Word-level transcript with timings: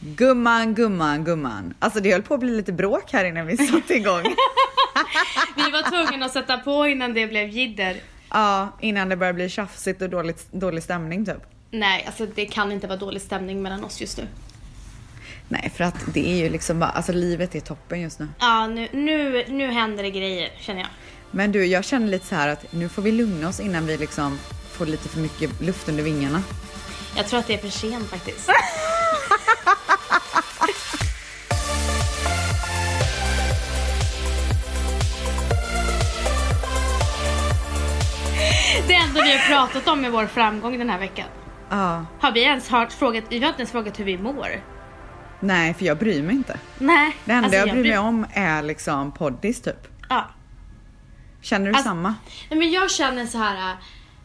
Gumman, 0.00 0.74
gumman, 0.74 1.24
gumman. 1.24 1.74
Alltså 1.78 2.00
det 2.00 2.12
höll 2.12 2.22
på 2.22 2.34
att 2.34 2.40
bli 2.40 2.56
lite 2.56 2.72
bråk 2.72 3.12
här 3.12 3.24
innan 3.24 3.46
vi 3.46 3.56
satte 3.68 3.94
igång. 3.94 4.22
Vi 5.56 5.70
var 5.70 6.06
tvungna 6.06 6.26
att 6.26 6.32
sätta 6.32 6.58
på 6.58 6.86
innan 6.86 7.14
det 7.14 7.26
blev 7.26 7.48
jidder. 7.48 7.96
ja, 8.30 8.68
innan 8.80 9.08
det 9.08 9.16
började 9.16 9.34
bli 9.36 9.48
tjafsigt 9.48 10.02
och 10.02 10.10
dålig, 10.10 10.36
dålig 10.50 10.82
stämning 10.82 11.26
typ. 11.26 11.42
Nej, 11.70 12.04
alltså 12.06 12.26
det 12.34 12.46
kan 12.46 12.72
inte 12.72 12.86
vara 12.86 12.98
dålig 12.98 13.22
stämning 13.22 13.62
mellan 13.62 13.84
oss 13.84 14.00
just 14.00 14.18
nu. 14.18 14.26
Nej, 15.48 15.72
för 15.76 15.84
att 15.84 15.94
det 16.14 16.28
är 16.28 16.36
ju 16.36 16.48
liksom 16.50 16.80
bara, 16.80 16.90
alltså 16.90 17.12
livet 17.12 17.54
är 17.54 17.60
toppen 17.60 18.00
just 18.00 18.18
nu. 18.18 18.28
Ja, 18.38 18.66
nu, 18.66 18.88
nu, 18.92 19.44
nu 19.48 19.66
händer 19.70 20.02
det 20.02 20.10
grejer 20.10 20.50
känner 20.60 20.80
jag. 20.80 20.88
Men 21.30 21.52
du, 21.52 21.66
jag 21.66 21.84
känner 21.84 22.06
lite 22.08 22.26
så 22.26 22.34
här 22.34 22.48
att 22.48 22.72
nu 22.72 22.88
får 22.88 23.02
vi 23.02 23.12
lugna 23.12 23.48
oss 23.48 23.60
innan 23.60 23.86
vi 23.86 23.96
liksom 23.96 24.38
får 24.72 24.86
lite 24.86 25.08
för 25.08 25.20
mycket 25.20 25.60
luft 25.60 25.88
under 25.88 26.02
vingarna. 26.02 26.42
Jag 27.16 27.26
tror 27.26 27.40
att 27.40 27.46
det 27.46 27.54
är 27.54 27.58
för 27.58 27.68
sent 27.68 28.06
faktiskt. 28.10 28.50
Det 38.88 38.94
enda 38.94 39.22
vi 39.22 39.32
har 39.38 39.48
pratat 39.48 39.88
om 39.88 40.04
är 40.04 40.10
vår 40.10 40.26
framgång 40.26 40.78
den 40.78 40.90
här 40.90 40.98
veckan. 40.98 41.26
Ja. 41.70 42.06
Har 42.20 42.32
vi 42.32 42.42
ens 42.42 42.68
hört 42.68 42.92
frågat, 42.92 43.24
vi 43.28 43.38
har 43.38 43.48
inte 43.48 43.60
ens 43.60 43.70
frågat 43.72 44.00
hur 44.00 44.04
vi 44.04 44.18
mår. 44.18 44.48
Nej, 45.40 45.74
för 45.74 45.84
jag 45.84 45.98
bryr 45.98 46.22
mig 46.22 46.34
inte. 46.36 46.58
Nej. 46.78 47.16
Det 47.24 47.32
enda 47.32 47.44
alltså, 47.46 47.58
jag 47.58 47.70
bryr 47.70 47.88
mig 47.88 47.98
om 47.98 48.26
är 48.32 48.62
liksom 48.62 49.12
poddis 49.12 49.62
typ. 49.62 49.88
Ja. 50.08 50.24
Känner 51.40 51.66
du 51.66 51.72
Alltså- 51.72 51.88
samma? 51.88 52.14
Nej, 52.50 52.58
men 52.58 52.70
jag 52.70 52.90
känner 52.90 53.26
så 53.26 53.38
här 53.38 53.70
äh, 53.70 53.76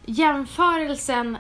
jämförelsen 0.06 1.38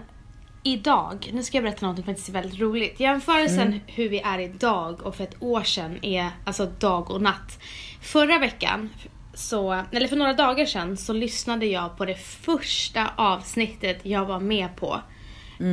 idag, 0.63 1.29
nu 1.33 1.43
ska 1.43 1.57
jag 1.57 1.63
berätta 1.63 1.85
något 1.87 1.95
som 1.95 2.05
faktiskt 2.05 2.29
är 2.29 2.33
väldigt 2.33 2.59
roligt. 2.59 2.99
Jämförelsen 2.99 3.67
Mm. 3.67 3.79
hur 3.87 4.09
vi 4.09 4.19
är 4.19 4.39
idag 4.39 5.01
och 5.01 5.15
för 5.15 5.23
ett 5.23 5.35
år 5.39 5.63
sedan 5.63 5.99
är 6.01 6.29
alltså 6.45 6.65
dag 6.65 7.11
och 7.11 7.21
natt. 7.21 7.59
Förra 8.01 8.39
veckan, 8.39 8.89
så, 9.33 9.83
eller 9.91 10.07
för 10.07 10.15
några 10.15 10.33
dagar 10.33 10.65
sedan, 10.65 10.97
så 10.97 11.13
lyssnade 11.13 11.65
jag 11.65 11.97
på 11.97 12.05
det 12.05 12.17
första 12.17 13.11
avsnittet 13.15 13.99
jag 14.03 14.25
var 14.25 14.39
med 14.39 14.75
på. 14.75 15.01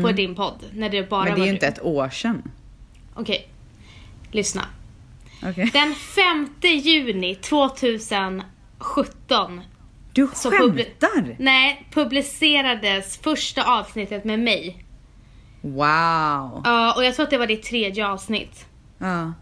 På 0.02 0.12
din 0.12 0.34
podd. 0.34 0.64
När 0.72 0.88
det 0.88 1.10
bara 1.10 1.22
Mm. 1.22 1.32
Men 1.32 1.34
det 1.34 1.40
är 1.40 1.40
var 1.40 1.46
ju 1.46 1.52
inte 1.52 1.66
ett 1.66 1.82
år 1.82 2.08
sedan. 2.08 2.42
Okej, 3.14 3.48
lyssna. 4.30 4.64
Okej. 5.42 5.70
Den 5.72 5.94
5 5.94 6.48
juni 6.62 7.34
2017 7.34 9.60
Du 10.12 10.26
skämtar? 10.26 11.36
Nej, 11.38 11.88
publicerades 11.92 13.18
första 13.18 13.64
avsnittet 13.64 14.24
med 14.24 14.38
mig. 14.38 14.84
Wow. 15.60 16.60
Ja, 16.64 16.94
och 16.96 17.04
jag 17.04 17.14
tror 17.14 17.24
att 17.24 17.30
det 17.30 17.38
var 17.38 17.46
ditt 17.46 17.62
tredje 17.62 18.06
avsnitt. 18.06 18.66
Ja. 18.98 19.32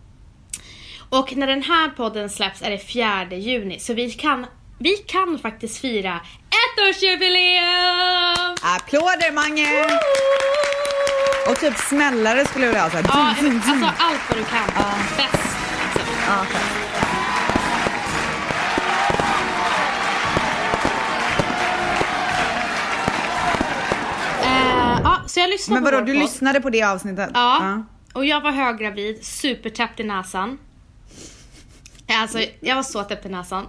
Och 1.11 1.37
när 1.37 1.47
den 1.47 1.62
här 1.62 1.89
podden 1.89 2.31
släpps 2.31 2.62
är 2.62 2.70
det 2.70 2.78
4 2.78 3.27
juni, 3.31 3.78
så 3.78 3.95
vi 3.95 4.11
kan, 4.11 4.47
vi 4.78 4.97
kan 4.97 5.39
faktiskt 5.39 5.81
fira 5.81 6.20
ettårsjubileum! 6.51 8.56
Applåder 8.62 9.33
Mange! 9.33 9.84
Och 11.51 11.56
typ 11.61 11.79
smällare 11.79 12.45
skulle 12.45 12.64
jag 12.67 12.73
vilja 12.73 12.83
ha. 12.83 12.91
Så. 12.91 12.97
Ja, 12.97 13.29
alltså 13.29 13.86
allt 13.98 14.20
vad 14.29 14.39
du 14.39 14.45
kan. 14.45 14.67
Bäst. 15.17 15.56
Liksom. 15.95 16.14
Ja. 16.27 16.45
Eh, 24.42 25.01
ja, 25.05 25.19
så 25.27 25.41
jag 25.41 25.51
lyssnade 25.51 25.81
Men 25.81 25.84
på 25.84 25.91
vadå, 25.97 26.01
vår 26.01 26.06
du 26.06 26.12
podd. 26.12 26.23
lyssnade 26.23 26.61
på 26.61 26.70
det 26.70 26.83
avsnittet? 26.83 27.31
Ja. 27.34 27.83
Och 28.12 28.25
jag 28.25 28.41
var 28.41 28.51
höggravid, 28.51 29.25
supertäppt 29.25 30.01
i 30.01 30.05
näsan. 30.05 30.59
Alltså, 32.09 32.39
jag 32.61 32.77
var 32.77 32.83
så 32.83 33.03
täppt 33.03 33.27
i 33.27 33.28
näsan. 33.28 33.67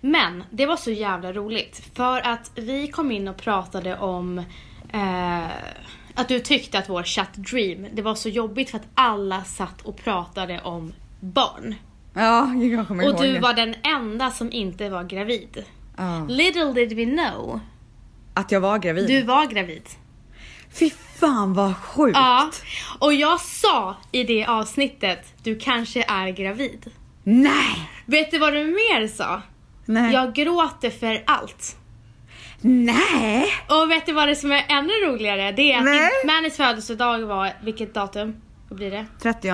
Men 0.00 0.44
det 0.50 0.66
var 0.66 0.76
så 0.76 0.90
jävla 0.90 1.32
roligt 1.32 1.82
för 1.94 2.20
att 2.26 2.50
vi 2.54 2.88
kom 2.88 3.10
in 3.10 3.28
och 3.28 3.36
pratade 3.36 3.98
om 3.98 4.38
eh, 4.92 5.44
att 6.14 6.28
du 6.28 6.40
tyckte 6.40 6.78
att 6.78 6.88
vår 6.88 7.02
chatt 7.02 7.34
Dream, 7.34 7.86
det 7.92 8.02
var 8.02 8.14
så 8.14 8.28
jobbigt 8.28 8.70
för 8.70 8.76
att 8.78 8.86
alla 8.94 9.44
satt 9.44 9.82
och 9.82 9.96
pratade 9.96 10.60
om 10.60 10.92
barn. 11.20 11.74
Ja, 12.14 12.54
jag 12.54 12.88
kommer 12.88 13.04
Och 13.04 13.10
ihåg 13.10 13.22
du 13.22 13.32
det. 13.32 13.40
var 13.40 13.54
den 13.54 13.74
enda 13.82 14.30
som 14.30 14.52
inte 14.52 14.88
var 14.90 15.04
gravid. 15.04 15.64
Ja. 15.96 16.26
Little 16.28 16.72
did 16.72 16.92
we 16.96 17.04
know, 17.04 17.60
Att 18.34 18.52
jag 18.52 18.60
var 18.60 18.78
gravid. 18.78 19.08
du 19.08 19.22
var 19.22 19.46
gravid. 19.46 19.82
Fy 20.72 20.90
fan 21.20 21.54
vad 21.54 21.76
sjukt. 21.76 22.16
Ja, 22.18 22.50
och 22.98 23.14
jag 23.14 23.40
sa 23.40 23.96
i 24.12 24.24
det 24.24 24.46
avsnittet, 24.46 25.34
du 25.42 25.58
kanske 25.58 26.04
är 26.08 26.28
gravid. 26.30 26.90
Nej! 27.30 27.90
Vet 28.06 28.30
du 28.30 28.38
vad 28.38 28.52
du 28.52 28.64
mer 28.64 29.08
sa? 29.08 29.42
Nej. 29.84 30.12
Jag 30.12 30.34
gråter 30.34 30.90
för 30.90 31.22
allt. 31.26 31.76
Nej! 32.60 33.46
Och 33.68 33.90
vet 33.90 34.06
du 34.06 34.12
vad 34.12 34.28
det 34.28 34.36
som 34.36 34.52
är 34.52 34.64
ännu 34.68 34.92
roligare? 34.92 35.52
Det 35.52 35.72
är 35.72 35.78
att. 35.78 36.26
Mannys 36.26 36.56
födelsedag 36.56 37.18
var, 37.18 37.52
vilket 37.64 37.94
datum? 37.94 38.36
Vad 38.68 38.78
blir 38.78 38.90
det? 38.90 39.06
30 39.22 39.50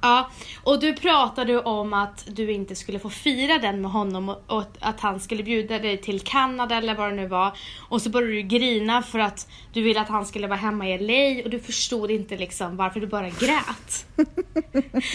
Ja, 0.00 0.30
och 0.64 0.80
du 0.80 0.94
pratade 0.94 1.58
om 1.62 1.92
att 1.94 2.24
du 2.36 2.52
inte 2.52 2.74
skulle 2.74 2.98
få 2.98 3.10
fira 3.10 3.58
den 3.58 3.80
med 3.82 3.90
honom 3.90 4.28
och, 4.46 4.64
att 4.80 5.00
han 5.00 5.20
skulle 5.20 5.42
bjuda 5.42 5.78
dig 5.78 5.96
till 6.00 6.20
Kanada 6.20 6.76
eller 6.76 6.94
vad 6.94 7.10
det 7.10 7.16
nu 7.16 7.26
var. 7.28 7.52
Och 7.88 8.02
så 8.02 8.10
började 8.10 8.32
du 8.34 8.42
grina 8.42 9.02
för 9.02 9.18
att 9.18 9.48
du 9.72 9.82
ville 9.82 10.00
att 10.00 10.08
han 10.08 10.26
skulle 10.26 10.46
vara 10.46 10.58
hemma 10.58 10.88
i 10.88 10.98
LA 10.98 11.44
och 11.44 11.50
du 11.50 11.60
förstod 11.60 12.10
inte 12.10 12.36
liksom 12.36 12.76
varför 12.76 13.00
du 13.00 13.06
bara 13.06 13.28
grät. 13.28 14.06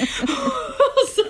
så, 1.15 1.21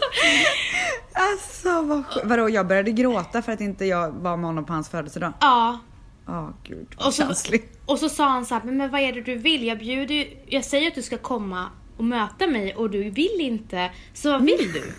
Alltså 1.13 1.81
vad. 1.81 2.03
Vadå, 2.23 2.49
jag 2.49 2.67
började 2.67 2.91
gråta 2.91 3.41
för 3.41 3.51
att 3.51 3.61
inte 3.61 3.85
jag 3.85 4.11
var 4.11 4.37
med 4.37 4.45
honom 4.45 4.65
på 4.65 4.73
hans 4.73 4.89
födelsedag? 4.89 5.33
ja, 5.41 5.79
Ja, 6.27 6.53
gud 6.63 6.87
vad 6.97 7.07
Och 7.07 7.13
så, 7.13 7.21
känsligt. 7.23 7.79
och 7.85 7.99
så 7.99 8.09
sa 8.09 8.29
han 8.29 8.45
så 8.45 8.55
här, 8.55 8.61
men, 8.65 8.77
men 8.77 8.91
vad 8.91 9.01
är 9.01 9.13
det 9.13 9.21
du 9.21 9.35
vill? 9.35 9.63
Jag 9.67 9.77
bjuder 9.79 10.15
ju- 10.15 10.37
jag 10.47 10.65
säger 10.65 10.87
att 10.87 10.95
du 10.95 11.01
ska 11.01 11.17
komma 11.17 11.65
och 11.97 12.03
möta 12.03 12.47
mig 12.47 12.75
och 12.75 12.89
du 12.89 13.09
vill 13.09 13.37
inte, 13.39 13.91
så 14.13 14.31
vad 14.31 14.45
vill 14.45 14.73
du? 14.73 14.83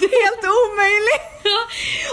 Helt 0.00 0.44
omöjligt! 0.44 1.30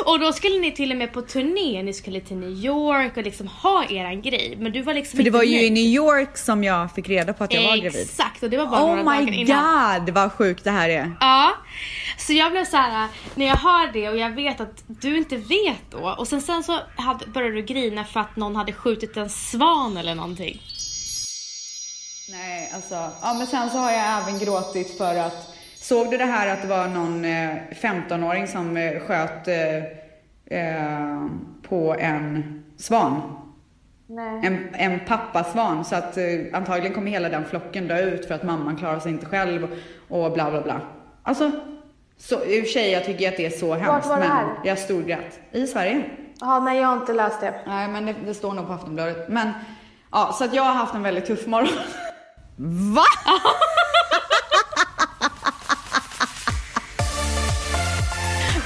och 0.06 0.20
då 0.20 0.34
skulle 0.34 0.60
ni 0.60 0.72
till 0.72 0.92
och 0.92 0.98
med 0.98 1.14
på 1.14 1.22
turné, 1.22 1.84
ni 1.84 1.94
skulle 1.94 2.20
till 2.20 2.38
New 2.38 2.50
York 2.50 3.18
och 3.18 3.24
liksom 3.24 3.48
ha 3.48 3.86
eran 3.86 4.22
grej. 4.22 4.56
Men 4.60 4.72
du 4.72 4.82
var 4.82 4.94
liksom 4.94 5.18
För 5.18 5.24
det 5.24 5.30
var 5.30 5.44
ju 5.44 5.62
i. 5.62 5.70
New 5.70 5.84
York 5.84 6.38
som 6.38 6.64
jag 6.64 6.92
fick 6.92 7.10
reda 7.10 7.34
på 7.34 7.44
att 7.44 7.54
jag 7.54 7.64
var 7.64 7.78
gravid. 7.78 8.02
Exakt, 8.02 8.44
och 8.44 8.50
det 8.50 8.58
var 8.58 8.66
bara 8.66 8.84
Oh 8.84 8.88
några 8.88 9.04
dagar 9.04 9.22
my 9.26 9.38
innan. 9.38 10.06
god 10.06 10.16
vad 10.16 10.32
sjukt 10.32 10.64
det 10.64 10.72
här 10.72 10.90
är. 10.90 11.16
Ja, 11.20 11.54
så 12.18 12.34
jag 12.34 12.52
blev 12.52 12.66
så 12.66 12.78
här 12.78 13.08
när 13.36 13.46
jag 13.46 13.56
hör 13.56 13.94
det 13.94 14.10
och 14.10 14.18
jag 14.18 14.30
vet 14.30 14.62
att 14.62 14.84
du 14.88 15.18
inte 15.18 15.38
vet 15.38 15.92
då 15.92 16.16
och 16.18 16.28
sen, 16.28 16.42
sen 16.42 16.64
så 16.64 16.80
hade, 16.96 17.28
började 17.28 17.56
du 17.56 17.62
grina 17.62 18.04
för 18.04 18.20
att 18.20 18.36
någon 18.36 18.56
hade 18.56 18.74
skjutit 18.74 19.18
en 19.18 19.30
svan 19.30 19.98
eller 19.98 20.16
någonting. 20.16 20.62
Nej, 22.30 22.72
alltså. 22.76 22.96
Ja, 23.22 23.34
men 23.38 23.48
sen 23.48 23.70
så 23.70 23.78
har 23.78 23.92
jag 23.92 24.22
även 24.22 24.40
gråtit 24.40 24.98
för 24.98 25.16
att 25.16 25.54
Såg 25.80 26.12
du 26.12 26.18
det 26.18 26.26
här 26.26 26.54
att 26.54 26.62
det 26.62 26.68
var 26.68 26.88
någon 26.88 27.26
eh, 27.26 27.56
15-åring 27.72 28.48
som 28.48 28.78
eh, 28.78 29.00
sköt 29.00 29.48
eh, 29.48 29.76
eh, 30.60 31.26
på 31.70 31.96
en 32.00 32.64
svan? 32.78 33.22
Nej. 34.08 34.46
En, 34.46 34.68
en 34.74 35.00
pappasvan. 35.00 35.86
Så 35.86 35.96
att 35.96 36.18
eh, 36.18 36.24
antagligen 36.54 36.94
kommer 36.94 37.12
hela 37.12 37.30
den 37.30 37.46
flocken 37.46 37.88
dö 37.88 38.02
ut 38.02 38.26
för 38.26 38.36
att 38.36 38.44
mamman 38.44 38.78
klarar 38.78 39.00
sig 39.00 39.12
inte 39.12 39.26
själv 39.26 39.68
och, 40.08 40.32
bla 40.32 40.52
bla 40.52 40.62
bla. 40.62 40.82
Alltså, 41.24 41.52
så, 42.18 42.44
i 42.44 42.62
och 42.62 42.66
för 42.66 42.72
sig 42.72 42.92
jag 42.92 43.06
tycker 43.06 43.28
att 43.28 43.38
det 43.38 43.46
är 43.46 43.50
så 43.50 43.74
hemskt 43.74 44.08
var 44.08 44.16
det 44.16 44.22
men 44.22 44.32
här? 44.32 44.46
jag 44.64 44.78
storgrät. 44.78 45.40
I 45.52 45.68
Sverige. 45.68 46.04
Ja, 46.40 46.60
nej 46.60 46.80
jag 46.80 46.88
har 46.88 46.98
inte 46.98 47.14
läst 47.14 47.42
det. 47.42 47.54
Nej 47.68 47.88
men 47.88 48.06
det, 48.06 48.16
det 48.26 48.34
står 48.34 48.54
nog 48.54 48.68
på 48.68 48.74
Aftonbladet. 48.74 49.30
Men 49.30 49.52
ja, 50.12 50.32
så 50.34 50.44
att 50.44 50.54
jag 50.54 50.64
har 50.64 50.74
haft 50.74 50.96
en 50.96 51.04
väldigt 51.04 51.26
tuff 51.26 51.48
morgon. 51.48 51.70
Va? 52.60 53.06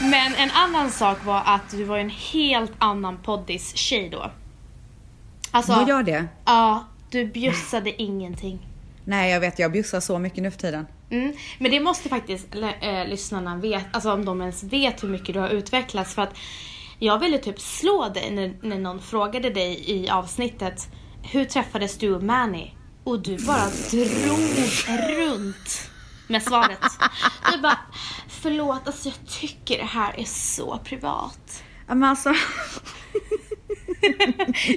Men 0.02 0.36
en 0.36 0.52
annan 0.52 0.92
sak 0.92 1.26
var 1.26 1.42
att 1.46 1.72
du 1.72 1.84
var 1.84 1.98
en 1.98 2.10
helt 2.10 2.72
annan 2.78 3.18
poddis-tjej 3.18 4.10
då. 4.10 4.32
Alltså, 5.52 5.72
Vad 5.72 5.88
gör 5.90 6.04
det? 6.04 6.28
ja, 6.46 6.86
du 7.10 7.26
bjussade 7.26 8.02
ingenting. 8.02 8.68
Nej 9.06 9.32
jag 9.32 9.40
vet, 9.40 9.60
jag 9.60 9.72
bjussar 9.72 10.00
så 10.00 10.20
mycket 10.20 10.44
nu 10.44 10.52
för 10.52 10.60
tiden. 10.60 10.88
Mm. 11.10 11.34
Men 11.60 11.72
det 11.72 11.80
måste 11.80 12.10
faktiskt 12.10 12.48
äh, 12.82 13.06
lyssnarna 13.08 13.56
veta, 13.58 13.86
alltså 13.92 14.14
om 14.14 14.26
de 14.26 14.42
ens 14.42 14.64
vet 14.64 15.04
hur 15.04 15.08
mycket 15.10 15.34
du 15.34 15.40
har 15.40 15.50
utvecklats. 15.50 16.16
För 16.16 16.22
att 16.22 16.38
jag 17.00 17.20
ville 17.20 17.38
typ 17.38 17.60
slå 17.60 18.10
dig 18.10 18.32
när, 18.32 18.68
när 18.68 18.78
någon 18.80 19.02
frågade 19.02 19.50
dig 19.50 19.84
i 19.92 20.10
avsnittet 20.10 20.88
Hur 21.32 21.46
träffades 21.46 21.98
du 21.98 22.16
och 22.16 22.24
Manny? 22.24 22.72
Och 23.04 23.22
du 23.24 23.38
bara 23.46 23.68
drog 23.92 24.40
runt 25.18 25.90
med 26.28 26.44
svaret. 26.44 26.80
Du 27.54 27.62
bara, 27.62 27.78
förlåt 28.28 28.82
alltså 28.88 29.10
jag 29.10 29.18
tycker 29.30 29.78
det 29.78 29.84
här 29.84 30.20
är 30.20 30.24
så 30.26 30.78
privat. 30.84 31.64
Ja, 31.88 31.96
Men 31.96 32.10
alltså, 32.10 32.30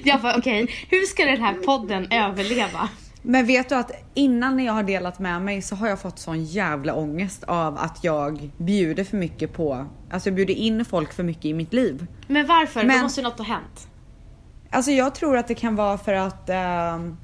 Jag 0.05 0.23
bara 0.23 0.37
okej, 0.39 0.71
hur 0.91 1.07
ska 1.07 1.25
den 1.25 1.41
här 1.43 1.55
podden 1.55 2.13
överleva? 2.13 2.89
Men 3.23 3.47
vet 3.47 3.69
du 3.69 3.75
att 3.75 3.91
innan 4.15 4.57
när 4.57 4.65
jag 4.67 4.73
har 4.73 4.83
delat 4.83 5.19
med 5.19 5.43
mig 5.43 5.63
så 5.63 5.77
har 5.77 5.89
jag 5.89 6.01
fått 6.01 6.19
sån 6.19 6.45
jävla 6.45 6.95
ångest 6.95 7.45
av 7.45 7.79
att 7.79 8.05
jag 8.05 8.51
bjuder 8.57 9.05
för 9.05 9.17
mycket 9.17 9.53
på, 9.53 9.87
alltså 10.11 10.29
jag 10.29 10.37
bjuder 10.37 10.55
in 10.55 10.85
folk 10.85 11.13
för 11.13 11.23
mycket 11.23 11.45
i 11.45 11.55
mitt 11.55 11.73
liv. 11.73 12.07
Men 12.27 12.47
varför? 12.47 12.85
Men- 12.85 12.97
Då 12.97 13.03
måste 13.03 13.21
ju 13.21 13.25
något 13.25 13.39
ha 13.39 13.45
hänt. 13.45 13.89
Alltså 14.71 14.91
jag 14.91 15.15
tror 15.15 15.37
att 15.37 15.49
det 15.49 15.55
kan 15.55 15.77
vara 15.77 15.99
för 15.99 16.15
att 16.15 16.51
ehm, 16.51 17.17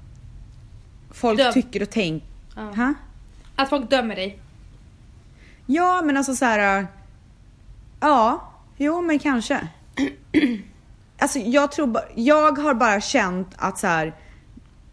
folk 1.10 1.38
Döm. 1.38 1.52
tycker 1.52 1.82
och 1.82 1.90
tänker... 1.90 2.26
Ja. 2.56 2.94
Att 3.56 3.68
folk 3.68 3.90
dömer 3.90 4.16
dig. 4.16 4.38
Ja 5.66 6.02
men 6.04 6.16
alltså 6.16 6.34
så 6.34 6.44
här. 6.44 6.86
Ja, 8.00 8.52
jo 8.76 9.02
men 9.02 9.18
kanske. 9.18 9.68
Alltså 11.22 11.38
jag 11.38 11.72
tror 11.72 11.98
jag 12.14 12.58
har 12.58 12.74
bara 12.74 13.00
känt 13.00 13.48
att 13.56 13.78
så 13.78 13.86
här. 13.86 14.16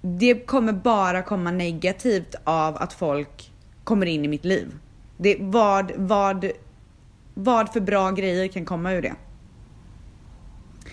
Det 0.01 0.35
kommer 0.35 0.73
bara 0.73 1.21
komma 1.21 1.51
negativt 1.51 2.35
av 2.43 2.77
att 2.77 2.93
folk 2.93 3.51
kommer 3.83 4.05
in 4.05 4.25
i 4.25 4.27
mitt 4.27 4.45
liv. 4.45 4.73
Det, 5.17 5.37
vad, 5.39 5.91
vad, 5.95 6.51
vad 7.33 7.73
för 7.73 7.79
bra 7.79 8.11
grejer 8.11 8.47
kan 8.47 8.65
komma 8.65 8.93
ur 8.93 9.01
det? 9.01 9.15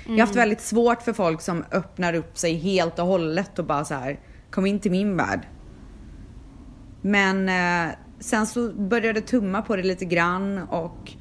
Jag 0.07 0.13
har 0.13 0.21
haft 0.21 0.37
väldigt 0.37 0.61
svårt 0.61 1.03
för 1.03 1.13
folk 1.13 1.41
som 1.41 1.65
öppnar 1.71 2.15
upp 2.15 2.39
sig 2.39 2.55
helt 2.55 2.99
och 2.99 3.07
hållet 3.07 3.59
och 3.59 3.65
bara 3.65 3.85
så 3.85 3.95
här. 3.95 4.19
Kom 4.55 4.67
in 4.67 4.81
till 4.81 4.91
min 4.91 5.17
värld. 5.17 5.41
Men 7.03 7.49
eh, 7.49 7.95
sen 8.21 8.47
så 8.47 8.73
började 8.73 9.19
jag 9.19 9.27
tumma 9.27 9.63
på 9.63 9.77
det 9.77 9.83
lite 9.83 10.05
grann 10.05 10.59
och 10.59 11.13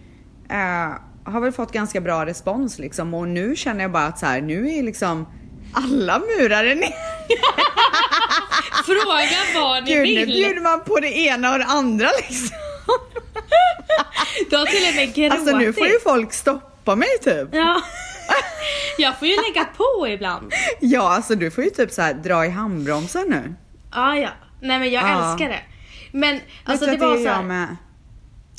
eh, 0.49 0.93
har 1.23 1.41
väl 1.41 1.51
fått 1.51 1.71
ganska 1.71 2.01
bra 2.01 2.25
respons 2.25 2.79
liksom. 2.79 3.13
Och 3.13 3.27
nu 3.27 3.55
känner 3.55 3.81
jag 3.81 3.91
bara 3.91 4.05
att 4.05 4.19
så 4.19 4.25
här, 4.25 4.41
nu 4.41 4.73
är 4.73 4.83
liksom 4.83 5.27
alla 5.73 6.19
murar 6.19 6.63
ner. 6.63 6.75
Fråga 8.85 9.61
vad 9.61 9.83
ni 9.83 9.93
Gud, 9.93 10.07
nu 10.07 10.25
vill. 10.25 10.27
bjuder 10.27 10.61
man 10.61 10.83
på 10.83 10.99
det 10.99 11.17
ena 11.17 11.51
och 11.51 11.59
det 11.59 11.65
andra 11.65 12.09
liksom. 12.29 12.57
Du 14.49 14.57
har 14.57 14.65
till 14.65 14.89
och 14.89 14.95
med 14.95 15.15
gråtit. 15.15 15.31
Alltså 15.31 15.57
nu 15.57 15.73
får 15.73 15.87
ju 15.87 15.99
folk 16.03 16.33
stoppa 16.33 16.95
mig 16.95 17.09
typ. 17.21 17.47
Ja. 17.51 17.81
Jag 18.97 19.19
får 19.19 19.27
ju 19.27 19.35
lägga 19.35 19.65
på 19.65 20.07
ibland. 20.07 20.53
Ja, 20.79 21.15
alltså 21.15 21.35
du 21.35 21.51
får 21.51 21.63
ju 21.63 21.69
typ 21.69 21.91
så 21.91 22.01
här 22.01 22.13
dra 22.13 22.45
i 22.45 22.49
handbromsen 22.49 23.25
nu. 23.29 23.55
Ja, 23.91 24.15
ja. 24.17 24.29
Nej 24.61 24.79
men 24.79 24.91
jag 24.91 25.03
Ja. 25.03 25.31
älskar 25.31 25.49
det. 25.49 25.61
Men 26.11 26.39
alltså 26.63 26.85
det 26.85 26.97
var 26.97 27.17
är 27.17 27.23
så 27.23 27.29
här, 27.29 27.43
med. 27.43 27.75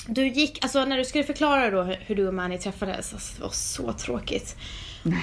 Du 0.06 0.28
gick, 0.28 0.64
alltså 0.64 0.84
när 0.84 0.99
du 0.99 1.05
skulle 1.05 1.25
förklara 1.25 1.70
då 1.70 1.82
hur, 1.82 2.14
du 2.14 2.28
och 2.28 2.34
Manny 2.34 2.58
träffades, 2.58 3.12
alltså, 3.12 3.37
det 3.37 3.43
var 3.43 3.50
så 3.50 3.93
tråkigt. 3.93 4.56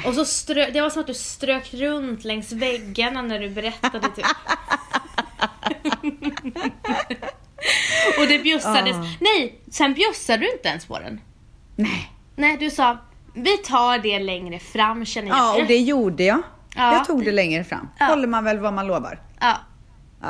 Och 0.06 0.14
så 0.14 0.26
strö, 0.26 0.70
det 0.70 0.82
var 0.82 0.90
som 0.90 1.02
att 1.02 1.08
du 1.08 1.14
strök 1.14 1.74
runt 1.74 2.24
längs 2.24 2.52
väggarna 2.52 3.22
när 3.22 3.40
du 3.40 3.50
berättade 3.50 4.08
typ. 4.16 4.26
och 8.20 8.28
det 8.28 8.40
bjussades. 8.44 8.96
Ah. 8.96 9.06
Nej, 9.20 9.62
sen 9.72 9.94
bjussade 9.94 10.40
du 10.40 10.52
inte 10.52 10.68
ens 10.68 10.86
på 10.86 11.00
den. 11.00 11.22
Nej. 11.76 12.12
Nej, 12.36 12.58
du 12.58 12.70
sa 12.70 12.98
vi 13.34 13.58
tar 13.58 13.98
det 13.98 14.20
längre 14.20 14.60
fram 14.60 15.06
känner 15.06 15.28
jag. 15.30 15.38
Ja, 15.38 15.62
och 15.62 15.68
det 15.68 15.78
gjorde 15.78 16.24
jag. 16.24 16.42
Ja. 16.76 16.94
Jag 16.94 17.06
tog 17.06 17.26
det 17.26 17.32
längre 17.32 17.64
fram. 17.64 17.90
Ja. 18.00 18.06
Håller 18.06 18.28
man 18.28 18.44
väl 18.44 18.60
vad 18.60 18.74
man 18.74 18.88
lovar. 18.88 19.20
Ja. 19.40 19.58
Ja, 20.22 20.28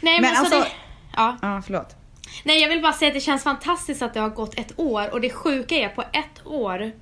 Nej 0.00 0.20
men, 0.20 0.22
Men 0.22 0.40
alltså, 0.40 0.56
alltså- 0.56 0.70
det, 0.70 0.76
ja. 1.16 1.36
ja 1.42 1.62
förlåt. 1.62 1.96
Nej 2.44 2.60
jag 2.62 2.68
vill 2.68 2.82
bara 2.82 2.92
säga 2.92 3.08
att 3.08 3.14
det 3.14 3.20
känns 3.20 3.42
fantastiskt 3.42 4.02
att 4.02 4.14
det 4.14 4.20
har 4.20 4.28
gått 4.28 4.58
ett 4.58 4.72
år 4.78 5.12
och 5.12 5.20
det 5.20 5.30
sjuka 5.30 5.74
är 5.74 5.88
på 5.88 6.02
ett 6.02 6.46
år 6.46 6.92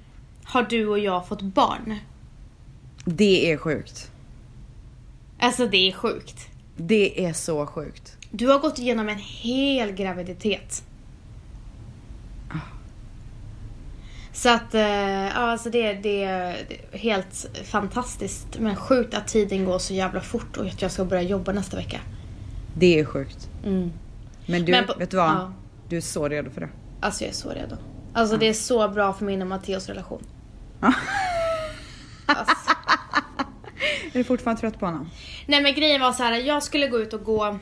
har 0.44 0.62
du 0.62 0.86
och 0.86 0.98
jag 0.98 1.28
fått 1.28 1.42
barn. 1.42 1.98
Det 3.04 3.52
är 3.52 3.56
sjukt. 3.56 4.10
Alltså 5.38 5.66
det 5.66 5.88
är 5.88 5.92
sjukt. 5.92 6.48
Det 6.76 7.24
är 7.26 7.32
så 7.32 7.66
sjukt. 7.66 8.16
Du 8.30 8.46
har 8.46 8.58
gått 8.58 8.78
igenom 8.78 9.08
en 9.08 9.18
hel 9.18 9.92
graviditet. 9.92 10.82
Så 14.34 14.48
att, 14.48 14.74
eh, 14.74 14.82
ja 14.82 15.30
alltså 15.32 15.70
det, 15.70 15.92
det, 15.92 16.24
är 16.24 16.56
helt 16.92 17.46
fantastiskt 17.64 18.58
men 18.58 18.76
sjukt 18.76 19.14
att 19.14 19.28
tiden 19.28 19.64
går 19.64 19.78
så 19.78 19.94
jävla 19.94 20.20
fort 20.20 20.56
och 20.56 20.66
att 20.66 20.82
jag 20.82 20.90
ska 20.90 21.04
börja 21.04 21.22
jobba 21.22 21.52
nästa 21.52 21.76
vecka. 21.76 22.00
Det 22.76 23.00
är 23.00 23.04
sjukt. 23.04 23.48
Mm. 23.64 23.92
Men 24.46 24.64
du, 24.64 24.72
Men 24.72 24.86
på- 24.86 24.94
vet 24.98 25.10
du 25.10 25.16
vad? 25.16 25.26
ja. 25.26 25.52
Du 25.88 25.96
är 25.96 26.00
så 26.00 26.28
redo 26.28 26.50
för 26.50 26.60
det. 26.60 26.68
Alltså 27.00 27.24
jag 27.24 27.30
är 27.30 27.34
så 27.34 27.50
redo. 27.50 27.76
Alltså 28.12 28.36
det 28.36 28.48
är 28.48 28.52
så 28.52 28.88
bra 28.88 29.12
för 29.12 29.24
min 29.24 29.42
och 29.42 29.48
Matteos 29.48 29.88
relation. 29.88 30.22
Ja. 30.80 30.92
Alltså. 32.26 32.70
Är 34.12 34.18
du 34.18 34.24
fortfarande 34.24 34.60
trött 34.60 34.78
på 34.80 34.86
honom? 34.86 35.10
Nej 35.46 35.62
men 35.62 35.74
grejen 35.74 36.00
var 36.00 36.12
så 36.12 36.22
här, 36.22 36.32
jag 36.32 36.62
skulle 36.62 36.88
gå 36.88 36.98
ut 36.98 37.12
och 37.12 37.24
gå 37.24 37.58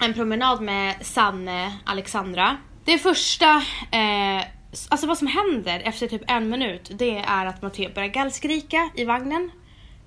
en 0.00 0.14
promenad 0.14 0.60
med 0.60 0.94
Sanne, 1.00 1.78
Alexandra. 1.84 2.56
Det 2.84 2.98
första, 2.98 3.56
eh, 3.92 4.44
alltså 4.88 5.06
vad 5.06 5.18
som 5.18 5.26
händer 5.26 5.80
efter 5.84 6.06
typ 6.06 6.22
en 6.26 6.48
minut, 6.48 6.90
det 6.94 7.18
är 7.18 7.46
att 7.46 7.62
Matteo 7.62 7.92
börjar 7.94 8.08
gallskrika 8.08 8.90
i 8.94 9.04
vagnen. 9.04 9.50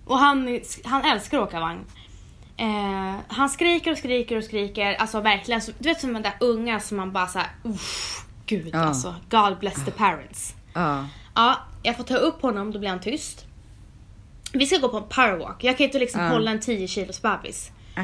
Och 0.05 0.17
han, 0.17 0.59
han 0.83 1.05
älskar 1.05 1.37
att 1.37 1.47
åka 1.47 1.59
vagn. 1.59 1.85
Eh, 2.57 3.15
han 3.27 3.49
skriker 3.49 3.91
och 3.91 3.97
skriker 3.97 4.37
och 4.37 4.43
skriker, 4.43 4.93
alltså 4.93 5.21
verkligen, 5.21 5.61
du 5.79 5.89
vet 5.89 6.01
som 6.01 6.13
de 6.13 6.23
där 6.23 6.33
unga 6.39 6.79
som 6.79 6.97
man 6.97 7.11
bara 7.11 7.27
såhär, 7.27 7.47
gud 8.45 8.69
Ja. 8.73 8.79
alltså, 8.79 9.15
God 9.29 9.59
bless 9.59 9.85
the 9.85 9.91
parents. 9.91 10.55
Ja. 10.73 11.07
Ja, 11.35 11.59
jag 11.83 11.97
får 11.97 12.03
ta 12.03 12.15
upp 12.15 12.41
honom, 12.41 12.71
då 12.71 12.79
blir 12.79 12.89
han 12.89 13.01
tyst. 13.01 13.45
Vi 14.53 14.65
ska 14.65 14.77
gå 14.77 14.89
på 14.89 14.97
en 14.97 15.03
powerwalk, 15.09 15.63
jag 15.63 15.77
kan 15.77 15.85
inte 15.85 15.99
liksom 15.99 16.21
Ja. 16.21 16.27
hålla 16.29 16.51
en 16.51 16.59
10 16.59 16.87
kilos 16.87 17.21
bebis. 17.21 17.71
Äh. 17.97 18.03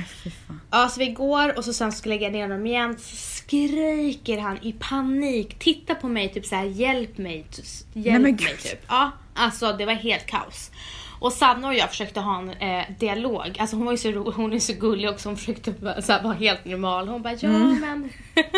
Ja, 0.72 0.90
så 0.90 1.00
vi 1.00 1.08
går 1.08 1.58
och 1.58 1.66
så 1.66 1.74
sen 1.74 1.92
ska 1.92 2.10
jag 2.10 2.16
lägga 2.20 2.30
ner 2.30 2.42
honom 2.42 2.66
igen. 2.68 2.98
Så 3.00 3.39
skriker 3.54 4.38
han 4.40 4.58
i 4.62 4.74
panik. 4.80 5.60
Titta 5.60 5.96
på 5.96 6.08
mig 6.08 6.30
typ 6.34 6.46
så 6.46 6.56
här, 6.56 6.64
hjälp 6.66 7.18
mig. 7.18 7.46
Hjälp 7.94 8.22
Nej, 8.22 8.32
mig 8.34 8.58
typ. 8.64 8.86
Ja, 8.88 9.12
alltså 9.34 9.74
det 9.74 9.86
var 9.86 9.94
helt 9.94 10.26
kaos. 10.26 10.72
Och 11.20 11.34
Sanna 11.34 11.68
och 11.68 11.74
jag 11.74 11.90
försökte 11.90 12.20
ha 12.20 12.40
en 12.40 12.50
eh, 12.50 12.84
dialog. 13.00 13.56
Alltså 13.60 13.76
hon 13.76 13.86
var 13.86 13.92
ju 13.94 13.98
så, 13.98 14.12
ro- 14.12 14.32
hon 14.36 14.54
är 14.54 14.60
så 14.60 14.74
gullig 14.74 15.10
också. 15.10 15.30
Hon 15.30 15.38
försökte 15.38 15.74
vara, 15.82 16.02
så 16.02 16.12
här, 16.12 16.24
vara 16.24 16.34
helt 16.34 16.66
normal. 16.66 17.08
Hon 17.08 17.22
bara, 17.22 17.34
ja 17.34 17.50
Mm. 17.50 17.80
men. 17.82 18.10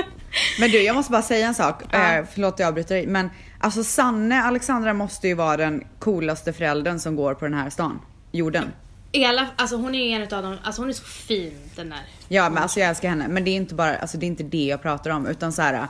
Men 0.59 0.69
du, 0.71 0.81
jag 0.83 0.95
måste 0.95 1.11
bara 1.11 1.21
säga 1.21 1.47
en 1.47 1.53
sak. 1.55 1.81
Ja. 1.91 2.17
Eh, 2.17 2.25
förlåt 2.33 2.59
jag 2.59 2.67
avbryter 2.67 2.95
dig. 2.95 3.07
Men 3.07 3.29
alltså 3.59 3.83
Sanne 3.83 4.43
Alexandra 4.43 4.93
måste 4.93 5.27
ju 5.27 5.33
vara 5.33 5.57
den 5.57 5.83
coolaste 5.99 6.53
föräldern 6.53 6.99
som 6.99 7.15
går 7.15 7.33
på 7.33 7.45
den 7.45 7.53
här 7.53 7.69
stan. 7.69 7.99
Jorden. 8.31 8.65
Alla, 9.13 9.47
alltså 9.55 9.75
hon 9.75 9.95
är 9.95 10.03
ju 10.07 10.11
en 10.11 10.21
utav 10.21 10.43
dem, 10.43 10.57
alltså 10.63 10.81
hon 10.81 10.89
är 10.89 10.93
så 10.93 11.03
fin 11.03 11.53
den 11.75 11.89
där. 11.89 12.01
Ja 12.27 12.49
men 12.49 12.63
alltså 12.63 12.79
jag 12.79 12.89
älskar 12.89 13.09
henne. 13.09 13.27
Men 13.27 13.43
det 13.43 13.51
är 13.51 13.55
inte 13.55 13.75
bara, 13.75 13.97
alltså 13.97 14.17
det 14.17 14.25
är 14.25 14.27
inte 14.27 14.43
det 14.43 14.65
jag 14.65 14.81
pratar 14.81 15.09
om. 15.11 15.27
Utan 15.27 15.53
så 15.53 15.62
här. 15.62 15.88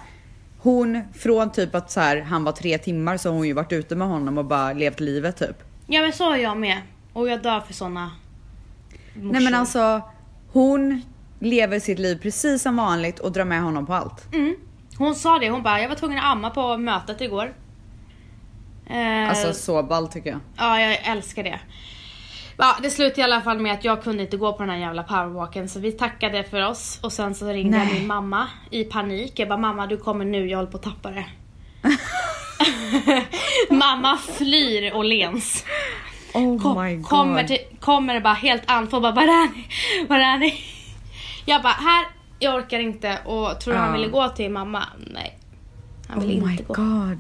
Hon, 0.57 1.01
från 1.13 1.51
typ 1.51 1.75
att 1.75 1.91
så 1.91 2.00
här, 2.00 2.22
han 2.22 2.43
var 2.43 2.51
tre 2.51 2.77
timmar 2.77 3.17
så 3.17 3.29
har 3.29 3.36
hon 3.36 3.48
ju 3.48 3.53
varit 3.53 3.72
ute 3.72 3.96
med 3.96 4.07
honom 4.07 4.38
och 4.38 4.46
bara 4.46 4.74
levt 4.74 5.00
livet 5.00 5.38
typ. 5.38 5.63
Ja 5.88 6.01
men 6.01 6.13
så 6.13 6.31
är 6.31 6.38
jag 6.38 6.57
med. 6.57 6.77
Och 7.13 7.29
jag 7.29 7.41
dör 7.41 7.60
för 7.60 7.74
såna 7.74 8.12
Nej 9.13 9.41
men 9.43 9.55
alltså, 9.55 10.01
hon 10.51 11.01
lever 11.39 11.79
sitt 11.79 12.00
liv 12.00 12.19
precis 12.22 12.62
som 12.62 12.75
vanligt 12.75 13.19
och 13.19 13.31
drar 13.31 13.46
med 13.46 13.62
honom 13.62 13.86
på 13.86 13.93
allt. 13.93 14.34
Mm. 14.34 14.55
Hon 14.98 15.15
sa 15.15 15.39
det, 15.39 15.50
hon 15.50 15.63
bara 15.63 15.81
jag 15.81 15.89
var 15.89 15.96
tvungen 15.96 16.17
att 16.17 16.25
amma 16.25 16.50
på 16.50 16.77
mötet 16.77 17.22
igår. 17.22 17.53
Eh, 18.89 19.29
Alltså 19.29 19.53
så 19.53 19.84
ball 19.84 20.07
tycker 20.07 20.29
jag. 20.29 20.39
Ja, 20.57 20.81
jag 20.81 20.98
älskar 21.07 21.43
det. 21.43 21.60
Ja, 22.58 22.75
det 22.84 22.89
slutade 22.89 23.22
i 23.22 23.24
alla 23.24 23.41
fall 23.41 23.60
med 23.60 23.74
att 23.74 23.84
jag 23.84 24.03
kunde 24.03 24.24
inte 24.24 24.38
gå 24.38 24.53
på 24.53 24.60
den 24.63 24.70
här 24.70 24.77
jävla 24.77 25.03
powerwalken 25.03 25.70
så 25.70 25.79
vi 25.79 25.91
tackade 25.91 26.43
för 26.43 26.67
oss 26.67 27.00
och 27.03 27.13
sen 27.13 27.36
så 27.36 27.48
ringde 27.50 27.77
jag 27.77 27.86
Nej. 27.88 27.93
min 28.00 28.08
mamma 28.08 28.48
i 28.70 28.84
panik. 28.84 29.39
Jag 29.39 29.48
bara 29.50 29.58
mamma 29.60 29.88
du 29.88 29.98
kommer 29.98 30.25
nu, 30.25 30.48
jag 30.50 30.58
håller 30.58 30.72
på 30.72 30.77
att 30.77 30.84
tappa 30.84 31.12
det. 31.12 31.25
mamma 33.75 34.17
flyr 34.17 34.93
och 34.93 35.05
lens. 35.05 35.65
Oh 36.34 36.62
Kom, 36.62 36.84
my 36.84 36.96
god. 36.96 37.05
kommer, 37.05 37.43
till, 37.43 37.58
kommer 37.79 38.20
bara 38.20 38.34
helt 38.34 38.63
andfådd 38.72 39.01
bara 39.01 39.12
var 39.12 39.22
är 39.24 39.48
ni? 39.55 39.67
Var 40.10 40.17
är 40.20 40.38
ni? 40.38 40.60
Jag 41.46 41.62
bara 41.62 41.74
här, 41.74 42.05
jag 42.39 42.55
orkar 42.55 42.79
inte 42.79 43.17
och 43.25 43.60
tror 43.62 43.74
du 43.74 43.79
han 43.79 43.88
Ja. 43.88 43.93
ville 43.98 44.08
gå 44.08 44.29
till 44.29 44.51
mamma? 44.51 44.84
Nej. 45.13 45.38
Han 46.08 46.20
ville 46.20 46.41
Oh 46.41 46.46
my 46.46 46.51
inte 46.51 46.63
gå. 46.63 46.74
god. 46.74 47.20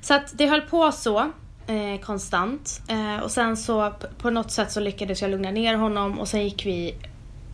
Så 0.00 0.14
att 0.14 0.38
det 0.38 0.46
höll 0.46 0.60
på 0.60 0.92
så 0.92 1.30
eh, 1.66 2.00
konstant. 2.00 2.82
Eh, 2.88 3.22
och 3.22 3.30
sen 3.30 3.56
så 3.56 3.92
på 4.18 4.30
något 4.30 4.50
sätt 4.50 4.72
så 4.72 4.80
lyckades 4.80 5.22
jag 5.22 5.30
lugna 5.30 5.50
ner 5.50 5.74
honom 5.74 6.18
och 6.20 6.28
sen 6.28 6.44
gick 6.44 6.66
vi 6.66 6.94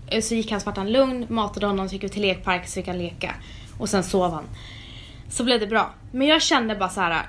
eh, 0.06 0.20
så 0.20 0.34
gick 0.34 0.52
han 0.52 0.60
han 0.76 0.92
lugn, 0.92 1.26
matade 1.28 1.66
honom, 1.66 1.88
så 1.88 1.94
gick 1.94 2.04
vi 2.04 2.08
till 2.08 2.22
lekpark 2.22 2.68
så 2.68 2.80
vi 2.80 2.84
kan 2.86 2.98
leka. 2.98 3.34
Och 3.78 3.88
sen 3.88 4.02
sov 4.04 4.32
han. 4.32 4.44
Så 5.28 5.44
blev 5.44 5.60
det 5.60 5.66
bra. 5.66 5.90
Men 6.12 6.26
jag 6.26 6.42
kände 6.42 6.74
bara 6.76 6.88
så 6.88 7.00
här. 7.00 7.26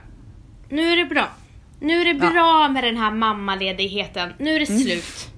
Nu 0.70 0.92
är 0.92 0.98
det 0.98 1.06
bra. 1.06 1.28
Nu 1.80 2.02
är 2.02 2.06
det 2.06 2.12
Ja. 2.12 2.16
Mm. 2.18 2.34
bra 2.34 2.68
med 2.70 2.84
den 2.84 2.98
här 2.98 3.12
mammaledigheten. 3.12 4.34
Nu 4.38 4.56
är 4.56 4.60
det 4.60 4.66
slut. 4.66 5.30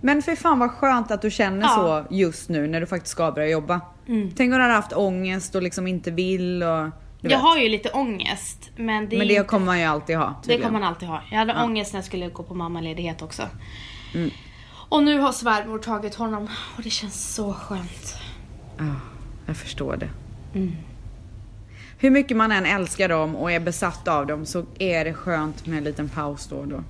Men 0.00 0.22
för 0.22 0.36
fan 0.36 0.58
vad 0.58 0.70
skönt 0.70 1.10
att 1.10 1.22
du 1.22 1.30
känner 1.30 1.60
Ja. 1.62 2.04
så 2.08 2.14
just 2.14 2.48
nu 2.48 2.66
när 2.66 2.80
du 2.80 2.86
faktiskt 2.86 3.12
ska 3.12 3.32
börja 3.32 3.48
jobba. 3.48 3.80
Mm. 4.08 4.30
Tänk 4.36 4.52
om 4.52 4.56
du 4.58 4.62
hade 4.62 4.74
haft 4.74 4.92
ångest 4.92 5.54
och 5.54 5.62
liksom 5.62 5.86
inte 5.86 6.10
vill 6.10 6.62
och... 6.62 6.88
Jag 7.20 7.28
vet. 7.30 7.38
har 7.40 7.56
ju 7.58 7.68
lite 7.68 7.90
ångest. 7.90 8.70
Men 8.76 9.08
det, 9.08 9.18
Men 9.18 9.28
det 9.28 9.34
inte- 9.34 9.46
kommer 9.48 9.66
man 9.66 9.78
ju 9.78 9.84
alltid 9.84 10.16
ha 10.16 10.26
Det 10.26 10.34
tydligen. 10.42 10.62
kommer 10.62 10.80
man 10.80 10.88
alltid 10.88 11.08
ha. 11.08 11.22
Jag 11.30 11.38
hade 11.38 11.52
Ja. 11.52 11.64
ångest 11.64 11.92
när 11.92 11.98
jag 11.98 12.04
skulle 12.04 12.28
gå 12.28 12.42
på 12.42 12.54
mammaledighet 12.54 13.22
också. 13.22 13.42
Mm. 14.14 14.30
Och 14.88 15.02
nu 15.02 15.18
har 15.18 15.32
svärmor 15.32 15.78
tagit 15.78 16.14
honom 16.14 16.48
och 16.76 16.82
det 16.82 16.90
känns 16.90 17.34
så 17.34 17.52
skönt. 17.52 18.14
Ja, 18.78 18.84
jag 19.46 19.56
förstår 19.56 19.96
det. 19.96 20.08
Hur 21.98 22.10
mycket 22.10 22.36
man 22.36 22.52
än 22.52 22.66
älskar 22.66 23.08
dem 23.08 23.36
och 23.36 23.52
är 23.52 23.60
besatt 23.60 24.08
av 24.08 24.26
dem 24.26 24.46
så 24.46 24.64
är 24.78 25.04
det 25.04 25.14
skönt 25.14 25.66
med 25.66 25.78
en 25.78 25.84
liten 25.84 26.08
paus 26.08 26.46
då 26.46 26.56
och 26.56 26.68
då. 26.68 26.82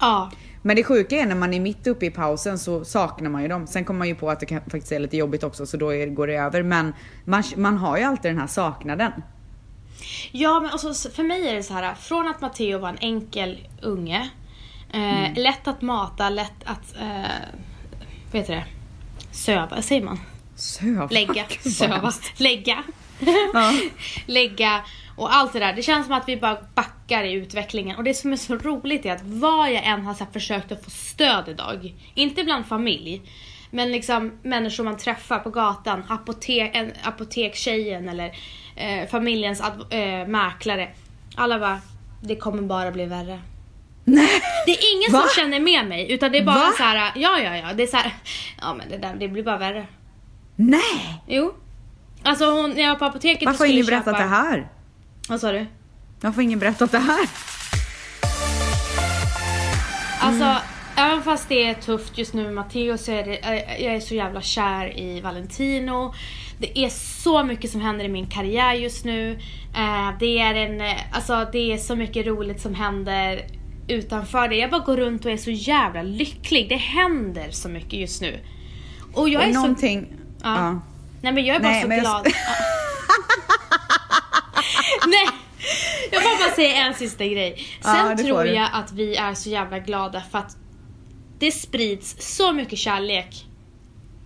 Ja, 0.00 0.30
Men 0.62 0.76
det 0.76 0.84
sjuka 0.84 1.16
är 1.16 1.26
när 1.26 1.34
man 1.34 1.54
är 1.54 1.60
mitt 1.60 1.86
uppe 1.86 2.06
i 2.06 2.10
pausen 2.10 2.58
så 2.58 2.84
saknar 2.84 3.30
man 3.30 3.42
ju 3.42 3.48
dem. 3.48 3.66
Sen 3.66 3.84
kommer 3.84 3.98
man 3.98 4.08
ju 4.08 4.14
på 4.14 4.30
att 4.30 4.40
det 4.40 4.46
kan 4.46 4.60
faktiskt 4.60 4.92
är 4.92 4.98
lite 4.98 5.16
jobbigt 5.16 5.44
också 5.44 5.66
så 5.66 5.76
då 5.76 5.86
går 5.86 6.26
det 6.26 6.34
över. 6.36 6.62
Men 6.62 6.92
man, 7.24 7.42
man 7.56 7.76
har 7.78 7.96
ju 7.98 8.02
alltid 8.04 8.30
den 8.30 8.38
här 8.38 8.46
saknaden. 8.46 9.12
Ja, 10.32 10.60
men 10.60 10.70
alltså, 10.70 11.10
för 11.10 11.22
mig 11.22 11.48
är 11.48 11.54
det 11.54 11.62
så 11.62 11.74
här, 11.74 11.94
från 11.94 12.28
att 12.28 12.40
Matteo 12.40 12.78
var 12.78 12.88
en 12.88 12.98
enkel 13.00 13.58
unge, 13.82 14.28
eh, 14.92 15.34
lätt 15.34 15.68
att 15.68 15.82
mata, 15.82 16.30
lätt 16.30 16.64
att, 16.64 16.96
eh, 17.00 17.30
vad 18.32 18.40
heter 18.40 18.54
det, 18.54 18.64
söva, 19.32 19.82
säger 19.82 20.02
man? 20.02 20.20
Söva. 20.56 21.08
Lägga, 21.10 21.44
Gud, 21.48 21.72
söva, 21.72 22.12
lägga, 22.36 22.82
Ja. 23.54 23.72
lägga 24.26 24.84
och 25.16 25.34
allt 25.34 25.52
det 25.52 25.58
där. 25.58 25.72
Det 25.72 25.82
känns 25.82 26.06
som 26.06 26.14
att 26.14 26.28
vi 26.28 26.36
bara 26.36 26.58
backar 26.74 27.24
i 27.24 27.32
utvecklingen 27.32 27.96
och 27.96 28.04
det 28.04 28.14
som 28.14 28.32
är 28.32 28.36
så 28.36 28.56
roligt 28.56 29.06
är 29.06 29.12
att 29.12 29.22
vad 29.22 29.72
jag 29.72 29.86
än 29.86 30.06
har 30.06 30.14
så 30.14 30.26
försökt 30.32 30.72
att 30.72 30.84
få 30.84 30.90
stöd 30.90 31.48
idag, 31.48 31.94
inte 32.14 32.44
bland 32.44 32.66
familj, 32.66 33.22
men 33.70 33.92
liksom 33.92 34.32
människor 34.42 34.84
man 34.84 34.96
träffar 34.96 35.38
på 35.38 35.50
gatan, 35.50 36.04
apotek, 36.08 36.70
en, 36.74 36.92
apotekstjejen 37.02 38.08
eller 38.08 38.32
eh, 38.78 39.08
familjens 39.08 39.62
eh, 39.90 40.26
mäklare. 40.26 40.88
Alla 41.36 41.58
bara, 41.58 41.80
det 42.20 42.36
kommer 42.36 42.62
bara 42.62 42.90
bli 42.90 43.06
värre. 43.06 43.40
Nej. 44.04 44.42
Det 44.66 44.72
är 44.72 44.96
ingen 44.96 45.12
Va? 45.12 45.20
som 45.20 45.42
känner 45.42 45.60
med 45.60 45.86
mig 45.88 46.12
utan 46.12 46.32
det 46.32 46.38
är 46.38 46.44
bara 46.44 46.58
Va? 46.58 46.72
så 46.76 46.82
här, 46.82 47.12
ja 47.16 47.38
ja 47.38 47.56
ja, 47.56 47.72
det 47.74 47.82
är 47.82 47.86
så 47.86 47.96
här, 47.96 48.12
ja 48.60 48.74
men 48.74 48.88
det 48.88 48.98
där, 48.98 49.14
det 49.14 49.28
blir 49.28 49.42
bara 49.42 49.58
värre. 49.58 49.86
Nej! 50.56 51.22
Jo. 51.26 51.54
Alltså 52.22 52.50
hon, 52.50 52.70
när 52.70 52.82
jag 52.82 52.90
var 52.90 52.96
på 52.98 53.04
apoteket 53.04 53.46
Varför 53.46 53.58
har 53.58 53.72
ingen 53.72 53.86
berättat 53.86 54.14
köpa... 54.14 54.18
det 54.18 54.28
här? 54.28 54.68
Vad 55.28 55.40
sa 55.40 55.52
du? 55.52 55.66
Varför 56.20 56.36
har 56.36 56.42
ingen 56.42 56.58
berättat 56.58 56.92
det 56.92 56.98
här? 56.98 57.28
Alltså, 60.20 60.56
även 60.96 61.22
fast 61.22 61.48
det 61.48 61.64
är 61.64 61.74
tufft 61.74 62.18
just 62.18 62.34
nu 62.34 62.44
med 62.44 62.54
Matteo 62.54 62.98
så 62.98 63.12
är 63.12 63.24
det, 63.24 63.36
eh, 63.36 63.84
jag 63.84 63.94
är 63.94 64.00
så 64.00 64.14
jävla 64.14 64.42
kär 64.42 64.98
i 64.98 65.20
Valentino. 65.20 66.14
Det 66.58 66.78
är 66.78 66.88
så 67.22 67.44
mycket 67.44 67.70
som 67.70 67.80
händer 67.80 68.04
i 68.04 68.08
min 68.08 68.26
karriär 68.26 68.74
just 68.74 69.04
nu. 69.04 69.38
Eh, 69.76 70.10
det 70.20 70.38
är 70.38 70.54
en, 70.54 70.80
eh, 70.80 70.96
alltså 71.12 71.46
det 71.52 71.72
är 71.72 71.78
så 71.78 71.96
mycket 71.96 72.26
roligt 72.26 72.60
som 72.60 72.74
händer 72.74 73.46
utanför 73.88 74.48
det. 74.48 74.56
Jag 74.56 74.70
bara 74.70 74.80
går 74.80 74.96
runt 74.96 75.24
och 75.24 75.30
är 75.30 75.36
så 75.36 75.50
jävla 75.50 76.02
lycklig. 76.02 76.68
Det 76.68 76.76
händer 76.76 77.50
så 77.50 77.68
mycket 77.68 77.92
just 77.92 78.22
nu. 78.22 78.40
Och 79.14 79.28
jag 79.28 79.42
är 79.42 79.52
så... 79.52 79.60
någonting... 79.60 80.06
Ja. 80.42 80.56
Ja. 80.56 80.80
Nej 81.22 81.32
men 81.32 81.44
jag 81.44 81.56
är 81.56 81.60
bara 81.60 81.72
Nej, 81.72 81.82
så 81.82 81.88
men 81.88 82.00
glad. 82.00 82.26
Ja. 82.26 82.32
Nej! 85.06 85.28
Jag 86.10 86.22
får 86.22 86.44
bara 86.44 86.54
säga 86.54 86.86
en 86.86 86.94
sista 86.94 87.26
grej. 87.26 87.66
Ja, 87.84 87.92
Sen 87.92 88.18
får 88.18 88.24
tror 88.24 88.46
jag 88.46 88.68
att 88.72 88.92
vi 88.92 89.16
är 89.16 89.34
så 89.34 89.50
jävla 89.50 89.78
glada 89.78 90.22
för 90.30 90.38
att 90.38 90.56
det 91.38 91.52
sprids 91.52 92.16
så 92.36 92.52
mycket 92.52 92.78
kärlek 92.78 93.46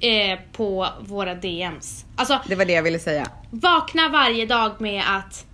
eh, 0.02 0.38
på 0.52 0.88
våra 1.00 1.35
DMs. 1.35 2.04
Alltså 2.16 2.40
Det 2.49 2.54
var 2.54 2.64
det 2.64 2.73
jag 2.73 2.82
ville 2.82 2.99
säga. 2.99 3.26
vakna 3.50 4.09
varje 4.09 4.47
dag 4.47 4.80
med 4.80 5.02
att 5.09 5.47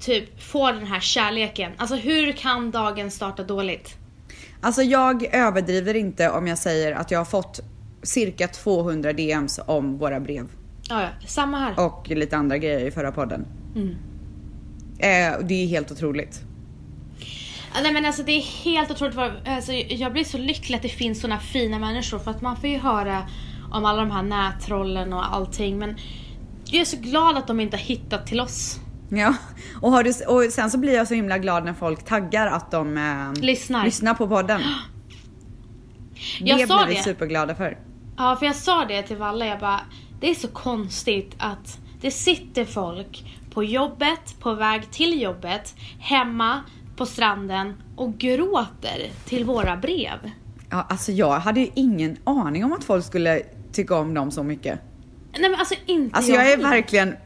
typ 0.00 0.42
få 0.42 0.72
den 0.72 0.86
här 0.86 1.00
kärleken. 1.00 1.72
Alltså 1.76 1.96
hur 1.96 2.32
kan 2.32 2.70
dagen 2.70 3.10
starta 3.10 3.42
dåligt? 3.42 3.96
Alltså 4.60 4.82
jag 4.82 5.34
överdriver 5.34 5.94
inte 5.96 6.30
om 6.30 6.46
jag 6.46 6.58
säger 6.58 6.92
att 6.92 7.10
jag 7.10 7.18
har 7.20 7.24
fått 7.24 7.60
cirka 8.02 8.48
200 8.48 9.12
DMs 9.12 9.60
om 9.66 9.98
våra 9.98 10.20
brev. 10.20 10.46
Ja, 10.88 11.08
samma 11.26 11.58
här. 11.58 11.86
Och 11.86 12.08
lite 12.08 12.36
andra 12.36 12.58
grejer 12.58 12.86
i 12.86 12.90
förra 12.90 13.12
podden. 13.12 13.46
Mm. 13.76 13.88
Eh, 14.98 15.38
det 15.46 15.54
är 15.54 15.66
helt 15.66 15.92
otroligt. 15.92 16.40
Nej 17.82 17.92
men 17.92 18.06
alltså 18.06 18.22
det 18.22 18.32
är 18.32 18.40
helt 18.64 18.90
otroligt. 18.90 19.16
Alltså, 19.46 19.72
jag 19.72 20.12
blir 20.12 20.24
så 20.24 20.38
lycklig 20.38 20.76
att 20.76 20.82
det 20.82 20.88
finns 20.88 21.20
såna 21.20 21.38
fina 21.40 21.78
människor 21.78 22.18
för 22.18 22.30
att 22.30 22.40
man 22.42 22.56
får 22.56 22.68
ju 22.70 22.78
höra 22.78 23.26
om 23.70 23.84
alla 23.84 24.00
de 24.00 24.10
här 24.10 24.22
nättrollen 24.22 25.12
och 25.12 25.34
allting 25.34 25.78
men 25.78 25.96
jag 26.64 26.80
är 26.80 26.84
så 26.84 26.96
glad 26.96 27.36
att 27.36 27.46
de 27.46 27.60
inte 27.60 27.76
har 27.76 27.84
hittat 27.84 28.26
till 28.26 28.40
oss. 28.40 28.80
Ja, 29.08 29.34
och, 29.80 29.90
har 29.90 30.02
du, 30.04 30.10
och 30.26 30.52
sen 30.52 30.70
så 30.70 30.78
blir 30.78 30.94
jag 30.94 31.08
så 31.08 31.14
himla 31.14 31.38
glad 31.38 31.64
när 31.64 31.72
folk 31.74 32.04
taggar 32.04 32.46
att 32.46 32.70
de 32.70 32.96
eh, 32.96 33.42
Lyssnar. 33.42 33.84
lyssnar 33.84 34.14
på 34.14 34.28
podden. 34.28 34.60
Jag 36.40 36.58
det 36.58 36.66
blir 36.66 36.86
vi 36.86 36.94
det. 36.94 37.02
superglada 37.02 37.54
för. 37.54 37.78
Ja 38.16 38.36
för 38.36 38.46
jag 38.46 38.56
sa 38.56 38.84
det 38.84 39.02
till 39.02 39.16
Valle, 39.16 39.46
jag 39.46 39.60
bara 39.60 39.80
det 40.20 40.30
är 40.30 40.34
så 40.34 40.48
konstigt 40.48 41.34
att 41.38 41.78
det 42.00 42.10
sitter 42.10 42.64
folk 42.64 43.24
på 43.54 43.64
jobbet, 43.64 44.40
på 44.40 44.54
väg 44.54 44.90
till 44.90 45.22
jobbet, 45.22 45.74
hemma, 45.98 46.60
på 46.96 47.06
stranden 47.06 47.82
och 47.96 48.18
gråter 48.18 49.10
till 49.24 49.44
våra 49.44 49.76
brev. 49.76 50.30
Ja, 50.70 50.86
alltså 50.88 51.12
jag 51.12 51.38
hade 51.40 51.60
ju 51.60 51.70
ingen 51.74 52.16
aning 52.24 52.64
om 52.64 52.72
att 52.72 52.84
folk 52.84 53.04
skulle 53.04 53.42
tycka 53.72 53.94
om 53.96 54.14
dem 54.14 54.30
så 54.30 54.42
mycket. 54.42 54.78
Nej 55.38 55.50
men 55.50 55.60
alltså 55.60 55.74
inte 55.86 56.16
Alltså 56.16 56.32
jag 56.32 56.42
är 56.42 56.50
heller. 56.50 56.70
verkligen 56.70 57.16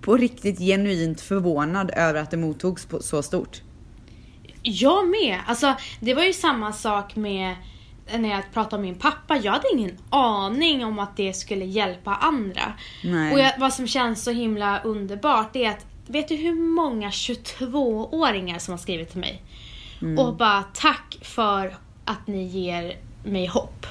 på 0.00 0.16
riktigt 0.16 0.58
genuint 0.58 1.20
förvånad 1.20 1.90
över 1.96 2.20
att 2.20 2.30
det 2.30 2.36
mottogs 2.36 2.86
på 2.86 3.02
så 3.02 3.22
stort. 3.22 3.62
Jag 4.62 5.08
med. 5.08 5.40
Alltså, 5.46 5.74
det 6.00 6.14
var 6.14 6.22
ju 6.22 6.32
samma 6.32 6.72
sak 6.72 7.16
med 7.16 7.54
när 8.18 8.28
jag 8.28 8.42
pratade 8.52 8.76
om 8.76 8.82
min 8.82 8.94
pappa. 8.94 9.36
Jag 9.36 9.52
hade 9.52 9.68
ingen 9.72 9.98
aning 10.10 10.84
om 10.84 10.98
att 10.98 11.16
det 11.16 11.32
skulle 11.32 11.64
hjälpa 11.64 12.14
andra. 12.14 12.72
Nej. 13.04 13.32
Och 13.32 13.38
jag, 13.38 13.52
vad 13.58 13.72
som 13.72 13.86
känns 13.86 14.24
så 14.24 14.30
himla 14.30 14.82
underbart 14.82 15.56
är 15.56 15.70
att 15.70 15.86
vet 16.06 16.28
du 16.28 16.34
hur 16.36 16.54
många 16.54 17.10
22-åringar 17.10 18.58
som 18.58 18.72
har 18.72 18.78
skrivit 18.78 19.10
till 19.10 19.20
mig? 19.20 19.42
Mm. 20.02 20.18
Och 20.18 20.36
bara 20.36 20.62
tack 20.62 21.18
för 21.22 21.76
att 22.04 22.26
ni 22.26 22.44
ger 22.44 22.96
mig 23.24 23.46
hopp. 23.46 23.86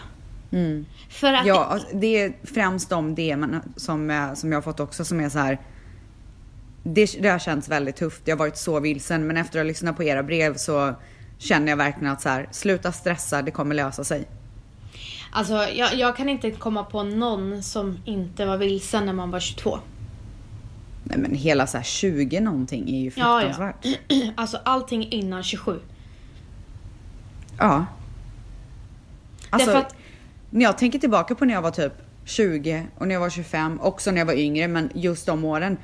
Mm. 0.53 0.86
För 1.10 1.33
att 1.33 1.45
Ja, 1.45 1.65
alltså, 1.65 1.88
det 1.93 2.07
är 2.22 2.33
främst 2.43 2.89
de 2.89 3.15
DMen 3.15 3.62
som, 3.75 4.31
som 4.36 4.51
jag 4.51 4.57
har 4.57 4.62
fått 4.62 4.79
också 4.79 5.05
som 5.05 5.19
är 5.19 5.29
så 5.29 5.39
här. 5.39 5.60
Det, 6.83 7.22
det 7.22 7.29
har 7.29 7.39
känts 7.39 7.69
väldigt 7.69 7.95
tufft. 7.95 8.22
Jag 8.25 8.36
har 8.36 8.39
varit 8.39 8.57
så 8.57 8.79
vilsen 8.79 9.27
men 9.27 9.38
efter 9.38 9.60
att 9.60 9.63
ha 9.63 9.67
lyssnat 9.67 9.95
på 9.95 10.03
era 10.03 10.24
brev 10.24 10.55
så 10.55 10.95
känner 11.38 11.67
jag 11.69 11.77
verkligen 11.77 12.13
att 12.13 12.22
så 12.22 12.29
här, 12.29 12.48
sluta 12.51 12.91
stressa, 12.91 13.41
det 13.41 13.51
kommer 13.51 13.75
lösa 13.75 14.03
sig. 14.03 14.27
Alltså, 15.31 15.53
jag, 15.53 15.95
jag 15.95 16.15
kan 16.17 16.29
inte 16.29 16.51
komma 16.51 16.83
på 16.83 17.03
någon 17.03 17.63
som 17.63 17.98
inte 18.05 18.45
var 18.45 18.57
vilsen 18.57 19.05
när 19.05 19.13
man 19.13 19.31
var 19.31 19.39
22. 19.39 19.79
Nej 21.03 21.17
men 21.17 21.36
hela 21.36 21.67
så 21.67 21.77
här 21.77 21.83
20 21.83 22.39
någonting 22.39 22.89
är 22.89 23.00
ju 23.00 23.12
Ja, 23.15 23.41
ja. 23.41 23.53
fruktansvärt. 23.53 24.00
Alltså 24.36 24.57
allting 24.65 25.12
innan 25.12 25.43
27. 25.43 25.79
Ja. 27.57 27.86
Alltså, 29.50 29.72
Därför 29.72 29.88
att- 29.88 29.95
när 30.53 30.62
jag 30.65 30.77
tänker 30.77 31.00
tillbaka 31.00 31.36
på 31.36 31.45
när 31.45 31.53
jag 31.53 31.62
var 31.62 31.72
typ 31.72 31.93
20 32.25 32.88
och 32.98 33.07
när 33.07 33.15
jag 33.15 33.19
var 33.19 33.29
25, 33.29 33.79
också 33.81 34.12
när 34.12 34.17
jag 34.17 34.25
var 34.25 34.33
yngre, 34.33 34.67
men 34.67 34.89
just 34.95 35.25
de 35.25 35.43
åren. 35.45 35.77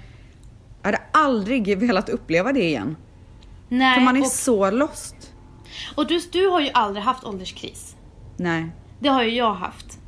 Jag 0.81 0.87
hade 0.87 1.01
aldrig 1.11 1.77
velat 1.77 2.09
uppleva 2.09 2.53
det 2.53 2.63
igen. 2.63 2.95
Nej, 3.69 3.95
För 3.95 4.01
man 4.01 4.17
är 4.17 4.21
och, 4.21 4.27
så 4.27 4.71
lost. 4.71 5.33
och 5.95 6.07
du, 6.07 6.19
du 6.31 6.47
har 6.47 6.61
ju 6.61 6.69
aldrig 6.73 7.03
haft 7.03 7.23
ålderskris. 7.23 7.95
Nej. 8.37 8.71
Det 8.99 9.09
har 9.09 9.23
ju 9.23 9.29
jag 9.35 9.53
haft. 9.53 9.99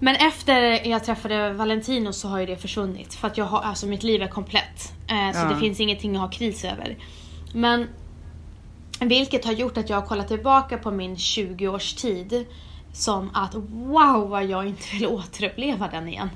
Men 0.00 0.16
efter 0.16 0.86
jag 0.88 1.04
träffade 1.04 1.52
Valentino 1.52 2.12
så 2.12 2.28
har 2.28 2.38
ju 2.40 2.46
det 2.46 2.56
försvunnit. 2.56 3.14
För 3.14 3.28
att 3.28 3.38
jag 3.38 3.44
har, 3.44 3.60
alltså 3.62 3.86
mitt 3.86 4.02
liv 4.02 4.22
är 4.22 4.28
komplett. 4.28 4.92
Eh, 5.08 5.32
så 5.32 5.38
Ja. 5.46 5.54
det 5.54 5.60
finns 5.60 5.80
ingenting 5.80 6.16
att 6.16 6.22
ha 6.22 6.30
kris 6.30 6.64
över. 6.64 6.98
Men 7.54 7.86
vilket 9.00 9.44
har 9.44 9.52
gjort 9.52 9.76
att 9.76 9.90
jag 9.90 10.00
har 10.00 10.06
kollat 10.06 10.28
tillbaka 10.28 10.78
på 10.78 10.90
min 10.90 11.14
20-årstid 11.16 12.46
som 12.96 13.30
att 13.34 13.54
wow 13.70 14.28
vad 14.28 14.44
jag 14.44 14.66
inte 14.66 14.84
vill 14.92 15.06
återuppleva 15.06 15.88
den 15.88 16.08
igen. 16.08 16.30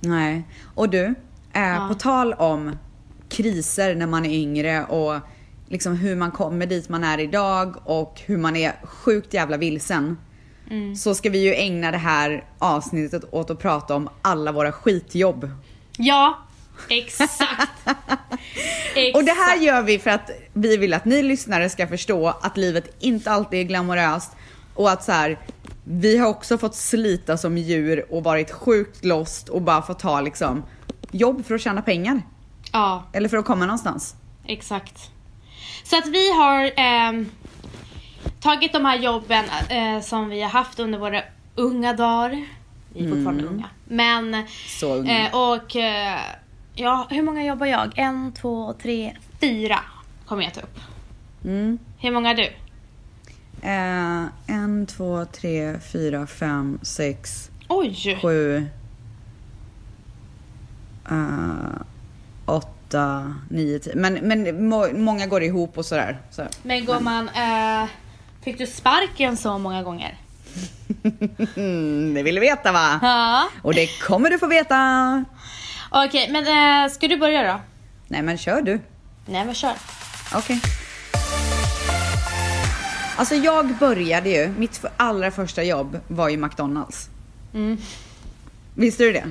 Nej. 0.00 0.42
Och 0.74 0.88
du, 0.88 1.04
eh, 1.52 1.62
Ja. 1.62 1.86
på 1.88 1.94
tal 1.94 2.32
om 2.32 2.78
kriser 3.28 3.94
när 3.94 4.06
man 4.06 4.26
är 4.26 4.34
yngre 4.34 4.84
och 4.84 5.20
liksom 5.68 5.96
hur 5.96 6.16
man 6.16 6.30
kommer 6.30 6.66
dit 6.66 6.88
man 6.88 7.04
är 7.04 7.20
idag 7.20 7.76
och 7.84 8.20
hur 8.26 8.38
man 8.38 8.56
är 8.56 8.72
sjukt 8.84 9.34
jävla 9.34 9.56
vilsen. 9.56 10.18
Mm. 10.70 10.96
Så 10.96 11.14
ska 11.14 11.30
vi 11.30 11.38
ju 11.38 11.54
ägna 11.54 11.90
det 11.90 11.98
här 11.98 12.44
avsnittet 12.58 13.24
åt 13.30 13.50
att 13.50 13.58
prata 13.58 13.94
om 13.94 14.08
alla 14.22 14.52
våra 14.52 14.72
skitjobb. 14.72 15.50
Ja, 15.98 16.38
exakt. 16.88 17.32
exakt. 18.94 19.16
Och 19.16 19.24
det 19.24 19.32
här 19.32 19.56
gör 19.56 19.82
vi 19.82 19.98
för 19.98 20.10
att 20.10 20.30
vi 20.52 20.76
vill 20.76 20.94
att 20.94 21.04
ni 21.04 21.22
lyssnare 21.22 21.70
ska 21.70 21.86
förstå 21.86 22.28
att 22.28 22.56
livet 22.56 22.96
inte 23.00 23.30
alltid 23.30 23.60
är 23.60 23.64
glamoröst 23.64 24.32
och 24.74 24.90
att 24.90 25.04
så 25.04 25.12
här, 25.12 25.38
vi 25.84 26.18
har 26.18 26.28
också 26.28 26.58
fått 26.58 26.74
slita 26.74 27.36
som 27.36 27.58
djur 27.58 28.06
och 28.12 28.24
varit 28.24 28.50
sjukt 28.50 29.04
lost 29.04 29.48
och 29.48 29.62
bara 29.62 29.82
fått 29.82 29.98
ta 29.98 30.20
liksom 30.20 30.62
jobb 31.10 31.44
för 31.46 31.54
att 31.54 31.60
tjäna 31.60 31.82
pengar. 31.82 32.22
Ja, 32.72 33.02
Eller 33.12 33.28
för 33.28 33.36
att 33.36 33.44
komma 33.44 33.66
någonstans. 33.66 34.14
Exakt. 34.46 35.10
Så 35.84 35.98
att 35.98 36.06
vi 36.06 36.32
har 36.32 36.70
ehm, 36.76 37.30
tagit 38.40 38.72
de 38.72 38.84
här 38.84 38.98
jobben 38.98 39.44
eh, 39.68 40.00
som 40.02 40.28
vi 40.28 40.42
har 40.42 40.48
haft 40.50 40.78
under 40.80 40.98
våra 40.98 41.22
unga 41.54 41.92
dagar. 41.92 42.44
Vi 42.94 43.04
är 43.04 43.10
fortfarande 43.10 43.44
unga. 43.44 43.68
Men, 43.84 44.28
Mm. 44.34 44.46
Så 44.68 44.94
unga. 44.94 45.28
eh, 45.28 45.34
och 45.36 45.76
eh, 45.76 46.18
ja, 46.74 47.06
hur 47.10 47.22
många 47.22 47.44
jobbar 47.44 47.66
jag? 47.66 47.92
En, 47.96 48.32
två, 48.32 48.72
tre, 48.82 49.16
fyra 49.40 49.78
kommer 50.26 50.42
jag 50.42 50.54
ta 50.54 50.60
upp. 50.60 50.78
Mm. 51.44 51.78
Hur 51.98 52.10
många 52.10 52.30
är 52.30 52.34
du? 52.34 52.48
Eh, 53.62 54.24
en, 54.46 54.86
två, 54.86 55.24
tre, 55.24 55.78
fyra, 55.92 56.26
fem, 56.26 56.78
sex, 56.82 57.50
Oj! 57.68 58.18
sju, 58.22 58.56
eh, 61.10 61.80
åtta, 62.44 63.34
nio, 63.50 63.78
tio. 63.78 63.96
Men, 63.96 64.14
men 64.14 64.68
må, 64.68 64.88
många 64.92 65.26
går 65.26 65.42
ihop 65.42 65.78
och 65.78 65.86
sådär. 65.86 66.18
Så. 66.30 66.42
Men 66.62 66.84
gumman, 66.84 67.28
eh, 67.28 67.88
fick 68.44 68.58
du 68.58 68.66
sparken 68.66 69.36
så 69.36 69.58
många 69.58 69.82
gånger? 69.82 70.16
Det 72.14 72.22
vill 72.22 72.34
du 72.34 72.40
veta 72.40 72.72
va? 72.72 72.98
Ja. 73.02 73.48
Och 73.62 73.74
det 73.74 73.86
kommer 74.00 74.30
du 74.30 74.38
få 74.38 74.46
veta. 74.46 75.24
Okej, 75.90 76.30
men 76.30 76.46
eh, 76.84 76.90
ska 76.90 77.08
du 77.08 77.16
börja 77.16 77.52
då? 77.52 77.60
Nej 78.08 78.22
men 78.22 78.38
kör 78.38 78.62
du. 78.62 78.80
Nej 79.26 79.44
men 79.44 79.54
kör. 79.54 79.74
Okej. 80.34 80.60
Alltså 83.16 83.34
jag 83.34 83.74
började 83.78 84.30
ju, 84.30 84.48
mitt 84.58 84.76
för- 84.76 84.90
allra 84.96 85.30
första 85.30 85.62
jobb 85.62 86.00
var 86.08 86.28
ju 86.28 86.36
McDonalds. 86.36 87.08
Mm. 87.54 87.78
Visste 88.74 89.02
du 89.04 89.12
det? 89.12 89.24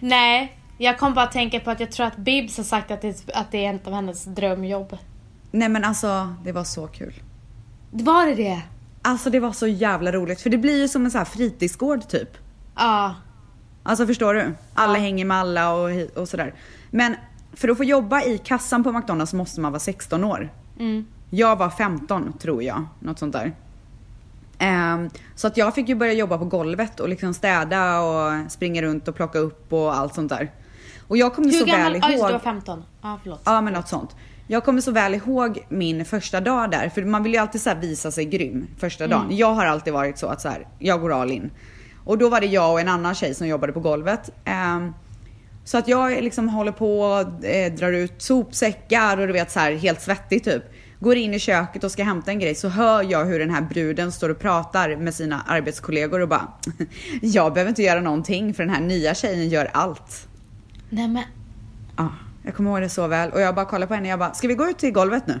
Nej, 0.00 0.58
jag 0.78 0.98
kom 0.98 1.14
bara 1.14 1.24
att 1.24 1.32
tänka 1.32 1.60
på 1.60 1.70
att 1.70 1.80
jag 1.80 1.92
tror 1.92 2.06
att 2.06 2.16
Bibs 2.16 2.56
har 2.56 2.64
sagt 2.64 2.90
att 2.90 3.00
det, 3.02 3.30
att 3.34 3.50
det 3.52 3.64
är 3.66 3.74
ett 3.74 3.86
av 3.86 3.92
hennes 3.94 4.24
drömjobb. 4.24 4.96
Nej 5.50 5.68
men 5.68 5.84
alltså, 5.84 6.34
det 6.44 6.52
var 6.52 6.64
så 6.64 6.86
kul. 6.86 7.14
Var 7.90 8.26
det 8.26 8.34
det? 8.34 8.62
Alltså 9.02 9.30
det 9.30 9.40
var 9.40 9.52
så 9.52 9.66
jävla 9.66 10.12
roligt 10.12 10.40
för 10.40 10.50
det 10.50 10.58
blir 10.58 10.78
ju 10.80 10.88
som 10.88 11.04
en 11.04 11.10
sån 11.10 11.18
här 11.18 11.24
fritidsgård 11.24 12.08
typ. 12.08 12.28
Ja. 12.76 13.14
Alltså 13.82 14.06
förstår 14.06 14.34
du? 14.34 14.54
Alla 14.74 14.98
hänger 14.98 15.24
med 15.24 15.36
alla 15.36 15.72
och, 15.74 15.90
och 16.16 16.28
sådär. 16.28 16.54
Men 16.90 17.16
för 17.52 17.68
att 17.68 17.76
få 17.76 17.84
jobba 17.84 18.22
i 18.22 18.38
kassan 18.38 18.84
på 18.84 18.92
McDonalds 18.92 19.32
måste 19.32 19.60
man 19.60 19.72
vara 19.72 19.80
16 19.80 20.24
år. 20.24 20.52
Mm. 20.78 21.06
Jag 21.34 21.56
var 21.56 21.70
15 21.70 22.32
tror 22.38 22.62
jag, 22.62 22.84
något 22.98 23.18
sånt 23.18 23.32
där. 23.32 23.54
Ehm, 24.58 25.10
så 25.34 25.46
att 25.46 25.56
jag 25.56 25.74
fick 25.74 25.88
ju 25.88 25.94
börja 25.94 26.12
jobba 26.12 26.38
på 26.38 26.44
golvet 26.44 27.00
och 27.00 27.08
liksom 27.08 27.34
städa 27.34 28.00
och 28.00 28.50
springa 28.50 28.82
runt 28.82 29.08
och 29.08 29.14
plocka 29.14 29.38
upp 29.38 29.72
och 29.72 29.96
allt 29.96 30.14
sånt 30.14 30.28
där. 30.28 30.50
Och 31.08 31.16
jag 31.16 31.34
kommer 31.34 31.50
Hur 31.50 31.58
så 31.58 31.64
gammal? 31.64 31.92
väl 31.92 31.94
just 31.94 32.08
ihåg... 32.08 32.20
det, 32.20 32.26
du 32.26 32.32
var 32.32 32.38
15. 32.38 32.84
Ja 33.02 33.18
förlåt. 33.22 33.40
Ja 33.44 33.60
men 33.60 33.72
något 33.72 33.88
sånt. 33.88 34.16
Jag 34.46 34.64
kommer 34.64 34.80
så 34.80 34.90
väl 34.90 35.14
ihåg 35.14 35.66
min 35.68 36.04
första 36.04 36.40
dag 36.40 36.70
där, 36.70 36.88
för 36.88 37.02
man 37.04 37.22
vill 37.22 37.32
ju 37.32 37.38
alltid 37.38 37.60
så 37.60 37.74
visa 37.74 38.10
sig 38.10 38.24
grym 38.24 38.66
första 38.78 39.06
dagen. 39.06 39.26
Jag 39.30 39.54
har 39.54 39.66
alltid 39.66 39.92
varit 39.92 40.18
så 40.18 40.26
att 40.26 40.40
så 40.40 40.48
här, 40.48 40.66
jag 40.78 41.00
går 41.00 41.12
all 41.12 41.30
in. 41.30 41.50
Och 42.04 42.18
då 42.18 42.28
var 42.28 42.40
det 42.40 42.46
jag 42.46 42.72
och 42.72 42.80
en 42.80 42.88
annan 42.88 43.14
tjej 43.14 43.34
som 43.34 43.46
jobbade 43.46 43.72
på 43.72 43.80
golvet. 43.80 44.30
Ehm, 44.44 44.92
så 45.64 45.78
att 45.78 45.88
jag 45.88 46.22
liksom 46.22 46.48
håller 46.48 46.72
på 46.72 47.24
eh, 47.42 47.72
drar 47.72 47.92
ut 47.92 48.22
sopsäckar 48.22 49.18
och 49.20 49.26
du 49.26 49.32
vet 49.32 49.50
så 49.50 49.60
här 49.60 49.72
helt 49.72 50.00
svettig 50.00 50.44
typ. 50.44 50.62
Går 51.02 51.16
in 51.16 51.34
i 51.34 51.38
köket 51.38 51.84
och 51.84 51.90
ska 51.92 52.04
hämta 52.04 52.30
en 52.30 52.38
grej 52.38 52.54
så 52.54 52.68
hör 52.68 53.02
jag 53.02 53.24
hur 53.24 53.38
den 53.38 53.50
här 53.50 53.60
bruden 53.60 54.12
står 54.12 54.28
och 54.28 54.38
pratar 54.38 54.96
med 54.96 55.14
sina 55.14 55.42
arbetskollegor 55.42 56.20
och 56.20 56.28
bara 56.28 56.48
Jag 57.22 57.52
behöver 57.52 57.68
inte 57.68 57.82
göra 57.82 58.00
någonting 58.00 58.54
för 58.54 58.62
den 58.62 58.74
här 58.74 58.80
nya 58.80 59.14
tjejen 59.14 59.48
gör 59.48 59.70
allt. 59.74 60.28
Nej 60.90 61.08
men. 61.08 61.22
Ja, 61.96 62.08
jag 62.42 62.54
kommer 62.54 62.70
ihåg 62.70 62.80
det 62.80 62.88
så 62.88 63.06
väl. 63.06 63.30
Och 63.30 63.40
jag 63.40 63.54
bara 63.54 63.64
kollade 63.66 63.86
på 63.86 63.94
henne 63.94 64.06
och 64.08 64.12
jag 64.12 64.18
bara, 64.18 64.34
ska 64.34 64.48
vi 64.48 64.54
gå 64.54 64.68
ut 64.68 64.78
till 64.78 64.92
golvet 64.92 65.26
nu? 65.26 65.40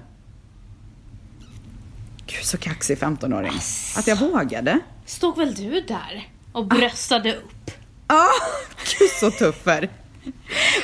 Gud 2.26 2.44
så 2.44 2.58
kaxig 2.58 2.98
15-åring. 2.98 3.52
Att 3.96 4.06
jag 4.06 4.16
vågade. 4.16 4.78
Stod 5.06 5.36
väl 5.36 5.54
du 5.54 5.80
där 5.80 6.28
och 6.52 6.66
bröstade 6.66 7.34
upp? 7.36 7.70
Ja, 8.08 8.26
gud 8.98 9.10
så 9.10 9.30
tuffer. 9.30 9.88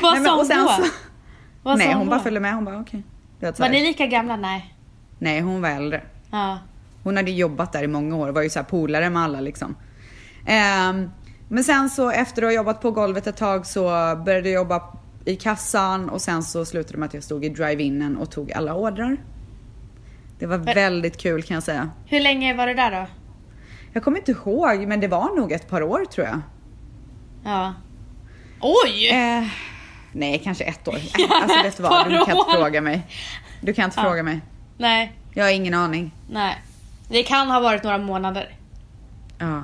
Vad 0.03 0.25
sa 0.25 0.37
hon 0.37 0.49
då? 0.49 0.69
så- 0.85 0.91
Vad 1.63 1.79
Nej 1.79 1.93
hon 1.95 2.05
då? 2.07 2.11
bara 2.11 2.21
följde 2.21 2.41
med, 2.41 2.55
hon 2.55 2.65
bara 2.65 2.81
okej. 2.81 3.03
Du 3.03 3.18
Var 3.41 3.53
här. 3.59 3.71
ni 3.71 3.83
lika 3.83 4.07
gamla? 4.07 4.37
Nej. 4.37 4.75
Nej 5.19 5.41
hon 5.41 5.63
var 5.63 5.69
äldre. 5.69 6.03
Ja. 6.31 6.59
Hon 7.03 7.17
hade 7.17 7.31
jobbat 7.31 7.73
där 7.73 7.83
i 7.83 7.87
många 7.87 8.17
år, 8.17 8.29
var 8.29 8.43
ju 8.43 8.51
så 8.51 8.65
polare 8.65 9.11
med 9.11 9.23
alla 9.23 9.41
liksom. 9.41 9.77
Ehm, 10.47 11.11
men 11.49 11.65
sen 11.65 11.91
så 11.91 12.11
efter 12.11 12.43
att 12.43 12.49
ha 12.49 12.53
jobbat 12.53 12.81
på 12.81 12.91
golvet 12.91 13.27
ett 13.27 13.37
tag 13.37 13.67
så 13.67 13.83
började 14.25 14.49
jag 14.49 14.61
jobba 14.61 14.83
i 15.25 15.37
kassan 15.37 16.09
och 16.09 16.21
sen 16.21 16.43
så 16.43 16.65
slutade 16.65 16.93
det 16.93 16.99
med 16.99 17.07
att 17.07 17.15
jag 17.15 17.23
stod 17.23 17.45
i 17.45 17.49
drive-inen 17.49 18.17
och 18.17 18.31
tog 18.31 18.53
alla 18.53 18.75
ordrar. 18.75 19.17
Det 20.39 20.47
var 20.47 20.59
väldigt 20.59 21.17
kul 21.17 21.43
kan 21.43 21.55
jag 21.55 21.63
säga. 21.63 21.91
Hur 22.07 22.21
länge 22.21 22.55
var 22.55 22.67
du 22.67 22.75
där 22.75 22.91
då? 22.91 23.07
Jag 23.93 24.05
kommer 24.05 24.19
inte 24.19 24.33
ihåg 24.33 24.87
men 24.87 25.01
det 25.01 25.09
var 25.09 25.37
nog 25.37 25.53
ett 25.53 25.69
par 25.69 25.83
år 25.83 26.05
tror 26.05 26.27
jag. 26.27 26.41
Ja. 27.45 27.75
Oj! 28.61 29.09
Eh, 29.09 29.45
nej, 30.13 30.41
kanske 30.45 30.65
ett 30.65 30.89
år. 30.89 30.95
Alltså 31.43 31.63
vet 31.63 31.77
du 31.77 31.83
vad, 31.83 32.11
du 32.11 32.25
kan 32.25 32.37
inte 32.37 32.51
fråga 32.57 32.81
mig. 32.81 33.07
Du 33.61 33.75
kan 33.75 33.85
inte 33.85 34.01
Ja. 34.01 34.03
fråga 34.05 34.23
mig. 34.23 34.41
Nej, 34.79 35.13
Jag 35.35 35.45
har 35.45 35.51
ingen 35.51 35.75
aning. 35.75 36.15
nej. 36.31 36.63
Det 37.11 37.23
kan 37.23 37.51
ha 37.51 37.61
varit 37.61 37.83
några 37.83 37.99
månader. 37.99 38.57
Ja. 39.39 39.63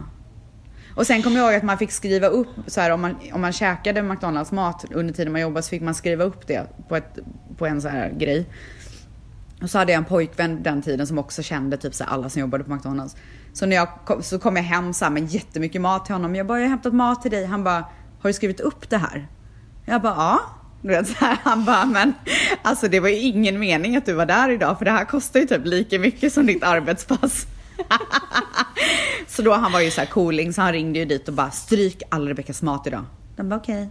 Och 0.96 1.06
sen 1.06 1.22
kommer 1.22 1.36
jag 1.36 1.46
ihåg 1.46 1.54
att 1.58 1.62
man 1.64 1.78
fick 1.78 1.92
skriva 1.92 2.26
upp, 2.26 2.48
så 2.66 2.80
här, 2.80 2.90
om, 2.90 3.00
man, 3.00 3.16
om 3.32 3.40
man 3.40 3.52
käkade 3.52 4.02
McDonalds 4.02 4.52
mat 4.52 4.84
under 4.90 5.14
tiden 5.14 5.32
man 5.32 5.40
jobbade 5.40 5.62
så 5.62 5.68
fick 5.70 5.82
man 5.82 5.94
skriva 5.94 6.24
upp 6.24 6.46
det 6.46 6.66
på, 6.88 6.96
ett, 6.96 7.18
på 7.58 7.66
en 7.66 7.82
så 7.82 7.88
här 7.88 8.10
grej. 8.10 8.46
Och 9.62 9.70
så 9.70 9.78
hade 9.78 9.92
jag 9.92 9.98
en 9.98 10.04
pojkvän 10.04 10.62
den 10.62 10.82
tiden 10.82 11.06
som 11.06 11.18
också 11.18 11.42
kände 11.42 11.76
typ 11.76 11.94
så 11.94 12.04
här, 12.04 12.10
alla 12.10 12.28
som 12.30 12.40
jobbade 12.40 12.64
på 12.64 12.74
McDonalds. 12.74 13.16
Så 13.52 13.66
när 13.66 13.76
jag 13.76 13.88
kom, 14.04 14.22
så 14.22 14.38
kom 14.38 14.56
jag 14.56 14.62
hem 14.62 14.92
så 14.92 15.04
här, 15.04 15.12
med 15.12 15.26
jättemycket 15.26 15.80
mat 15.80 16.04
till 16.04 16.14
honom. 16.14 16.34
Jag 16.36 16.46
bara, 16.46 16.58
jag 16.58 16.64
har 16.66 16.70
hämtat 16.70 16.94
mat 16.94 17.22
till 17.22 17.30
dig. 17.30 17.44
Han 17.46 17.64
bara, 17.64 17.78
har 18.20 18.28
du 18.30 18.32
skrivit 18.32 18.60
upp 18.60 18.90
det 18.90 18.98
här? 18.98 19.26
Jag 19.84 20.02
bara, 20.02 20.14
ja. 20.14 20.40
Du 20.82 20.88
vet, 20.88 21.08
så 21.08 21.24
här, 21.24 21.38
han 21.42 21.64
bara, 21.64 21.84
men 21.86 22.14
alltså 22.62 22.88
det 22.88 23.00
var 23.00 23.08
ju 23.08 23.16
ingen 23.18 23.58
mening 23.58 23.96
att 23.96 24.06
du 24.06 24.12
var 24.12 24.26
där 24.26 24.50
idag 24.50 24.78
för 24.78 24.84
det 24.84 24.90
här 24.90 25.04
kostar 25.04 25.40
ju 25.40 25.46
typ 25.46 25.64
lika 25.66 25.98
mycket 25.98 26.32
som 26.32 26.46
ditt 26.46 26.64
arbetspass. 26.64 27.46
så 29.28 29.42
då 29.42 29.52
han 29.52 29.72
var 29.72 29.80
ju 29.80 29.90
så 29.90 30.00
här 30.00 30.08
cooling 30.08 30.52
så 30.52 30.62
han 30.62 30.72
ringde 30.72 30.98
ju 30.98 31.04
dit 31.04 31.28
och 31.28 31.34
bara 31.34 31.50
stryk 31.50 32.02
all 32.10 32.28
Rebeckas 32.28 32.62
mat 32.62 32.86
idag. 32.86 33.04
De 33.36 33.48
bara 33.48 33.56
okej. 33.60 33.88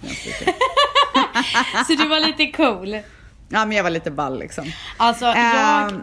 Stryker. 0.00 0.54
Så 1.86 2.02
du 2.02 2.08
var 2.08 2.20
lite 2.20 2.46
cool. 2.46 2.94
Ja 3.48 3.64
men 3.64 3.72
jag 3.72 3.82
var 3.84 3.90
lite 3.90 4.10
ball 4.10 4.38
liksom. 4.38 4.64
Alltså 4.96 5.24
jag 5.24 5.92
Ehm, 5.92 6.02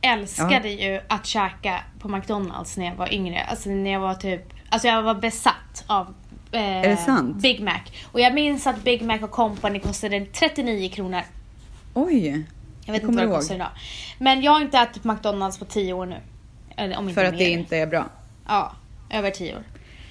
älskade 0.00 0.68
ju 0.68 1.00
att 1.08 1.26
käka 1.26 1.80
på 2.00 2.08
McDonalds 2.08 2.76
när 2.76 2.86
jag 2.86 2.94
var 2.94 3.12
yngre. 3.14 3.44
Alltså 3.50 3.68
när 3.70 3.92
jag 3.92 4.00
var 4.00 4.14
typ, 4.14 4.42
alltså 4.70 4.88
jag 4.88 5.02
var 5.02 5.14
besatt 5.14 5.84
av 5.86 6.14
eh, 6.52 6.60
Är 6.60 6.88
det 6.88 6.96
sant? 6.96 7.36
Big 7.36 7.60
Mac. 7.62 7.80
Och 8.12 8.20
jag 8.20 8.34
minns 8.34 8.66
att 8.66 8.84
Big 8.84 9.02
Mac 9.02 9.18
och 9.22 9.30
Company 9.30 9.78
kostade 9.80 10.26
39 10.26 10.88
kronor. 10.88 11.20
oj. 11.94 12.44
Jag 12.84 12.92
vet 12.92 13.02
Jag 13.02 13.10
inte 13.10 13.24
vad 13.24 13.32
det 13.34 13.36
kostar 13.36 13.54
idag. 13.54 13.68
Men 14.18 14.42
jag 14.42 14.52
har 14.52 14.60
inte 14.60 14.78
ätit 14.78 15.04
McDonalds 15.04 15.58
på 15.58 15.64
10 15.64 15.92
år 15.92 16.06
nu. 16.06 16.16
Eller 16.76 16.98
om 16.98 17.04
inte 17.08 17.14
För 17.20 17.24
att 17.24 17.32
mer. 17.32 17.38
det 17.38 17.50
inte 17.50 17.76
är 17.76 17.86
bra. 17.86 18.06
Ja, 18.48 18.72
över 19.10 19.30
10 19.30 19.54
år. 19.56 19.62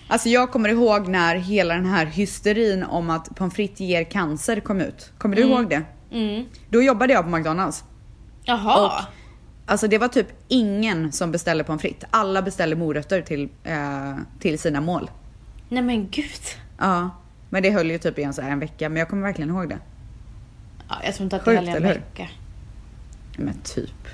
Alltså 0.08 0.30
jag 0.30 0.52
kommer 0.52 0.70
ihåg 0.70 1.08
när 1.08 1.36
hela 1.36 1.74
den 1.74 1.86
här 1.86 2.06
hysterin 2.06 2.84
om 2.84 3.10
att 3.10 3.36
pommes 3.36 3.54
frites 3.54 3.80
ger 3.80 4.04
cancer 4.04 4.60
kom 4.60 4.82
ut. 4.82 5.12
Kommer 5.18 5.36
du 5.36 5.42
ihåg 5.42 5.70
det? 5.70 5.82
Mm. 6.12 6.46
Då 6.70 6.82
jobbade 6.82 7.14
jag 7.14 7.24
på 7.24 7.30
McDonalds. 7.30 7.84
Jaha. 8.44 8.86
Och 8.86 8.92
Alltså 9.66 9.88
det 9.88 9.98
var 9.98 10.08
typ 10.08 10.28
ingen 10.48 11.12
som 11.12 11.32
beställde 11.32 11.64
pommes 11.64 11.82
frites. 11.82 12.10
Alla 12.12 12.42
beställde 12.42 12.76
morötter 12.76 13.22
till, 13.22 13.50
eh, 13.64 14.16
till 14.40 14.60
sina 14.60 14.82
mål. 14.82 15.10
Nej 15.72 15.84
men 15.84 16.10
gud. 16.10 16.42
Ja. 16.78 17.10
Men 17.50 17.64
det 17.64 17.72
höll 17.72 17.92
ju 17.92 17.98
typ 17.98 18.20
i 18.20 18.24
en, 18.24 18.34
så 18.34 18.42
här 18.42 18.52
en 18.52 18.60
vecka. 18.60 18.90
Men 18.90 18.98
jag 18.98 19.10
kommer 19.10 19.24
verkligen 19.24 19.50
ihåg 19.50 19.70
det. 19.70 19.80
Ja, 20.90 20.96
jag 21.04 21.16
tror 21.16 21.24
inte 21.24 21.36
att 21.36 21.46
det 21.46 21.52
Sjukt, 21.52 21.60
höll 21.60 21.70
en 21.70 21.76
eller 21.76 21.88
hur? 21.88 21.96
vecka. 21.96 22.30
Men 23.38 23.54
typ. 23.64 24.08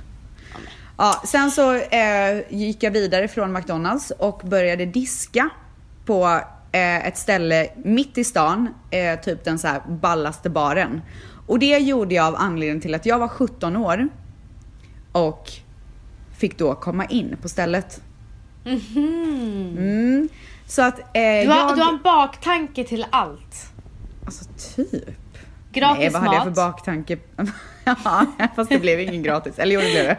Ja, 0.98 1.22
sen 1.26 1.52
så 1.52 1.76
eh, 1.76 2.41
gick 2.50 2.84
jag 2.84 2.91
vidare 2.91 3.28
från 3.28 3.54
McDonalds 3.54 4.12
och 4.12 4.41
började 4.46 4.86
diska 4.86 5.50
på 6.06 6.41
eh, 6.72 7.08
ett 7.08 7.17
ställe 7.17 7.70
mitt 7.84 8.17
i 8.17 8.24
stan, 8.24 8.70
eh, 8.91 9.20
typ 9.20 9.43
den 9.43 9.60
så 9.60 9.67
här 9.67 9.82
ballaste 9.88 10.50
baren. 10.50 11.02
Och 11.48 11.60
det 11.60 11.78
gjorde 11.78 12.15
jag 12.15 12.26
av 12.28 12.36
anledning 12.36 12.82
till 12.82 12.96
att 12.96 13.06
jag 13.06 13.20
var 13.20 13.28
17 13.28 13.76
år 13.76 14.08
och 15.12 15.52
fick 16.38 16.58
då 16.58 16.76
komma 16.76 17.06
in 17.06 17.38
på 17.41 17.50
stället. 17.50 18.02
Mhm. 18.63 19.76
Mm. 19.78 20.30
Så 20.67 20.82
att 20.82 20.99
eh, 20.99 21.03
Du, 21.13 21.19
har, 21.19 21.58
jag... 21.58 21.75
du 21.77 21.82
har 21.82 21.93
en 21.93 22.01
baktanke 22.03 22.84
till 22.84 23.06
allt. 23.10 23.71
Alltså 24.25 24.45
typ. 24.75 24.91
Gratis 25.71 25.99
Nej, 25.99 26.10
vad 26.10 26.21
hade 26.21 26.36
jag 26.36 26.43
för 26.43 26.49
mat. 26.49 26.56
baktanke? 26.56 27.17
ja, 27.86 28.25
fast 28.56 28.69
det 28.69 28.80
blev 28.80 28.99
ingen 28.99 29.23
gratis. 29.23 29.60
Eller 29.60 29.73
jo, 29.75 29.82
det 29.82 29.91
blev 29.91 30.06
det. 30.06 30.17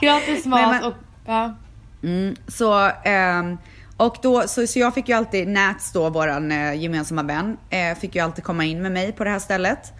Gratis 0.06 0.46
mat 0.46 0.60
Nej, 0.60 0.70
men- 0.70 0.84
och... 0.84 0.94
Ja. 1.26 1.54
Mm, 2.02 2.36
så, 2.48 2.90
ehm, 3.04 3.58
och 3.96 4.16
då, 4.22 4.42
så, 4.48 4.66
så 4.66 4.78
jag 4.78 4.94
fick 4.94 5.08
ju 5.08 5.14
alltid, 5.14 5.48
Nats 5.48 5.92
då, 5.92 6.10
våran 6.10 6.52
eh, 6.52 6.74
gemensamma 6.74 7.22
vän, 7.22 7.56
eh, 7.70 7.98
fick 7.98 8.14
ju 8.14 8.20
alltid 8.20 8.44
komma 8.44 8.64
in 8.64 8.82
med 8.82 8.92
mig 8.92 9.12
på 9.12 9.24
det 9.24 9.30
här 9.30 9.38
stället. 9.38 9.92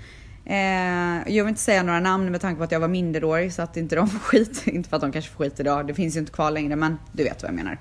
Eh, 0.46 1.35
jag 1.35 1.44
vill 1.44 1.48
inte 1.48 1.61
säga 1.61 1.82
några 1.82 2.00
namn 2.00 2.30
med 2.30 2.40
tanke 2.40 2.58
på 2.58 2.64
att 2.64 2.72
jag 2.72 2.80
var 2.80 2.88
minderårig 2.88 3.52
så 3.52 3.62
att 3.62 3.76
inte 3.76 3.96
de 3.96 4.08
får 4.08 4.18
skit. 4.28 4.66
inte 4.66 4.88
för 4.88 4.96
att 4.96 5.02
de 5.02 5.12
kanske 5.12 5.30
får 5.30 5.44
skit 5.44 5.61
idag, 5.61 5.87
det 5.87 5.94
finns 5.94 6.16
ju 6.16 6.20
inte 6.20 6.32
kvar 6.32 6.50
längre 6.50 6.76
men 6.76 6.98
du 7.12 7.24
vet 7.24 7.42
vad 7.42 7.48
jag 7.50 7.56
menar. 7.56 7.78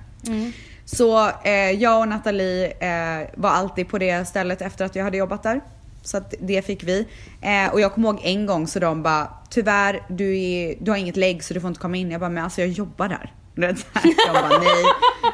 Så 0.84 1.30
eh, 1.44 1.70
jag 1.70 2.00
och 2.00 2.08
Nathalie 2.08 2.66
eh, 2.66 3.28
var 3.34 3.50
alltid 3.50 3.88
på 3.88 3.98
det 3.98 4.28
stället 4.28 4.62
efter 4.62 4.84
att 4.84 4.96
jag 4.96 5.04
hade 5.04 5.16
jobbat 5.16 5.42
där. 5.42 5.60
Så 6.02 6.16
att 6.16 6.34
det 6.40 6.66
fick 6.66 6.82
vi. 6.82 7.08
Eh, 7.40 7.72
och 7.72 7.80
jag 7.80 7.94
kommer 7.94 8.08
ihåg 8.08 8.20
en 8.22 8.46
gång 8.46 8.66
så 8.66 8.78
de 8.78 9.02
bara 9.02 9.28
tyvärr 9.50 10.02
du, 10.08 10.38
är, 10.38 10.74
du 10.80 10.90
har 10.90 10.98
inget 10.98 11.16
lägg 11.16 11.44
så 11.44 11.54
du 11.54 11.60
får 11.60 11.68
inte 11.68 11.80
komma 11.80 11.96
in. 11.96 12.10
Jag 12.10 12.20
bara 12.20 12.30
men 12.30 12.44
alltså 12.44 12.60
jag 12.60 12.70
jobbar 12.70 13.08
där. 13.08 13.32
De 13.54 13.74
bara 14.32 14.48
nej, 14.48 14.84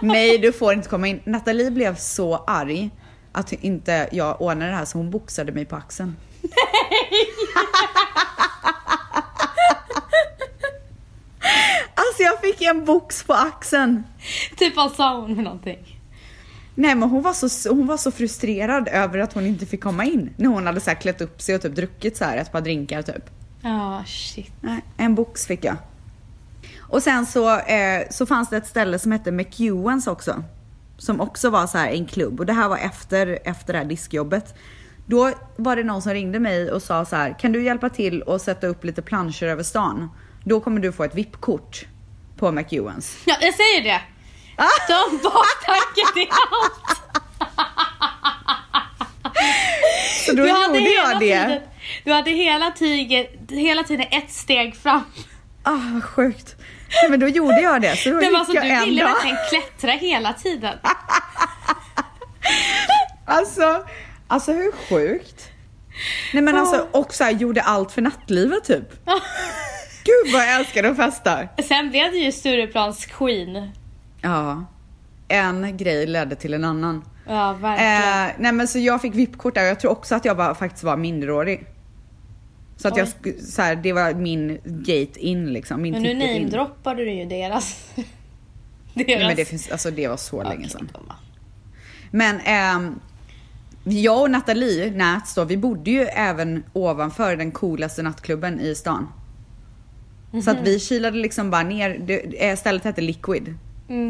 nej 0.03 0.39
du 0.39 0.53
får 0.53 0.73
inte 0.73 0.89
komma 0.89 1.09
in. 1.09 1.21
Nathalie 1.25 1.71
blev 1.71 1.97
så 1.97 2.37
arg 2.47 2.91
att 3.33 3.53
inte 3.53 4.09
jag 4.13 4.43
ordnade 4.43 4.71
det 4.71 4.77
här 4.77 4.85
så 4.85 4.99
hon 4.99 5.11
boxade 5.11 5.53
mig 5.53 5.65
på 5.65 5.77
axeln. 5.77 6.17
Alltså 12.19 12.47
jag 12.47 12.55
fick 12.55 12.63
en 12.63 12.85
box 12.85 13.23
på 13.23 13.33
axeln. 13.33 14.05
Typ 14.57 14.77
vad 14.77 14.93
sa 14.93 15.21
hon 15.21 15.35
med 15.35 15.45
någonting? 15.45 16.01
Nej 16.75 16.95
men 16.95 17.11
hon 17.11 17.23
var, 17.23 17.33
så, 17.33 17.71
hon 17.71 17.87
var 17.87 17.97
så 17.97 18.11
frustrerad 18.11 18.89
över 18.89 19.19
att 19.19 19.33
hon 19.33 19.47
inte 19.47 19.67
fick 19.67 19.83
komma 19.83 20.05
in. 20.05 20.31
När 20.37 20.49
hon 20.49 20.67
hade 20.67 20.81
så 20.81 20.91
här 20.91 21.01
klätt 21.01 21.21
upp 21.21 21.43
sig 21.43 21.55
och 21.55 21.63
typ 21.63 21.75
druckit 21.75 22.17
så 22.17 22.25
här 22.25 22.37
ett 22.37 22.53
par 22.53 22.61
drinkar 22.61 23.03
typ. 23.03 23.31
Ja, 23.63 24.05
shit. 24.07 24.53
Nej, 24.61 24.81
en 24.97 25.15
box 25.15 25.47
fick 25.47 25.65
jag. 25.65 25.77
Och 26.79 27.03
sen 27.03 27.27
så, 27.27 27.59
eh, 27.59 28.09
så 28.11 28.27
fanns 28.27 28.49
det 28.49 28.57
ett 28.57 28.67
ställe 28.67 28.99
som 28.99 29.13
hette 29.13 29.33
McEwans 29.33 30.07
också. 30.07 30.45
Som 30.97 31.21
också 31.21 31.51
var 31.51 31.67
så 31.67 31.79
här 31.79 31.91
en 31.91 32.07
klubb 32.07 32.41
och 32.41 32.47
det 32.47 32.53
här 32.53 32.69
var 32.69 32.77
efter, 32.79 33.39
efter 33.45 33.73
det 33.73 33.79
här 33.79 33.87
diskjobbet. 33.87 34.55
Då 35.07 35.33
var 35.57 35.77
det 35.77 35.85
någon 35.85 36.03
som 36.03 36.13
ringde 36.13 36.41
mig 36.41 36.73
och 36.73 36.83
sa 36.83 37.05
så 37.05 37.17
här, 37.17 37.39
kan 37.39 37.53
du 37.53 37.65
hjälpa 37.65 37.89
till 37.89 38.23
och 38.23 38.41
sätta 38.41 38.67
upp 38.67 38.85
lite 38.85 39.03
planscher 39.03 39.45
över 39.45 39.63
stan? 39.63 40.11
Då 40.45 40.61
kommer 40.61 40.81
du 40.81 40.93
få 40.93 41.05
ett 41.05 41.15
VIP-kort 41.15 41.87
på 42.39 42.53
McEwans. 42.53 43.17
Ja, 43.25 43.37
jag 43.41 43.55
säger 43.55 43.83
det. 43.83 44.01
En 44.93 45.19
baktanke 45.23 46.13
till 46.15 46.29
allt. 46.31 46.99
Så 50.27 50.33
då 50.33 50.43
Du 50.43 50.49
gjorde 50.49 50.79
hela 50.79 51.03
jag 51.11 51.21
det. 51.21 51.45
tiden, 51.47 51.61
du 52.05 52.13
hade 52.13 52.31
hela, 52.31 52.71
tiden, 52.71 53.27
hela 53.51 53.83
tiden 53.85 54.07
ett 54.11 54.31
steg 54.33 54.77
fram. 54.77 55.05
Ah, 55.63 55.73
vad 55.93 56.05
sjukt. 56.05 56.57
Nej, 57.03 57.11
men 57.11 57.21
då 57.21 57.29
gjorde 57.29 57.61
jag 57.61 57.83
det. 57.83 57.97
Så 57.97 58.09
då 58.11 58.21
Det 58.21 58.31
var 58.31 58.47
jag 58.55 58.65
du 58.65 58.85
ville 58.85 59.05
verkligen 59.05 59.37
klättra 59.51 59.91
hela 59.93 60.33
tiden. 60.33 60.79
Alltså, 63.27 63.87
alltså 64.29 64.53
hur 64.53 64.73
sjukt? 64.89 65.49
Nej 66.33 66.43
men 66.43 66.57
alltså, 66.59 66.89
och 66.93 67.15
så 67.15 67.25
här, 67.25 67.31
gjorde 67.31 67.63
allt 67.63 67.93
för 67.93 68.03
nattlivet 68.03 68.65
typ. 68.65 68.89
Gud 70.05 70.33
vad 70.33 70.43
jag 70.43 70.61
älskade 70.61 70.89
att 70.91 70.97
festa. 70.97 71.49
Sen 71.69 71.91
blev 71.91 72.13
det 72.13 72.19
ju 72.19 72.33
Stureplans 72.33 73.07
Queen. 73.07 73.71
Ja. 74.23 74.65
En 75.29 75.77
grej 75.77 76.07
ledde 76.07 76.37
till 76.37 76.55
en 76.55 76.65
annan. 76.65 77.05
Ja, 77.27 77.53
verkligen. 77.53 78.27
Eh, 78.29 78.35
nej 78.39 78.53
men 78.53 78.69
så 78.69 78.79
jag 78.79 79.03
fick 79.03 79.15
VIP-kort 79.15 79.55
där 79.55 79.63
och 79.63 79.69
jag 79.69 79.81
tror 79.81 79.91
också 79.91 80.15
att 80.15 80.25
jag 80.25 80.35
var, 80.35 80.55
faktiskt 80.55 80.85
var 80.85 80.97
minderårig. 80.97 81.67
Så 82.77 82.89
att 82.89 82.97
jag, 82.97 83.09
Oj. 83.25 83.33
sk- 83.33 83.45
så 83.45 83.63
här, 83.63 83.77
det 83.77 83.93
var 83.93 84.15
min 84.15 84.59
gate 84.65 85.21
in 85.21 85.53
liksom, 85.53 85.83
min 85.83 85.93
Men 85.93 86.03
nu 86.03 86.15
namedroppade 86.15 87.05
du 87.05 87.13
ju 87.13 87.25
deras... 87.25 87.87
deras... 87.95 88.07
Nej 89.07 89.19
men 89.27 89.37
det 89.37 89.45
finns, 89.45 89.71
alltså 89.71 89.91
det 89.91 90.09
var 90.09 90.17
så 90.17 90.43
länge 90.43 90.57
Okej, 90.57 90.69
sedan. 90.71 90.89
gumman. 90.95 91.17
Men 92.11 92.41
ehm, 92.41 93.01
jag 93.85 94.21
och 94.23 94.31
Nathalie 94.31 94.91
Nats 94.91 95.35
då, 95.35 95.45
vi 95.45 95.57
bodde 95.57 95.91
ju 95.91 96.03
även 96.03 96.65
ovanför 96.73 97.37
den 97.37 97.51
coolaste 97.51 98.03
nattklubben 98.03 98.61
i 98.61 98.75
stan. 98.75 99.09
Så 100.45 100.51
att 100.51 100.61
vi 100.63 100.79
kilade 100.81 101.17
liksom 101.19 101.51
bara 101.51 101.63
ner, 101.63 101.99
det, 102.07 102.49
eh, 102.51 102.57
stället 102.57 102.85
hette 102.85 103.01
Liquid 103.01 103.55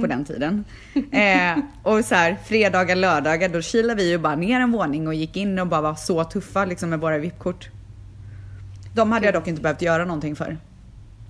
på 0.00 0.07
den 0.07 0.24
tiden. 0.24 0.64
Eh, 1.12 1.59
och 1.83 2.04
så 2.04 2.14
här, 2.14 2.37
fredagar, 2.46 2.96
lördagar, 2.96 3.48
då 3.48 3.62
kilade 3.62 4.02
vi 4.02 4.11
ju 4.11 4.18
bara 4.18 4.37
ner 4.37 4.61
en 4.61 4.72
våning 4.72 5.07
och 5.07 5.14
gick 5.14 5.37
in 5.37 5.59
och 5.59 5.66
bara 5.66 5.81
var 5.81 5.94
så 5.94 6.24
tuffa 6.24 6.64
liksom 6.64 6.90
med 6.90 7.00
våra 7.00 7.18
VIP-kort. 7.18 7.68
De 8.94 9.12
hade 9.12 9.26
jag 9.26 9.35
dock 9.35 9.46
inte 9.48 9.62
behövt 9.62 9.83
göra 9.83 10.04
någonting 10.04 10.37
för, 10.37 10.59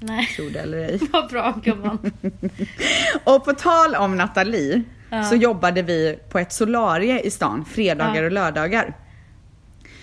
Nej, 0.01 0.27
tro 0.37 0.49
det 0.49 0.59
eller 0.61 0.79
ej. 0.79 1.01
vad 1.13 1.29
bra 1.31 1.55
gumman. 1.65 1.99
Och 3.25 3.45
på 3.45 3.53
tal 3.53 3.95
om 3.95 4.17
Nathalie 4.17 4.83
Ja. 5.11 5.25
så 5.25 5.35
jobbade 5.37 5.83
vi 5.83 6.19
på 6.29 6.39
ett 6.39 6.53
solarie 6.53 7.21
i 7.21 7.31
stan 7.31 7.65
fredagar 7.65 8.15
Ja. 8.23 8.25
och 8.27 8.33
lördagar. 8.33 8.97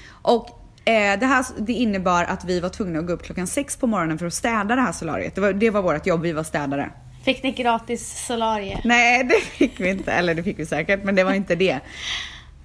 Och 0.09 0.64
eh, 0.85 1.19
det 1.19 1.25
här 1.25 1.45
det 1.57 1.73
innebar 1.73 2.23
att 2.23 2.45
vi 2.45 2.59
var 2.59 2.69
tvungna 2.69 2.99
att 2.99 3.07
gå 3.07 3.13
upp 3.13 3.23
klockan 3.23 3.47
sex 3.47 3.77
på 3.77 3.87
morgonen 3.87 4.17
för 4.17 4.25
att 4.25 4.33
städa 4.33 4.75
det 4.75 4.81
här 4.81 4.91
solariet. 4.91 5.35
Det 5.35 5.41
var, 5.41 5.53
det 5.53 5.69
var 5.69 5.81
vårt 5.81 6.07
jobb, 6.07 6.21
vi 6.21 6.31
var 6.31 6.43
städare. 6.43 6.89
Fick 7.23 7.43
ni 7.43 7.51
gratis 7.51 8.25
solarie? 8.27 8.81
Nej, 8.83 9.23
det 9.23 9.41
fick 9.41 9.79
vi 9.79 9.89
inte. 9.89 10.11
Eller 10.11 10.35
det 10.35 10.43
fick 10.43 10.59
vi 10.59 10.65
säkert, 10.65 11.03
men 11.03 11.15
det 11.15 11.23
var 11.23 11.33
inte 11.33 11.55
det. 11.55 11.79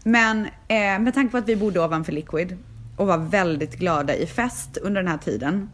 Men 0.05 0.47
eh, 0.69 0.99
med 0.99 1.15
tanke 1.15 1.31
på 1.31 1.37
att 1.37 1.49
vi 1.49 1.57
bodde 1.57 1.81
ovanför 1.81 2.13
Liquid 2.13 2.59
och 2.97 3.07
var 3.07 3.19
väldigt 3.19 3.75
glada 3.77 4.15
i 4.15 4.27
fest 4.27 4.77
under 4.77 5.03
den 5.03 5.11
här 5.11 5.19
tiden 5.19 5.71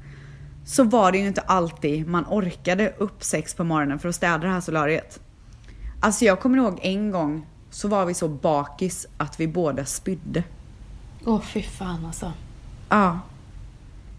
så 0.66 0.84
var 0.84 1.12
det 1.12 1.18
ju 1.18 1.26
inte 1.26 1.40
alltid 1.40 2.08
man 2.08 2.24
orkade 2.28 2.94
upp 2.98 3.24
sex 3.24 3.54
på 3.54 3.64
morgonen 3.64 3.98
för 3.98 4.08
att 4.08 4.14
städa 4.14 4.38
det 4.38 4.48
här 4.48 4.60
solariet. 4.60 5.20
Alltså 6.00 6.24
jag 6.24 6.40
kommer 6.40 6.58
ihåg 6.58 6.78
en 6.82 7.10
gång 7.10 7.46
så 7.70 7.88
var 7.88 8.06
vi 8.06 8.14
så 8.14 8.28
bakis 8.28 9.06
att 9.16 9.40
vi 9.40 9.48
båda 9.48 9.84
spydde. 9.84 10.42
Åh 11.26 11.40
fy 11.40 11.62
fan 11.62 12.06
alltså. 12.06 12.32
Ja. 12.88 13.20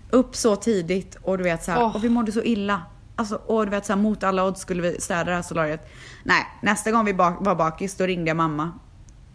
Upp 0.09 0.35
så 0.35 0.55
tidigt 0.55 1.17
och 1.21 1.37
du 1.37 1.43
vet 1.43 1.63
så 1.63 1.71
här, 1.71 1.83
Åh. 1.83 1.95
och 1.95 2.03
vi 2.03 2.09
mådde 2.09 2.31
så 2.31 2.41
illa. 2.43 2.81
Alltså, 3.15 3.35
och 3.35 3.65
du 3.65 3.71
vet 3.71 3.85
så 3.85 3.93
här, 3.93 4.01
mot 4.01 4.23
alla 4.23 4.45
odds 4.45 4.61
skulle 4.61 4.81
vi 4.81 5.01
städa 5.01 5.23
det 5.23 5.35
här 5.35 5.41
solariet. 5.41 5.89
Nej, 6.23 6.45
nästa 6.61 6.91
gång 6.91 7.05
vi 7.05 7.13
bak, 7.13 7.37
var 7.39 7.55
bakis 7.55 7.95
då 7.95 8.05
ringde 8.05 8.29
jag 8.29 8.37
mamma. 8.37 8.71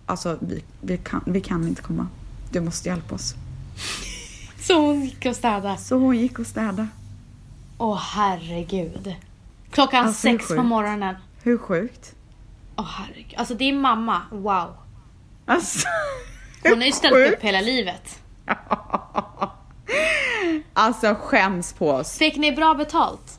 Alltså 0.06 0.38
vi, 0.40 0.64
vi, 0.80 0.98
kan, 0.98 1.22
vi 1.26 1.40
kan 1.40 1.68
inte 1.68 1.82
komma. 1.82 2.06
Du 2.50 2.60
måste 2.60 2.88
hjälpa 2.88 3.14
oss. 3.14 3.34
Så 4.60 4.80
hon 4.80 5.00
gick 5.04 5.26
och 5.26 5.36
städade. 5.36 5.76
Så 5.76 5.96
hon 5.98 6.16
gick 6.18 6.38
och 6.38 6.46
städade. 6.46 6.88
Åh 7.78 7.98
herregud. 8.00 9.14
Klockan 9.70 10.06
Alltså, 10.06 10.20
sex 10.20 10.48
på 10.48 10.62
morgonen. 10.62 11.14
Hur 11.42 11.58
sjukt? 11.58 12.14
Åh 12.76 12.86
herregud. 12.88 13.34
Alltså 13.36 13.54
din 13.54 13.80
mamma, 13.80 14.22
wow. 14.30 14.74
Alltså, 15.46 15.88
Hon 16.62 16.78
har 16.78 16.86
ju 16.86 16.92
ställt 16.92 17.14
sjukt? 17.14 17.34
upp 17.34 17.42
hela 17.42 17.60
livet. 17.60 18.18
Alltså 20.74 21.14
skäms 21.20 21.72
på 21.72 21.90
oss. 21.90 22.18
Fick 22.18 22.36
ni 22.36 22.52
bra 22.52 22.74
betalt? 22.74 23.38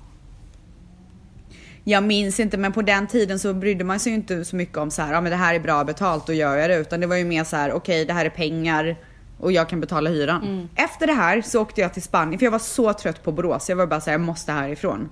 Jag 1.83 2.03
minns 2.03 2.39
inte 2.39 2.57
men 2.57 2.73
på 2.73 2.81
den 2.81 3.07
tiden 3.07 3.39
så 3.39 3.53
brydde 3.53 3.83
man 3.83 3.99
sig 3.99 4.11
ju 4.11 4.15
inte 4.15 4.45
så 4.45 4.55
mycket 4.55 4.77
om 4.77 4.91
så 4.91 5.01
här, 5.01 5.13
ja 5.13 5.21
men 5.21 5.31
det 5.31 5.37
här 5.37 5.55
är 5.55 5.59
bra 5.59 5.83
betalt 5.83 6.29
och 6.29 6.35
gör 6.35 6.55
jag 6.57 6.69
det. 6.69 6.75
Utan 6.77 6.99
det 6.99 7.07
var 7.07 7.15
ju 7.15 7.25
mer 7.25 7.43
så 7.43 7.55
här, 7.55 7.71
okej 7.73 8.05
det 8.05 8.13
här 8.13 8.25
är 8.25 8.29
pengar 8.29 8.95
och 9.39 9.51
jag 9.51 9.69
kan 9.69 9.79
betala 9.81 10.09
hyran. 10.09 10.69
Efter 10.75 11.07
det 11.07 11.13
här 11.13 11.41
så 11.41 11.61
åkte 11.61 11.81
jag 11.81 11.93
till 11.93 12.03
Spanien 12.03 12.39
för 12.39 12.45
jag 12.45 12.51
var 12.51 12.59
så 12.59 12.93
trött 12.93 13.23
på 13.23 13.31
Borås. 13.31 13.69
Jag 13.69 13.75
var 13.75 13.87
bara 13.87 14.01
såhär, 14.01 14.13
jag 14.13 14.21
måste 14.21 14.51
härifrån. 14.51 15.09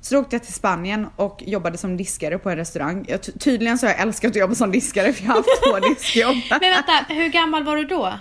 Så 0.00 0.14
då 0.14 0.20
åkte 0.20 0.36
jag 0.36 0.42
till 0.44 0.54
Spanien 0.54 1.06
och 1.16 1.42
jobbade 1.46 1.78
som 1.78 1.96
diskare 1.96 2.38
på 2.38 2.50
en 2.50 2.56
restaurang. 2.56 3.04
Jag, 3.08 3.22
ty- 3.22 3.32
tydligen 3.32 3.78
så 3.78 3.86
har 3.86 3.92
jag 3.92 4.00
älskat 4.02 4.30
att 4.30 4.36
jobba 4.36 4.54
som 4.54 4.72
diskare 4.72 5.12
för 5.12 5.24
jag 5.24 5.30
har 5.30 5.36
haft 5.36 5.48
två 5.64 5.88
diskjobb. 5.94 6.36
Men 6.50 6.60
vänta, 6.60 6.92
hur 7.14 7.28
gammal 7.28 7.64
var 7.64 7.76
du 7.76 7.84
då? 7.84 8.14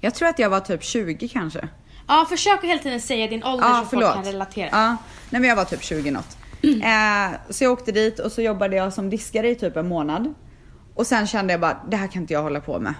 Jag 0.00 0.14
tror 0.14 0.28
att 0.28 0.38
jag 0.38 0.50
var 0.50 0.60
typ 0.60 0.82
20 0.84 1.28
kanske. 1.28 1.68
Ja, 2.08 2.26
försök 2.28 2.58
att 2.58 2.64
hela 2.64 2.78
tiden 2.82 3.00
säga 3.00 3.26
din 3.26 3.44
ålder 3.44 3.68
Ja, 3.68 3.80
så 3.90 3.96
folk 4.00 4.14
kan 4.14 4.24
relatera. 4.24 4.68
Ja, 4.72 4.96
nej 5.30 5.40
men 5.40 5.44
jag 5.44 5.56
var 5.56 5.64
typ 5.64 5.82
20 5.82 6.10
något. 6.10 6.36
Eh, 6.62 7.38
så 7.50 7.64
jag 7.64 7.72
åkte 7.72 7.92
dit 7.92 8.18
och 8.18 8.32
så 8.32 8.42
jobbade 8.42 8.76
jag 8.76 8.92
som 8.92 9.10
diskare 9.10 9.48
i 9.50 9.54
typ 9.54 9.76
en 9.76 9.88
månad. 9.88 10.34
Och 10.94 11.06
sen 11.06 11.26
kände 11.26 11.52
jag 11.52 11.60
bara, 11.60 11.80
det 11.90 11.96
här 11.96 12.06
kan 12.08 12.22
inte 12.22 12.32
jag 12.32 12.42
hålla 12.42 12.60
på 12.60 12.78
med. 12.80 12.94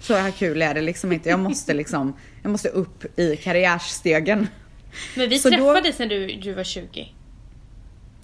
Så 0.00 0.14
här 0.14 0.30
kul 0.30 0.62
är 0.62 0.74
det 0.74 0.80
liksom 0.80 1.12
inte. 1.12 1.28
Jag 1.28 1.40
måste 1.40 1.74
liksom, 1.82 2.16
jag 2.42 2.50
måste 2.52 2.68
upp 2.68 3.18
i 3.18 3.36
karriärstegen. 3.36 4.48
Men 5.16 5.28
vi 5.28 5.38
Så 5.38 5.50
då- 5.50 5.56
träffades 5.56 5.98
när 5.98 6.06
du, 6.06 6.26
du 6.26 6.52
var 6.54 6.64
20. 6.64 7.08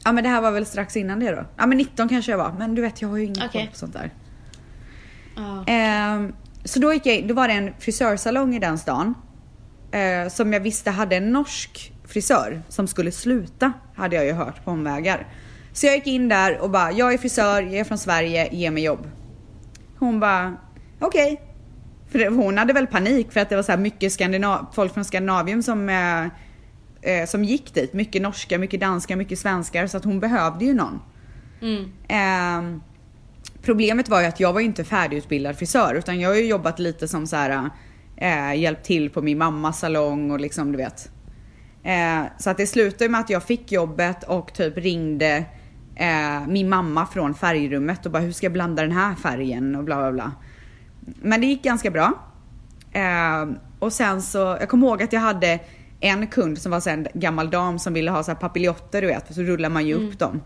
Ja 0.05 0.13
men 0.13 0.25
det 0.25 0.31
här 0.31 0.41
var 0.41 0.51
väl 0.51 0.67
strax 0.67 0.97
innan 0.97 1.21
det 1.21 1.31
då. 1.31 1.45
Ja 1.57 1.67
men 1.67 1.79
19 1.79 2.09
kanske 2.09 2.31
jag 2.31 2.39
var. 2.39 2.53
Men 2.59 2.75
du 2.75 2.83
vet 2.83 3.03
jag 3.03 3.09
har 3.09 3.17
ju 3.17 3.25
ingen 3.25 3.43
Okej. 3.49 3.61
koll 3.63 3.71
på 3.71 3.77
sånt 3.79 3.93
där. 3.93 4.11
Ja. 5.37 5.65
Ehm, 5.67 6.33
så 6.65 6.79
då, 6.81 6.93
gick 6.93 7.07
jag, 7.07 7.29
då 7.29 7.35
var 7.35 7.49
det 7.49 7.55
en 7.55 7.71
frisörsalong 7.79 8.55
i 8.55 8.59
den 8.59 8.79
stan. 8.79 9.15
eh, 9.93 10.29
som 10.29 10.53
jag 10.53 10.61
visste 10.61 10.91
hade 10.91 11.17
en 11.17 11.33
norsk 11.33 11.93
frisör 12.05 12.63
som 12.69 12.87
skulle 12.87 13.13
sluta, 13.13 13.73
hade 13.95 14.17
jag 14.17 14.25
ju 14.27 14.33
hört 14.33 14.65
på 14.65 14.71
omvägar. 14.71 15.27
Så 15.73 15.87
jag 15.87 15.95
gick 15.95 16.07
in 16.07 16.29
där 16.29 16.59
och 16.59 16.71
bara, 16.71 16.93
jag 16.93 17.13
är 17.15 17.19
frisör, 17.19 17.63
jag 17.63 17.75
är 17.75 17.85
från 17.85 17.99
Sverige, 17.99 18.49
ge 18.55 18.71
mig 18.71 18.85
jobb. 18.85 19.11
Hon 19.99 20.21
bara, 20.21 20.57
okej. 21.01 21.41
För 22.11 22.19
det- 22.19 22.29
hon 22.29 22.59
hade 22.59 22.73
väl 22.73 22.87
panik 22.87 23.33
för 23.33 23.41
att 23.41 23.49
det 23.49 23.57
var 23.57 23.63
så 23.63 23.73
här 23.73 23.79
mycket 23.79 24.13
Skandinav- 24.13 24.67
folk 24.75 24.95
från 24.95 25.05
Skandinavien 25.05 25.63
som, 25.63 25.89
eh, 25.89 26.27
eh, 27.03 27.27
som 27.27 27.45
gick 27.45 27.75
dit. 27.75 27.93
Mycket 27.93 28.23
norska, 28.23 28.59
mycket 28.59 28.81
danska, 28.81 29.17
mycket 29.17 29.39
svenskar. 29.39 29.87
Så 29.87 29.97
att 29.97 30.05
hon 30.05 30.21
behövde 30.21 30.65
ju 30.65 30.75
någon. 30.75 31.01
Mm. 31.63 31.93
Ehm, 32.09 32.83
problemet 33.63 34.09
var 34.09 34.21
ju 34.21 34.27
att 34.27 34.41
jag 34.41 34.53
var 34.53 34.61
ju 34.61 34.67
inte 34.67 34.85
färdigutbildad 34.85 35.57
frisör 35.57 35.95
utan 35.95 36.21
jag 36.21 36.29
har 36.29 36.37
ju 36.37 36.47
jobbat 36.47 36.79
lite 36.79 37.09
som 37.09 37.27
så 37.27 37.37
här 37.37 37.71
eh, 38.17 38.61
hjälpt 38.61 38.85
till 38.85 39.11
på 39.11 39.23
min 39.23 39.39
mammas 39.39 39.79
salong 39.79 40.31
och 40.31 40.41
liksom 40.41 40.73
du 40.73 40.79
vet. 40.79 41.11
Eh, 41.83 42.23
så 42.39 42.51
att 42.51 42.57
det 42.57 42.67
slutade 42.67 43.11
med 43.11 43.21
att 43.21 43.31
jag 43.31 43.43
fick 43.43 43.73
jobbet 43.73 44.25
och 44.25 44.53
typ 44.55 44.79
ringde 44.79 45.45
eh, 45.95 46.47
min 46.49 46.69
mamma 46.69 47.07
från 47.07 47.35
färgrummet 47.35 48.07
och 48.07 48.13
bara 48.13 48.23
hur 48.23 48.33
ska 48.33 48.45
jag 48.47 48.53
blanda 48.53 48.83
den 48.83 48.93
här 48.93 49.15
färgen 49.15 49.77
och 49.77 49.85
bla 49.85 49.97
bla 49.97 50.13
bla. 50.13 50.33
Men 51.01 51.41
det 51.41 51.47
gick 51.47 51.63
ganska 51.63 51.91
bra. 51.91 52.13
Eh, 52.93 53.49
och 53.79 53.93
sen 53.93 54.23
så, 54.23 54.39
jag 54.39 54.69
kommer 54.69 54.87
ihåg 54.87 55.03
att 55.03 55.13
jag 55.13 55.21
hade 55.21 55.61
en 56.03 56.27
kund 56.27 56.59
som 56.59 56.73
var 56.73 56.81
så 56.81 56.91
en 56.91 57.07
gammal 57.15 57.51
dam 57.51 57.79
som 57.79 57.95
ville 57.95 58.11
ha 58.11 58.23
så 58.23 58.31
här 58.31 58.39
papiljotter 58.39 59.01
du 59.03 59.07
vet, 59.09 59.35
så 59.35 59.43
rullar 59.43 59.69
man 59.69 59.87
ju 59.87 59.95
upp 59.95 60.19
dem. 60.19 60.43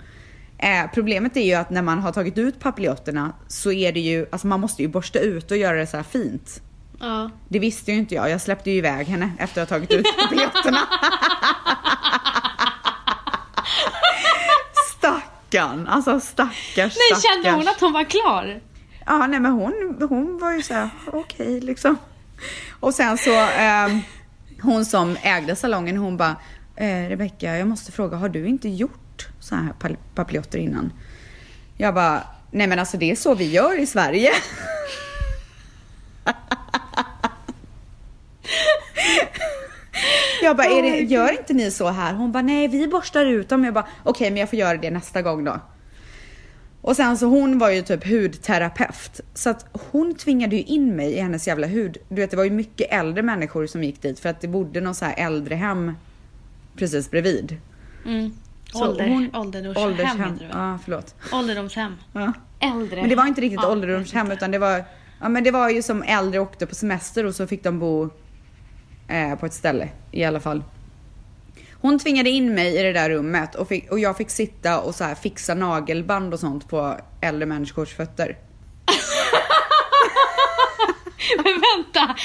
Eh, 0.58 0.90
problemet 0.94 1.36
är 1.36 1.40
ju 1.44 1.54
att 1.54 1.70
när 1.70 1.82
man 1.82 1.98
har 1.98 2.12
tagit 2.12 2.38
ut 2.38 2.60
papiljonterna 2.60 3.32
så 3.48 3.72
är 3.72 3.92
det 3.92 4.00
ju, 4.00 4.26
alltså 4.32 4.46
man 4.46 4.60
måste 4.60 4.82
ju 4.82 4.88
borsta 4.88 5.18
ut 5.18 5.50
och 5.50 5.56
göra 5.56 5.76
det 5.76 5.86
så 5.86 5.96
här 5.96 6.04
fint. 6.04 6.60
Ja. 7.00 7.30
Det 7.48 7.58
visste 7.58 7.92
ju 7.92 7.98
inte 7.98 8.14
jag, 8.14 8.30
jag 8.30 8.40
släppte 8.40 8.70
ju 8.70 8.76
iväg 8.76 9.06
henne 9.06 9.30
efter 9.38 9.62
att 9.62 9.70
ha 9.70 9.76
tagit 9.76 9.90
ut 9.92 10.06
papiljonterna. 10.22 10.78
Stackarn, 14.98 15.86
alltså 15.86 16.20
stackars 16.20 16.76
Nej, 16.76 16.90
stackars. 16.90 17.22
kände 17.22 17.50
hon 17.50 17.68
att 17.68 17.80
hon 17.80 17.92
var 17.92 18.04
klar? 18.04 18.60
Ja, 19.06 19.26
nej 19.26 19.40
men 19.40 19.52
hon, 19.52 19.96
hon 20.08 20.38
var 20.38 20.52
ju 20.52 20.62
så 20.62 20.74
här, 20.74 20.90
okej 21.12 21.60
liksom. 21.60 21.96
Och 22.80 22.94
sen 22.94 23.18
så, 23.18 23.34
ehm, 23.58 24.00
hon 24.62 24.84
som 24.84 25.16
ägde 25.22 25.56
salongen, 25.56 25.96
hon 25.96 26.16
bara, 26.16 26.36
eh, 26.76 27.08
Rebecka, 27.08 27.56
jag 27.56 27.68
måste 27.68 27.92
fråga, 27.92 28.16
har 28.16 28.28
du 28.28 28.46
inte 28.46 28.68
gjort 28.68 29.28
så 29.40 29.54
här 29.54 29.96
papiljotter 30.14 30.58
innan? 30.58 30.92
Jag 31.76 31.94
bara, 31.94 32.22
nej 32.50 32.66
men 32.66 32.78
alltså 32.78 32.96
det 32.96 33.10
är 33.10 33.16
så 33.16 33.34
vi 33.34 33.50
gör 33.50 33.80
i 33.80 33.86
Sverige. 33.86 34.30
Jag 40.42 40.56
bara, 40.56 40.68
det, 40.68 41.00
gör 41.00 41.38
inte 41.38 41.54
ni 41.54 41.70
så 41.70 41.88
här? 41.88 42.14
Hon 42.14 42.32
bara, 42.32 42.42
nej 42.42 42.68
vi 42.68 42.86
borstar 42.88 43.24
ut 43.24 43.48
dem. 43.48 43.64
Jag 43.64 43.74
bara, 43.74 43.86
okej 44.02 44.30
men 44.30 44.40
jag 44.40 44.50
får 44.50 44.58
göra 44.58 44.78
det 44.78 44.90
nästa 44.90 45.22
gång 45.22 45.44
då. 45.44 45.60
Och 46.86 46.96
sen 46.96 47.18
så 47.18 47.26
hon 47.26 47.58
var 47.58 47.70
ju 47.70 47.82
typ 47.82 48.06
hudterapeut. 48.08 49.20
Så 49.34 49.50
att 49.50 49.66
hon 49.90 50.14
tvingade 50.14 50.56
ju 50.56 50.62
in 50.62 50.96
mig 50.96 51.12
i 51.12 51.20
hennes 51.20 51.46
jävla 51.48 51.66
hud. 51.66 51.98
Du 52.08 52.14
vet 52.16 52.30
det 52.30 52.36
var 52.36 52.44
ju 52.44 52.50
mycket 52.50 52.92
äldre 52.92 53.22
människor 53.22 53.66
som 53.66 53.84
gick 53.84 54.02
dit 54.02 54.20
för 54.20 54.28
att 54.28 54.40
det 54.40 54.48
bodde 54.48 54.80
någon 54.80 54.94
så 54.94 55.04
här 55.04 55.14
äldrehem 55.16 55.92
precis 56.76 57.10
bredvid. 57.10 57.56
Mm. 58.04 58.32
Så 58.72 58.88
Ålder, 58.88 59.08
hon- 59.08 59.36
ålderdomshem 59.36 60.18
väl? 60.18 60.46
Ja, 60.52 60.78
förlåt. 60.84 61.14
Ålderdomshem. 61.32 61.96
Ja. 62.12 62.32
Äldre. 62.60 63.00
Men 63.00 63.10
det 63.10 63.16
var 63.16 63.26
inte 63.26 63.40
riktigt 63.40 63.60
Ja, 63.62 63.72
ålderdomshem 63.72 64.30
utan 64.32 64.50
det 64.50 64.58
var, 64.58 64.84
ja 65.20 65.28
men 65.28 65.44
det 65.44 65.50
var 65.50 65.70
ju 65.70 65.82
som 65.82 66.02
äldre 66.02 66.40
åkte 66.40 66.66
på 66.66 66.74
semester 66.74 67.26
och 67.26 67.34
så 67.34 67.46
fick 67.46 67.62
de 67.62 67.78
bo 67.78 68.10
eh, 69.08 69.34
på 69.38 69.46
ett 69.46 69.54
ställe 69.54 69.88
i 70.10 70.24
alla 70.24 70.40
fall. 70.40 70.62
Hon 71.80 71.98
tvingade 71.98 72.30
in 72.30 72.54
mig 72.54 72.78
i 72.78 72.82
det 72.82 72.92
där 72.92 73.10
rummet 73.10 73.54
och, 73.54 73.68
fick, 73.68 73.90
och 73.90 73.98
jag 73.98 74.16
fick 74.16 74.30
sitta 74.30 74.80
och 74.80 74.94
så 74.94 75.04
här 75.04 75.14
fixa 75.14 75.54
nagelband 75.54 76.34
och 76.34 76.40
sånt 76.40 76.68
på 76.68 76.96
äldre 77.20 77.46
människors 77.46 77.94
fötter. 77.94 78.36
Men 81.44 81.62
vänta, 81.74 82.16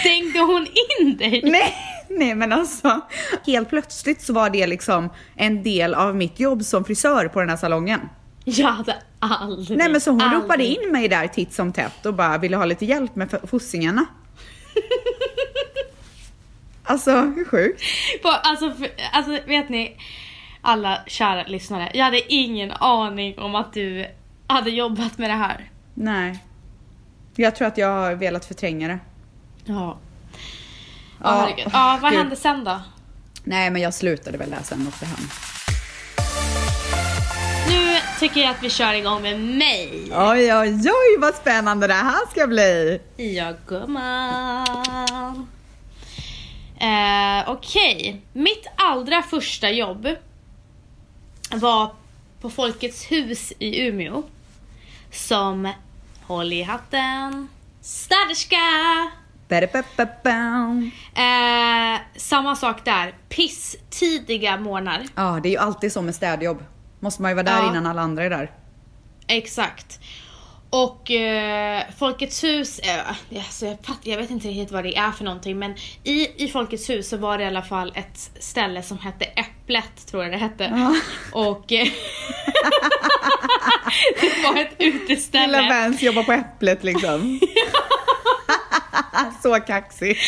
stängde 0.00 0.38
hon 0.38 0.66
in 1.00 1.16
dig? 1.16 1.40
Nej, 1.44 1.74
nej 2.08 2.34
men 2.34 2.52
alltså. 2.52 3.00
Helt 3.46 3.68
plötsligt 3.68 4.22
så 4.22 4.32
var 4.32 4.50
det 4.50 4.66
liksom 4.66 5.08
en 5.36 5.62
del 5.62 5.94
av 5.94 6.16
mitt 6.16 6.40
jobb 6.40 6.64
som 6.64 6.84
frisör 6.84 7.28
på 7.28 7.40
den 7.40 7.48
här 7.48 7.56
salongen. 7.56 8.00
Jag 8.44 8.72
hade 8.72 8.96
aldrig, 9.18 9.78
Nej 9.78 9.88
men 9.88 10.00
så 10.00 10.10
hon 10.10 10.20
aldrig. 10.20 10.42
ropade 10.42 10.64
in 10.64 10.92
mig 10.92 11.08
där 11.08 11.28
titt 11.28 11.52
som 11.52 11.72
tätt 11.72 12.06
och 12.06 12.14
bara 12.14 12.38
ville 12.38 12.56
ha 12.56 12.64
lite 12.64 12.86
hjälp 12.86 13.16
med 13.16 13.40
fossingarna. 13.50 14.06
Alltså 16.88 17.10
hur 17.20 17.44
sjukt? 17.44 17.82
På, 18.22 18.28
alltså, 18.28 18.72
för, 18.72 18.90
alltså 19.12 19.38
vet 19.46 19.68
ni, 19.68 19.96
alla 20.62 20.98
kära 21.06 21.44
lyssnare, 21.46 21.90
jag 21.94 22.04
hade 22.04 22.32
ingen 22.32 22.72
aning 22.72 23.38
om 23.38 23.54
att 23.54 23.72
du 23.72 24.06
hade 24.46 24.70
jobbat 24.70 25.18
med 25.18 25.30
det 25.30 25.34
här. 25.34 25.70
Nej. 25.94 26.38
Jag 27.36 27.56
tror 27.56 27.68
att 27.68 27.78
jag 27.78 27.88
har 27.88 28.14
velat 28.14 28.44
förtränga 28.44 28.88
det. 28.88 28.98
Ja. 29.64 29.98
Ja, 31.22 31.48
Ja, 31.72 31.98
vad 32.02 32.12
hände 32.12 32.36
sen 32.36 32.64
då? 32.64 32.80
Nej 33.44 33.70
men 33.70 33.82
jag 33.82 33.94
slutade 33.94 34.38
väl 34.38 34.54
sen 34.62 34.82
och 34.82 34.88
åkte 34.88 35.06
hem. 35.06 35.28
Nu 37.68 37.96
tycker 38.20 38.40
jag 38.40 38.50
att 38.50 38.62
vi 38.62 38.70
kör 38.70 38.94
igång 38.94 39.22
med 39.22 39.40
mig. 39.40 40.10
Oj 40.12 40.54
oj 40.54 40.70
oj 40.74 41.18
vad 41.18 41.34
spännande 41.34 41.86
det 41.86 41.94
här 41.94 42.30
ska 42.30 42.46
bli! 42.46 43.00
Ja, 43.16 43.52
gumman. 43.66 45.46
Eh, 46.80 47.50
Okej, 47.50 48.20
mitt 48.32 48.66
allra 48.76 49.22
första 49.22 49.70
jobb 49.70 50.08
var 51.52 51.90
på 52.40 52.50
Folkets 52.50 53.10
hus 53.10 53.52
i 53.58 53.86
Umeå. 53.86 54.22
Som, 55.12 55.72
håll 56.26 56.52
i 56.52 56.62
hatten, 56.62 57.48
städerska. 57.80 58.56
Eh, 61.14 62.00
samma 62.16 62.56
sak 62.56 62.84
där, 62.84 63.14
piss-tidiga 63.28 64.56
morgnar. 64.56 65.06
Ja 65.14 65.40
det 65.42 65.48
är 65.48 65.50
ju 65.50 65.56
alltid 65.58 65.92
så 65.92 66.02
med 66.02 66.14
städjobb. 66.14 66.64
Måste 67.00 67.22
man 67.22 67.30
ju 67.30 67.34
vara 67.34 67.44
där 67.44 67.58
Ja. 67.58 67.68
innan 67.70 67.86
alla 67.86 68.02
andra 68.02 68.24
är 68.24 68.30
där. 68.30 68.50
Exakt. 69.26 70.00
Och 70.70 71.10
eh, 71.10 71.82
Folkets 71.98 72.44
hus, 72.44 72.78
eh, 72.78 73.00
alltså 73.36 73.66
jag, 73.66 73.76
fatt, 73.82 73.98
jag 74.02 74.16
vet 74.16 74.30
inte 74.30 74.48
riktigt 74.48 74.70
vad 74.70 74.84
det 74.84 74.96
är 74.96 75.10
för 75.10 75.24
någonting 75.24 75.58
men 75.58 75.74
i, 76.04 76.44
i 76.44 76.48
Folkets 76.48 76.90
hus 76.90 77.08
så 77.08 77.16
var 77.16 77.38
det 77.38 77.44
i 77.44 77.46
alla 77.46 77.62
fall 77.62 77.92
ett 77.94 78.30
ställe 78.40 78.82
som 78.82 78.98
hette 78.98 79.24
Äpplet, 79.24 80.06
tror 80.06 80.22
jag 80.22 80.32
det 80.32 80.38
hette. 80.38 80.64
Ja. 80.64 80.94
Och 81.32 81.72
eh, 81.72 81.88
det 84.20 84.42
var 84.44 84.60
ett 84.60 84.74
Lilla 84.78 84.96
uteställe. 84.96 85.68
Vans 85.68 86.02
jobbar 86.02 86.22
på 86.22 86.32
Äpplet 86.32 86.84
liksom. 86.84 87.40
så 89.42 89.60
kaxig. 89.60 90.18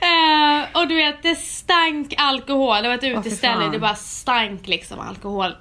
Eh, 0.00 0.80
och 0.80 0.88
du 0.88 0.94
vet, 0.94 1.22
det 1.22 1.34
stank 1.34 2.14
alkohol. 2.18 2.82
Det 2.82 2.88
var 2.88 2.94
ett 2.94 3.04
uteställe, 3.04 3.62
fan. 3.62 3.72
det 3.72 3.78
bara 3.78 3.94
stank 3.94 4.68
liksom 4.68 5.00
alkohol. 5.00 5.54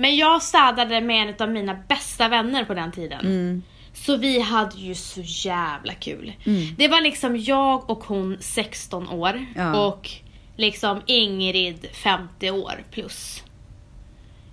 Men 0.00 0.16
jag 0.16 0.42
städade 0.42 1.00
med 1.00 1.28
en 1.28 1.42
av 1.42 1.50
mina 1.52 1.74
bästa 1.88 2.28
vänner 2.28 2.64
på 2.64 2.74
den 2.74 2.92
tiden. 2.92 3.20
Mm. 3.20 3.62
Så 3.94 4.16
vi 4.16 4.40
hade 4.40 4.76
ju 4.76 4.94
så 4.94 5.20
jävla 5.24 5.92
kul. 5.94 6.32
Det 6.76 6.88
var 6.88 7.00
liksom 7.00 7.36
jag 7.36 7.90
och 7.90 8.04
hon 8.04 8.36
16 8.40 9.08
år 9.08 9.46
Ja. 9.56 9.86
och 9.86 10.10
liksom 10.56 11.02
Ingrid 11.06 11.86
50 11.92 12.50
år 12.50 12.84
plus. 12.90 13.42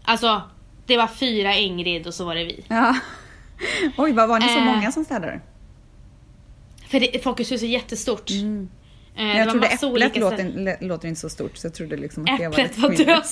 Alltså, 0.03 0.41
det 0.86 0.97
var 0.97 1.08
fyra 1.08 1.55
Ingrid 1.55 2.08
och 2.08 2.13
så 2.13 2.25
var 2.25 2.36
det 2.36 2.43
vi. 2.43 2.65
Ja. 2.67 2.95
Oj, 3.97 4.12
vad 4.13 4.29
var 4.29 4.39
ni 4.39 4.47
så 4.49 4.58
Eh. 4.60 4.65
många 4.65 4.91
som 4.91 5.05
städade? 5.05 5.41
För 6.88 6.99
det, 6.99 7.23
Folkets 7.23 7.51
hus 7.51 7.63
är 7.63 7.67
jättestort. 7.67 8.29
Eh, 8.31 8.36
Mm. 8.38 8.69
jag 9.38 9.45
var 9.45 9.51
trodde 9.51 9.67
Äpplet 9.67 10.17
låter, 10.17 10.88
låter 10.88 11.08
inte 11.08 11.21
så 11.21 11.29
stort 11.29 11.58
så 11.58 11.67
jag 11.67 11.73
trodde 11.73 11.97
liksom 11.97 12.23
att 12.23 12.38
det 12.39 12.47
var 12.47 12.60
Äpplet 12.60 12.77
var 12.77 12.89
mindre. 12.89 13.21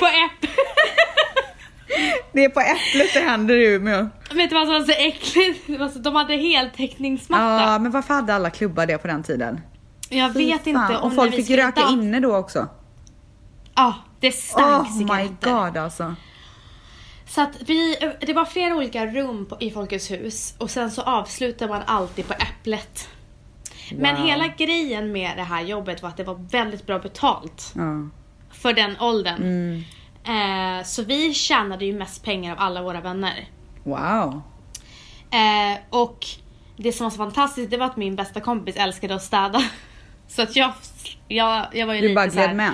på 0.00 0.06
äpp... 0.06 0.50
Det 2.32 2.44
är 2.44 2.48
på 2.48 2.60
Äpplet 2.60 3.14
det 3.14 3.20
händer 3.20 3.56
i 3.56 3.66
Umeå. 3.74 4.08
Vet 4.34 4.50
du 4.50 4.54
vad 4.54 4.66
som 4.66 4.74
var 4.74 4.80
så 4.84 4.92
äckligt? 4.92 5.66
De 6.04 6.16
hade 6.16 6.36
heltäckningsmatta. 6.36 7.42
Ja, 7.72 7.78
men 7.78 7.92
varför 7.92 8.14
hade 8.14 8.34
alla 8.34 8.50
klubbar 8.50 8.86
det 8.86 8.98
på 8.98 9.06
den 9.08 9.22
tiden? 9.22 9.60
jag 10.08 10.32
Fy 10.34 10.46
vet 10.46 10.64
fan. 10.64 10.68
inte 10.82 10.96
om 10.96 11.08
Och 11.08 11.14
folk 11.14 11.34
fick 11.34 11.50
röka 11.50 11.80
dans- 11.80 11.92
inne 11.92 12.20
då 12.20 12.36
också. 12.36 12.68
Ja, 13.74 13.94
det 14.20 14.32
stank 14.32 14.86
Oh 14.88 14.92
my 14.96 14.98
cigaretter. 14.98 15.50
god 15.66 15.76
alltså. 15.76 16.14
Så 17.28 17.40
att 17.42 17.50
vi, 17.66 17.96
det 18.20 18.32
var 18.32 18.44
flera 18.44 18.74
olika 18.76 19.06
rum 19.06 19.46
på, 19.46 19.56
i 19.60 19.70
Folkets 19.70 20.10
hus 20.10 20.54
och 20.58 20.70
sen 20.70 20.90
så 20.90 21.02
avslutar 21.02 21.68
man 21.68 21.82
alltid 21.86 22.26
på 22.28 22.32
Äpplet. 22.34 23.08
Men 23.92 24.16
Wow. 24.16 24.24
hela 24.26 24.46
grejen 24.46 25.12
med 25.12 25.36
det 25.36 25.42
här 25.42 25.62
jobbet 25.62 26.02
var 26.02 26.08
att 26.08 26.16
det 26.16 26.24
var 26.24 26.48
väldigt 26.50 26.86
bra 26.86 26.98
betalt 26.98 27.72
Ja. 27.74 28.08
För 28.66 28.72
den 28.72 29.00
åldern. 29.00 29.42
Mm. 29.42 29.84
Eh, 30.80 30.84
så 30.84 31.02
vi 31.02 31.34
tjänade 31.34 31.84
ju 31.84 31.98
mest 31.98 32.24
pengar 32.24 32.52
av 32.52 32.58
alla 32.60 32.82
våra 32.82 33.00
vänner. 33.00 33.48
Wow. 33.84 34.42
Eh, 35.30 35.78
och 35.90 36.26
det 36.76 36.92
som 36.92 37.04
var 37.04 37.10
så 37.10 37.16
fantastiskt 37.16 37.70
det 37.70 37.76
var 37.76 37.86
att 37.86 37.96
min 37.96 38.16
bästa 38.16 38.40
kompis 38.40 38.76
älskade 38.76 39.14
att 39.14 39.22
städa. 39.22 39.62
Så 40.28 40.42
att 40.42 40.56
jag, 40.56 40.72
jag, 41.28 41.66
jag 41.72 41.86
var 41.86 41.94
ju 41.94 42.00
Du 42.00 42.08
lite 42.08 42.14
bara 42.14 42.30
så 42.30 42.38
här, 42.38 42.46
gled 42.46 42.56
med. 42.56 42.72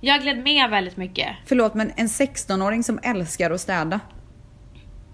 Jag 0.00 0.20
gled 0.22 0.38
med 0.44 0.70
väldigt 0.70 0.96
mycket. 0.96 1.28
Förlåt 1.46 1.74
men 1.74 1.92
en 1.96 2.06
16-åring 2.06 2.84
som 2.84 2.98
älskar 3.02 3.50
att 3.50 3.60
städa. 3.60 4.00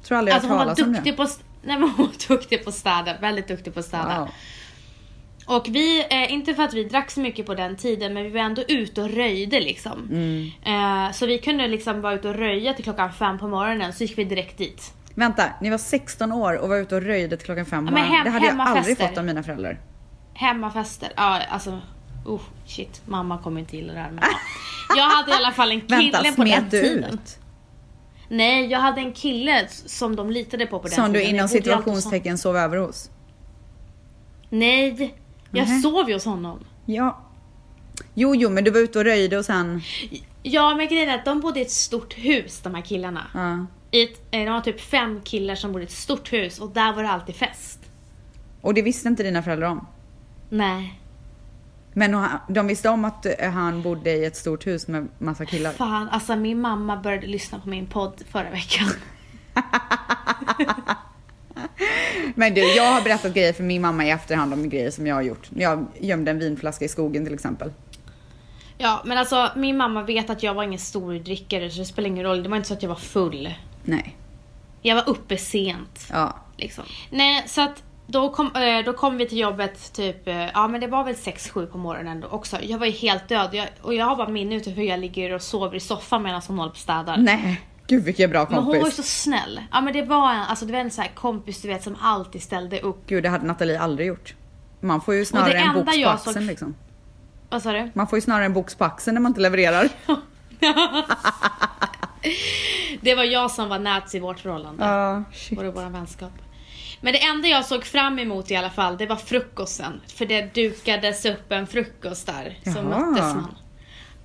Tror 0.04 0.18
aldrig 0.18 0.32
jag 0.32 0.36
Alltså 0.36 0.48
har 0.52 0.58
talat 0.58 0.80
om 0.80 0.92
det. 1.04 1.12
på, 1.12 1.22
st- 1.22 1.44
nej, 1.62 1.78
men 1.78 1.88
hon 1.90 2.06
var 2.06 2.28
duktig 2.28 2.64
på 2.64 2.68
att 2.70 2.76
städa, 2.76 3.16
väldigt 3.20 3.48
duktig 3.48 3.74
på 3.74 3.80
att 3.80 3.86
städa. 3.86 4.18
Wow. 4.18 4.28
Och 5.46 5.66
vi, 5.70 6.06
eh, 6.10 6.32
inte 6.32 6.54
för 6.54 6.62
att 6.62 6.74
vi 6.74 6.84
drack 6.84 7.10
så 7.10 7.20
mycket 7.20 7.46
på 7.46 7.54
den 7.54 7.76
tiden, 7.76 8.14
men 8.14 8.22
vi 8.22 8.30
var 8.30 8.40
ändå 8.40 8.62
ute 8.68 9.02
och 9.02 9.10
röjde 9.10 9.60
liksom. 9.60 10.08
Mm. 10.12 11.06
Eh, 11.06 11.12
så 11.12 11.26
vi 11.26 11.38
kunde 11.38 11.68
liksom 11.68 12.00
vara 12.00 12.14
ute 12.14 12.28
och 12.28 12.34
röja 12.34 12.74
till 12.74 12.84
klockan 12.84 13.12
fem 13.12 13.38
på 13.38 13.48
morgonen, 13.48 13.92
så 13.92 14.04
gick 14.04 14.18
vi 14.18 14.24
direkt 14.24 14.58
dit. 14.58 14.92
Vänta, 15.14 15.44
ni 15.60 15.70
var 15.70 15.78
16 15.78 16.32
år 16.32 16.54
och 16.58 16.68
var 16.68 16.76
ute 16.76 16.96
och 16.96 17.02
röjde 17.02 17.36
till 17.36 17.46
klockan 17.46 17.66
fem 17.66 17.86
på 17.86 17.92
morgonen. 17.92 18.12
hem- 18.14 18.24
Det 18.24 18.30
hade 18.30 18.46
jag 18.46 18.60
aldrig 18.60 18.98
fått 18.98 19.18
av 19.18 19.24
mina 19.24 19.42
föräldrar. 19.42 19.80
Hemmafester. 20.34 21.08
Ja, 21.16 21.40
alltså. 21.50 21.78
Oh, 22.24 22.40
shit. 22.66 23.02
Mamma 23.04 23.38
kommer 23.38 23.60
inte 23.60 23.76
gilla 23.76 23.92
det 23.92 23.98
här. 24.00 24.10
Men 24.10 24.24
ja. 24.24 24.36
Jag 24.96 25.04
hade 25.10 25.30
i 25.30 25.34
alla 25.34 25.52
fall 25.52 25.72
en 25.72 25.80
kille 25.88 26.10
Vänta, 26.22 26.32
på 26.36 26.44
den 26.44 26.64
du 26.70 26.80
tiden. 26.82 27.14
ut? 27.14 27.38
Nej, 28.28 28.66
jag 28.66 28.78
hade 28.80 29.00
en 29.00 29.12
kille 29.12 29.66
som 29.68 30.16
de 30.16 30.30
litade 30.30 30.66
på 30.66 30.78
på 30.78 30.86
den 30.88 30.94
Som 30.96 31.12
du 31.12 31.18
tiden. 31.18 31.34
inom 31.34 31.42
alltid 31.44 31.60
hos 31.62 31.66
honom. 31.68 31.82
situationstecken 31.82 32.38
sov 32.38 32.56
över 32.56 32.76
hos? 32.76 33.10
Nej, 34.50 35.14
jag 35.50 35.68
Nähä. 35.68 35.80
sov 35.80 36.08
ju 36.08 36.14
hos 36.14 36.24
honom. 36.24 36.58
Ja. 36.86 37.22
Jo, 38.14 38.34
jo, 38.34 38.50
men 38.50 38.64
du 38.64 38.70
var 38.70 38.80
ute 38.80 38.98
och 38.98 39.04
röjde 39.04 39.38
och 39.38 39.44
sen... 39.44 39.80
Ja, 40.42 40.74
men 40.74 40.88
grejen 40.88 41.08
är 41.08 41.14
att 41.14 41.24
de 41.24 41.40
bodde 41.40 41.58
i 41.58 41.62
ett 41.62 41.70
stort 41.70 42.14
hus, 42.18 42.60
de 42.60 42.74
här 42.74 42.82
killarna. 42.82 43.26
Ja. 43.34 43.66
I 43.90 44.02
ett, 44.02 44.20
eh, 44.30 44.44
de 44.44 44.50
var 44.50 44.60
typ 44.60 44.80
fem 44.80 45.20
killar 45.24 45.54
som 45.54 45.72
bodde 45.72 45.84
i 45.84 45.86
ett 45.86 45.92
stort 45.92 46.32
hus 46.32 46.58
och 46.58 46.70
där 46.70 46.92
var 46.92 47.02
det 47.02 47.08
alltid 47.08 47.34
fest. 47.34 47.80
Och 48.60 48.74
det 48.74 48.82
visste 48.82 49.08
inte 49.08 49.22
dina 49.22 49.42
föräldrar 49.42 49.68
om? 49.68 49.86
Nej, 50.48 51.00
Men 51.92 52.28
de 52.48 52.66
visste 52.66 52.88
om 52.88 53.04
att 53.04 53.26
eh, 53.26 53.50
han 53.50 53.82
bodde 53.82 54.10
i 54.12 54.24
ett 54.24 54.36
stort 54.36 54.66
hus 54.66 54.88
med 54.88 55.08
massa 55.18 55.44
killar? 55.44 55.72
fan 55.72 56.08
alltså 56.08 56.36
min 56.36 56.60
mamma 56.60 56.96
började 56.96 57.26
lyssna 57.26 57.58
på 57.58 57.68
min 57.68 57.86
podd 57.86 58.22
förra 58.30 58.50
veckan. 58.50 58.88
Men 62.34 62.54
du, 62.54 62.74
jag 62.74 62.92
har 62.92 63.02
berättat 63.02 63.34
grejer 63.34 63.52
för 63.52 63.62
min 63.62 63.82
mamma 63.82 64.04
i 64.04 64.10
efterhand 64.10 64.52
om 64.52 64.68
grejer 64.68 64.90
som 64.90 65.06
jag 65.06 65.14
har 65.14 65.22
gjort. 65.22 65.48
Jag 65.54 65.86
gömde 66.00 66.30
en 66.30 66.38
vinflaska 66.38 66.84
i 66.84 66.88
skogen 66.88 67.24
till 67.24 67.34
exempel. 67.34 67.72
Ja, 68.78 69.02
men 69.04 69.18
alltså 69.18 69.50
min 69.56 69.76
mamma 69.76 70.02
vet 70.02 70.30
att 70.30 70.42
jag 70.42 70.54
var 70.54 70.62
ingen 70.62 70.78
stor 70.78 71.14
drickare 71.14 71.70
så 71.70 71.78
det 71.78 71.84
spelar 71.84 72.08
ingen 72.08 72.24
roll. 72.24 72.42
Det 72.42 72.48
var 72.48 72.56
inte 72.56 72.68
så 72.68 72.74
att 72.74 72.82
jag 72.82 72.88
var 72.88 72.96
full. 72.96 73.54
Nej. 73.84 74.16
Jag 74.82 74.94
var 74.94 75.08
uppe 75.08 75.36
sent. 75.36 76.08
Ja. 76.10 76.36
Liksom. 76.56 76.84
Nej, 77.10 77.44
så 77.46 77.60
att 77.60 77.82
då 78.06 78.28
kom, 78.28 78.56
eh, 78.56 78.84
då 78.84 78.92
kom 78.92 79.16
vi 79.16 79.28
till 79.28 79.38
jobbet 79.38 79.92
typ, 79.92 80.28
eh, 80.28 80.46
ja 80.54 80.68
men 80.68 80.80
det 80.80 80.86
var 80.86 81.04
väl 81.04 81.14
6-7 81.14 81.66
på 81.66 81.78
morgonen 81.78 82.20
då 82.20 82.28
också. 82.28 82.56
Jag 82.62 82.78
var 82.78 82.86
ju 82.86 82.92
helt 82.92 83.28
död 83.28 83.48
jag, 83.52 83.68
och 83.82 83.94
jag 83.94 84.06
har 84.06 84.16
bara 84.16 84.28
minne 84.28 84.54
utav 84.54 84.72
hur 84.72 84.84
jag 84.84 85.00
ligger 85.00 85.32
och 85.32 85.42
sover 85.42 85.76
i 85.76 85.80
soffan 85.80 86.22
medan 86.22 86.42
hon 86.48 86.58
håller 86.58 86.70
på 86.70 86.74
och 86.74 86.78
städar. 86.78 87.16
Nej. 87.16 87.60
Gud 87.88 88.04
vilken 88.04 88.30
bra 88.30 88.46
Men 88.50 88.58
hon 88.58 88.66
var 88.66 88.74
ju 88.74 88.80
kompis. 88.80 88.96
så 88.96 89.02
snäll. 89.02 89.60
Ja 89.72 89.80
men 89.80 89.92
det 89.92 90.02
var 90.02 90.32
en, 90.32 90.40
alltså 90.42 90.66
det 90.66 90.72
var 90.72 90.80
en 90.80 90.90
sån 90.90 91.02
här 91.02 91.12
kompis 91.14 91.62
du 91.62 91.68
vet 91.68 91.82
som 91.82 91.96
alltid 92.00 92.42
ställde 92.42 92.80
upp. 92.80 93.06
Gud, 93.06 93.22
det 93.22 93.28
hade 93.28 93.46
Nathalie 93.46 93.80
aldrig 93.80 94.08
gjort. 94.08 94.34
Man 94.80 95.00
får 95.00 95.14
ju 95.14 95.24
snarare 95.24 95.58
en 95.58 95.74
box 95.74 96.02
på 96.02 96.08
axeln 96.08 96.34
såg- 96.34 96.42
liksom. 96.42 96.74
Vad 97.50 97.62
sa 97.62 97.72
du? 97.72 97.90
Man 97.94 98.06
får 98.08 98.16
ju 98.16 98.20
snarare 98.20 98.44
en 98.44 98.52
box 98.52 98.74
på 98.74 98.84
axeln 98.84 99.14
när 99.14 99.20
man 99.20 99.30
inte 99.30 99.40
levererar. 99.40 99.88
Det 103.00 103.14
var 103.14 103.24
jag 103.24 103.50
som 103.50 103.68
var 103.68 103.78
nät 103.78 104.14
i 104.14 104.18
vårt 104.18 104.40
förhållande. 104.40 104.84
Ja, 104.84 105.22
shit. 105.32 105.56
Var 105.58 105.64
det 105.64 105.70
vår 105.70 105.90
vänskap. 105.90 106.32
Men 107.00 107.12
det 107.12 107.22
enda 107.24 107.48
jag 107.48 107.64
såg 107.64 107.84
fram 107.84 108.18
emot 108.18 108.50
i 108.50 108.56
alla 108.56 108.70
fall, 108.70 108.96
det 108.96 109.06
var 109.06 109.16
frukosten. 109.16 110.00
För 110.16 110.26
det 110.26 110.54
dukades 110.54 111.24
upp 111.24 111.52
en 111.52 111.66
frukost 111.66 112.26
där. 112.26 112.58
Så 112.64 112.70
Jaha. 112.70 112.82
möttes 112.82 113.34
man. 113.34 113.56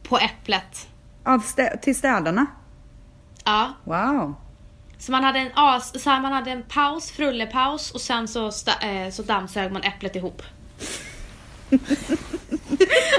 På 0.04 0.18
Äpplet. 0.18 0.88
Av 1.26 1.44
stä- 1.44 1.78
till 1.78 1.96
städarna? 1.96 2.46
Ja. 3.46 3.74
Wow. 3.84 4.36
Så 4.98 5.12
man 5.12 5.24
hade 5.24 5.40
en, 5.40 5.50
as, 5.56 6.04
så 6.04 6.10
här, 6.10 6.22
man 6.22 6.32
hade 6.32 6.52
en 6.52 6.64
paus, 6.64 7.12
frullepaus 7.12 7.92
och 7.92 8.02
sen 8.02 8.28
så, 8.28 8.52
sta, 8.52 8.72
eh, 8.82 9.10
så 9.12 9.24
dammsög 9.24 9.72
man 9.72 9.84
äpplet 9.84 10.16
ihop. 10.16 10.42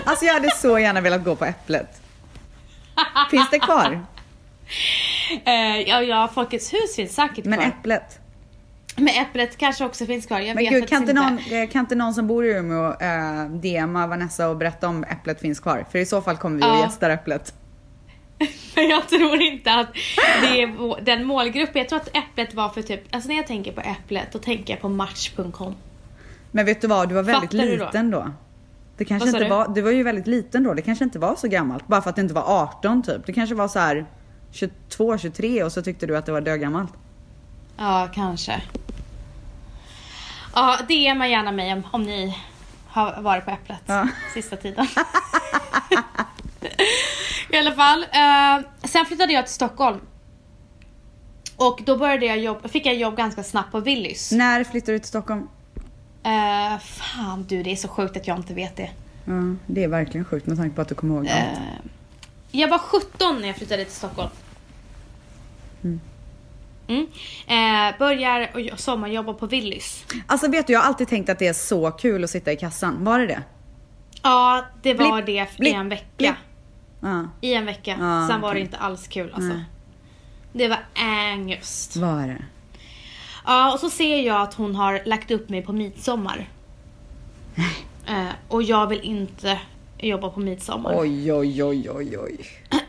Alltså 0.04 0.24
jag 0.24 0.34
hade 0.34 0.50
så 0.50 0.78
gärna 0.78 1.00
velat 1.00 1.24
gå 1.24 1.36
på 1.36 1.44
Äpplet. 1.44 2.00
Finns 3.30 3.50
det 3.50 3.58
kvar? 3.58 4.00
Eh, 5.44 5.80
ja, 5.88 6.02
ja, 6.02 6.28
Folkets 6.34 6.72
hus 6.72 6.96
finns 6.96 7.14
säkert 7.14 7.44
Men 7.44 7.58
kvar. 7.58 7.68
Äpplet? 7.68 8.18
Men 8.96 9.08
äpplet 9.08 9.56
kanske 9.56 9.84
också 9.84 10.06
finns 10.06 10.26
kvar. 10.26 10.38
Jag 10.40 10.54
Men 10.54 10.64
vet 10.64 10.72
gud, 10.72 10.88
kan 10.88 11.02
inte, 11.02 11.12
någon, 11.12 11.38
kan 11.68 11.80
inte 11.80 11.94
någon 11.94 12.14
som 12.14 12.26
bor 12.26 12.44
i 12.44 12.48
Umeå 12.50 12.96
eh, 13.00 13.44
DMa 13.44 14.06
Vanessa 14.06 14.48
och 14.48 14.56
berätta 14.56 14.88
om 14.88 15.04
Äpplet 15.04 15.40
finns 15.40 15.60
kvar? 15.60 15.86
För 15.90 15.98
i 15.98 16.06
så 16.06 16.22
fall 16.22 16.36
kommer 16.36 16.56
vi 16.56 16.62
Ja. 16.62 16.80
gästar 16.80 17.10
Äpplet. 17.10 17.54
Men 18.76 18.88
jag 18.88 19.08
tror 19.08 19.42
inte 19.42 19.72
att 19.74 19.92
det 20.42 20.62
är 20.62 21.00
den 21.04 21.24
målgruppen. 21.26 21.78
Jag 21.78 21.88
tror 21.88 22.00
att 22.00 22.16
äpplet 22.16 22.54
var 22.54 22.68
för 22.68 22.82
typ, 22.82 23.14
alltså 23.14 23.28
när 23.28 23.36
jag 23.36 23.46
tänker 23.46 23.72
på 23.72 23.80
äpplet 23.80 24.32
då 24.32 24.38
tänker 24.38 24.72
jag 24.72 24.80
på 24.80 24.88
match.com. 24.88 25.74
Men 26.50 26.66
vet 26.66 26.80
du 26.80 26.86
vad, 26.86 27.08
du 27.08 27.14
var 27.14 27.22
väldigt 27.22 27.50
Fattar 27.50 27.64
du 27.66 27.76
då? 27.76 27.84
liten 27.84 28.10
då. 28.10 28.30
Det 28.96 29.04
kanske 29.04 29.28
inte 29.28 29.44
du? 29.44 29.48
var, 29.50 29.68
du 29.68 29.80
var 29.80 29.90
ju 29.90 30.02
väldigt 30.02 30.26
liten 30.26 30.64
då, 30.64 30.74
det 30.74 30.82
kanske 30.82 31.04
inte 31.04 31.18
var 31.18 31.36
så 31.36 31.48
gammalt. 31.48 31.86
Bara 31.86 32.02
för 32.02 32.10
att 32.10 32.16
det 32.16 32.22
inte 32.22 32.34
var 32.34 32.62
18 32.62 33.02
typ. 33.02 33.26
Det 33.26 33.32
kanske 33.32 33.54
var 33.54 33.68
så 33.68 33.78
här 33.78 34.06
22, 34.52 35.18
23 35.18 35.62
och 35.64 35.72
så 35.72 35.82
tyckte 35.82 36.06
du 36.06 36.16
att 36.16 36.26
det 36.26 36.32
var 36.32 36.40
dögammalt. 36.40 36.92
Ja, 37.76 38.08
kanske. 38.14 38.62
Ja, 40.54 40.78
det 40.88 41.06
är 41.06 41.14
man 41.14 41.30
gärna 41.30 41.52
mig 41.52 41.72
om, 41.72 41.82
om 41.90 42.02
ni 42.02 42.38
har 42.88 43.22
varit 43.22 43.44
på 43.44 43.50
Äpplet 43.50 43.82
Ja. 43.86 44.08
sista 44.34 44.56
tiden. 44.56 44.86
I 47.52 47.56
alla 47.58 47.72
fall. 47.72 48.02
Eh, 48.02 48.66
sen 48.88 49.06
flyttade 49.06 49.32
jag 49.32 49.46
till 49.46 49.54
Stockholm. 49.54 50.00
Och 51.56 51.80
då 51.84 51.96
började 51.96 52.26
jag 52.26 52.38
jobb, 52.38 52.70
fick 52.70 52.86
jag 52.86 52.94
jobb 52.94 53.16
ganska 53.16 53.42
snabbt 53.42 53.72
på 53.72 53.80
Willys. 53.80 54.32
När 54.32 54.64
flyttade 54.64 54.92
du 54.92 54.98
till 54.98 55.08
Stockholm? 55.08 55.48
Eh, 56.24 56.78
fan 56.78 57.44
du, 57.48 57.62
det 57.62 57.72
är 57.72 57.76
så 57.76 57.88
sjukt 57.88 58.16
att 58.16 58.26
jag 58.26 58.36
inte 58.36 58.54
vet 58.54 58.76
det. 58.76 58.90
Ja, 59.24 59.32
det 59.66 59.84
är 59.84 59.88
verkligen 59.88 60.24
sjukt 60.24 60.46
med 60.46 60.56
tanke 60.56 60.76
på 60.76 60.82
att 60.82 60.88
du 60.88 60.94
kommer 60.94 61.14
ihåg 61.14 61.28
allt. 61.28 61.58
Eh, 61.58 61.90
jag 62.50 62.68
var 62.68 62.78
17 62.78 63.40
när 63.40 63.46
jag 63.46 63.56
flyttade 63.56 63.84
till 63.84 63.94
Stockholm. 63.94 64.30
Mm. 66.88 67.06
Eh, 67.46 67.98
börjar 67.98 68.50
och 68.72 68.80
sommarjobba 68.80 69.34
på 69.34 69.46
Willys. 69.46 70.04
Alltså 70.26 70.50
vet 70.50 70.66
du, 70.66 70.72
jag 70.72 70.80
har 70.80 70.86
alltid 70.86 71.08
tänkt 71.08 71.28
att 71.28 71.38
det 71.38 71.46
är 71.46 71.52
så 71.52 71.90
kul 71.90 72.24
att 72.24 72.30
sitta 72.30 72.52
i 72.52 72.56
kassan. 72.56 73.04
Var 73.04 73.18
det 73.18 73.26
det? 73.26 73.42
Ja, 74.22 74.64
det 74.82 74.94
var 74.94 75.22
Blipp, 75.22 75.48
det 75.56 75.68
i 75.68 75.72
en 75.72 75.88
vecka. 75.88 76.06
blipp. 76.16 76.34
Ja, 77.02 77.24
I 77.40 77.54
en 77.54 77.66
vecka. 77.66 77.98
Ah, 78.00 78.28
Sen 78.28 78.40
var 78.40 78.54
det 78.54 78.60
inte 78.60 78.76
alls 78.76 79.08
kul 79.08 79.32
alltså. 79.34 79.52
Nej. 79.52 79.64
Det 80.52 80.68
var 80.68 80.78
ångest. 81.34 81.96
var 81.96 82.26
det? 82.26 82.42
Ja, 83.46 83.72
och 83.74 83.80
så 83.80 83.90
ser 83.90 84.20
jag 84.26 84.40
att 84.40 84.54
hon 84.54 84.74
har 84.74 85.02
lagt 85.06 85.30
upp 85.30 85.48
mig 85.48 85.62
på 85.62 85.72
midsommar. 85.72 86.48
Eh, 88.06 88.26
och 88.48 88.62
jag 88.62 88.86
vill 88.86 89.00
inte 89.00 89.60
jobba 89.98 90.28
på 90.30 90.40
midsommar. 90.40 90.94
Oj, 90.98 91.32
oj, 91.32 91.64
oj, 91.64 91.90
oj, 91.90 92.18
oj. 92.18 92.46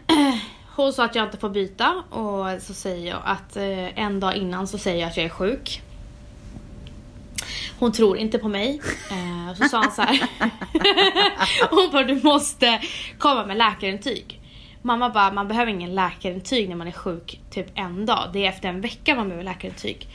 Hon 0.76 0.93
sa 0.93 1.06
att 1.06 1.15
jag 1.15 1.26
inte 1.28 1.38
får 1.38 1.49
byta 1.49 1.91
och 2.10 2.62
så 2.62 2.73
säger 2.73 3.10
jag 3.10 3.19
att 3.26 3.56
eh, 3.58 3.99
en 3.99 4.19
dag 4.19 4.36
innan 4.36 4.67
så 4.67 4.78
säger 4.78 4.99
jag 5.02 5.10
att 5.10 5.17
jag 5.17 5.26
är 5.26 5.30
sjuk. 5.30 5.82
Hon 7.80 7.92
tror 7.92 8.18
inte 8.18 8.40
på 8.40 8.48
mig. 8.48 8.82
Eh, 9.12 9.52
och 9.52 9.58
så 9.58 9.64
sa 9.64 9.82
han 9.82 9.92
så 9.92 10.02
här. 10.02 10.30
Hon 11.70 11.90
bara 11.92 12.04
du 12.04 12.22
måste 12.24 12.82
komma 13.18 13.46
med 13.46 13.58
läkarintyg. 13.58 14.40
Mamma 14.82 15.10
bara 15.10 15.32
man 15.32 15.48
behöver 15.48 15.72
ingen 15.72 15.96
läkarintyg 15.96 16.70
när 16.70 16.76
man 16.76 16.88
är 16.88 16.92
sjuk 16.92 17.42
typ 17.52 17.68
en 17.76 18.06
dag. 18.06 18.30
Det 18.34 18.46
är 18.46 18.50
efter 18.50 18.70
en 18.70 18.82
vecka 18.82 19.16
man 19.16 19.28
behöver 19.28 19.44
läkarintyg. 19.44 20.08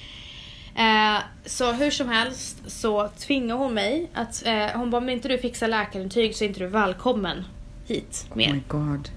Eh, 0.75 1.19
så 1.45 1.73
hur 1.73 1.91
som 1.91 2.09
helst 2.09 2.71
så 2.71 3.09
tvingar 3.09 3.55
hon 3.57 3.75
mig 3.75 4.11
att, 4.15 4.47
eh, 4.47 4.67
hon 4.75 4.91
bara 4.91 4.97
om 4.97 5.09
inte 5.09 5.29
du 5.29 5.39
fixar 5.39 5.69
läkarintyg 5.69 6.37
så 6.37 6.45
är 6.45 6.49
inte 6.49 6.61
du 6.61 6.67
välkommen 6.67 7.45
hit 7.87 8.27
mer. 8.35 8.51
Oh 8.51 8.55
my 8.55 8.63
god. 8.69 9.09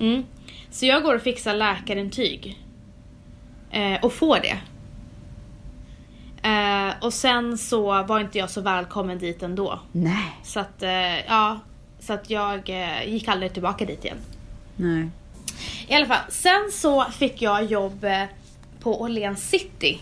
Mm. 0.00 0.24
Så 0.70 0.86
jag 0.86 1.02
går 1.02 1.14
och 1.14 1.22
fixar 1.22 1.54
läkarintyg. 1.54 2.58
Eh, 3.70 4.04
och 4.04 4.12
får 4.12 4.36
det. 4.36 4.58
Eh, 6.42 6.94
och 7.00 7.12
sen 7.14 7.58
så 7.58 8.02
var 8.02 8.20
inte 8.20 8.38
jag 8.38 8.50
så 8.50 8.60
välkommen 8.60 9.18
dit 9.18 9.42
ändå. 9.42 9.80
Nej. 9.92 10.36
Så 10.44 10.60
att, 10.60 10.82
eh, 10.82 11.26
ja. 11.26 11.58
Så 12.00 12.12
att 12.12 12.30
jag 12.30 12.68
eh, 12.70 13.08
gick 13.08 13.28
aldrig 13.28 13.52
tillbaka 13.52 13.84
dit 13.84 14.04
igen. 14.04 14.16
Nej. 14.76 15.08
I 15.88 15.94
alla 15.94 16.06
fall, 16.06 16.30
sen 16.30 16.70
så 16.72 17.04
fick 17.04 17.42
jag 17.42 17.64
jobb 17.64 18.04
eh, 18.04 18.22
på 18.80 19.00
Åhléns 19.02 19.48
City. 19.50 19.98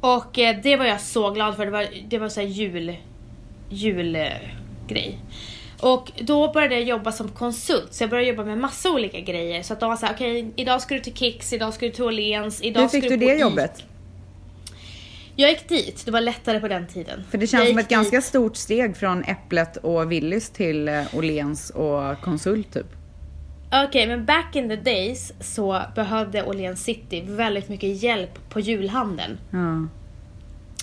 Och 0.00 0.38
eh, 0.38 0.56
det 0.62 0.76
var 0.76 0.84
jag 0.84 1.00
så 1.00 1.30
glad 1.30 1.56
för. 1.56 1.64
Det 1.64 1.70
var, 1.70 1.86
det 2.08 2.18
var 2.18 2.28
så 2.28 2.40
här 2.40 2.46
jul, 2.48 2.96
julgrej. 3.70 5.18
Och 5.80 6.12
då 6.20 6.52
började 6.52 6.74
jag 6.74 6.84
jobba 6.84 7.12
som 7.12 7.28
konsult, 7.28 7.94
så 7.94 8.02
jag 8.02 8.10
började 8.10 8.28
jobba 8.28 8.44
med 8.44 8.58
massa 8.58 8.90
olika 8.90 9.20
grejer. 9.20 9.62
Så 9.62 9.72
att 9.72 9.80
de 9.80 9.88
var 9.90 9.96
såhär, 9.96 10.14
okej 10.14 10.52
idag 10.56 10.82
ska 10.82 10.94
du 10.94 11.00
till 11.00 11.14
Kicks, 11.16 11.52
idag 11.52 11.74
ska 11.74 11.86
du 11.86 11.92
till 11.92 12.04
Åhléns, 12.04 12.62
idag 12.62 12.80
Hur 12.80 12.88
ska 12.88 13.00
fick 13.00 13.10
du 13.10 13.16
du 13.16 13.26
på 13.26 13.30
det 13.30 13.36
I- 13.36 13.40
jobbet? 13.40 13.84
Jag 15.36 15.50
gick 15.50 15.68
dit, 15.68 16.02
det 16.04 16.10
var 16.10 16.20
lättare 16.20 16.60
på 16.60 16.68
den 16.68 16.86
tiden. 16.86 17.24
För 17.30 17.38
det 17.38 17.46
känns 17.46 17.68
som 17.68 17.78
ett 17.78 17.88
ganska 17.88 18.16
dit- 18.16 18.24
stort 18.24 18.56
steg 18.56 18.96
från 18.96 19.24
Äpplet 19.24 19.76
och 19.76 20.12
Willys 20.12 20.50
till 20.50 20.88
eh, 20.88 21.14
Åhléns 21.14 21.70
och 21.70 22.20
konsult 22.20 22.72
typ. 22.72 22.86
Okej, 23.72 24.06
men 24.06 24.24
back 24.24 24.56
in 24.56 24.68
the 24.68 24.76
days 24.76 25.32
så 25.40 25.82
behövde 25.94 26.42
Åhléns 26.42 26.84
City 26.84 27.22
väldigt 27.26 27.68
mycket 27.68 28.02
hjälp 28.02 28.50
på 28.50 28.60
julhandeln. 28.60 29.38
Ja. 29.50 29.86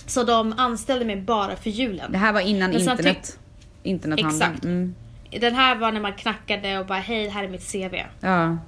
Så 0.06 0.24
de 0.24 0.54
anställde 0.56 1.04
mig 1.04 1.16
bara 1.16 1.56
för 1.56 1.70
julen. 1.70 2.12
Det 2.12 2.18
här 2.18 2.32
var 2.32 2.40
innan 2.40 2.72
internet. 2.72 3.38
Internethandeln. 3.82 4.42
Exakt. 4.42 4.64
Mm. 4.64 4.94
Den 5.40 5.54
här 5.54 5.76
var 5.76 5.92
när 5.92 6.00
man 6.00 6.12
knackade 6.12 6.78
och 6.78 6.86
bara 6.86 6.98
hej, 6.98 7.28
här 7.28 7.44
är 7.44 7.48
mitt 7.48 7.72
CV. 7.72 7.94
Ja. 8.20 8.58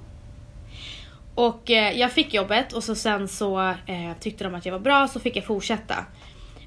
Och 1.35 1.71
eh, 1.71 1.99
jag 1.99 2.11
fick 2.11 2.33
jobbet 2.33 2.73
och 2.73 2.83
så 2.83 2.95
sen 2.95 3.27
så 3.27 3.59
eh, 3.69 4.13
tyckte 4.19 4.43
de 4.43 4.55
att 4.55 4.65
jag 4.65 4.73
var 4.73 4.79
bra 4.79 5.07
så 5.07 5.19
fick 5.19 5.35
jag 5.35 5.45
fortsätta. 5.45 5.95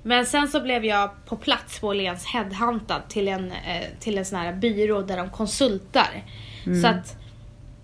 Men 0.03 0.27
sen 0.27 0.49
så 0.49 0.61
blev 0.61 0.85
jag 0.85 1.11
på 1.27 1.37
plats 1.37 1.81
på 1.81 1.87
Åhléns 1.89 2.27
headhuntad 2.27 3.03
till 3.09 3.29
en, 3.29 3.53
eh, 3.53 3.83
till 4.01 4.19
en 4.19 4.25
sån 4.25 4.39
här 4.39 4.53
byrå 4.53 5.03
där 5.03 5.17
de 5.17 5.31
konsultar. 5.31 6.25
Så 6.83 6.87
att 6.89 7.17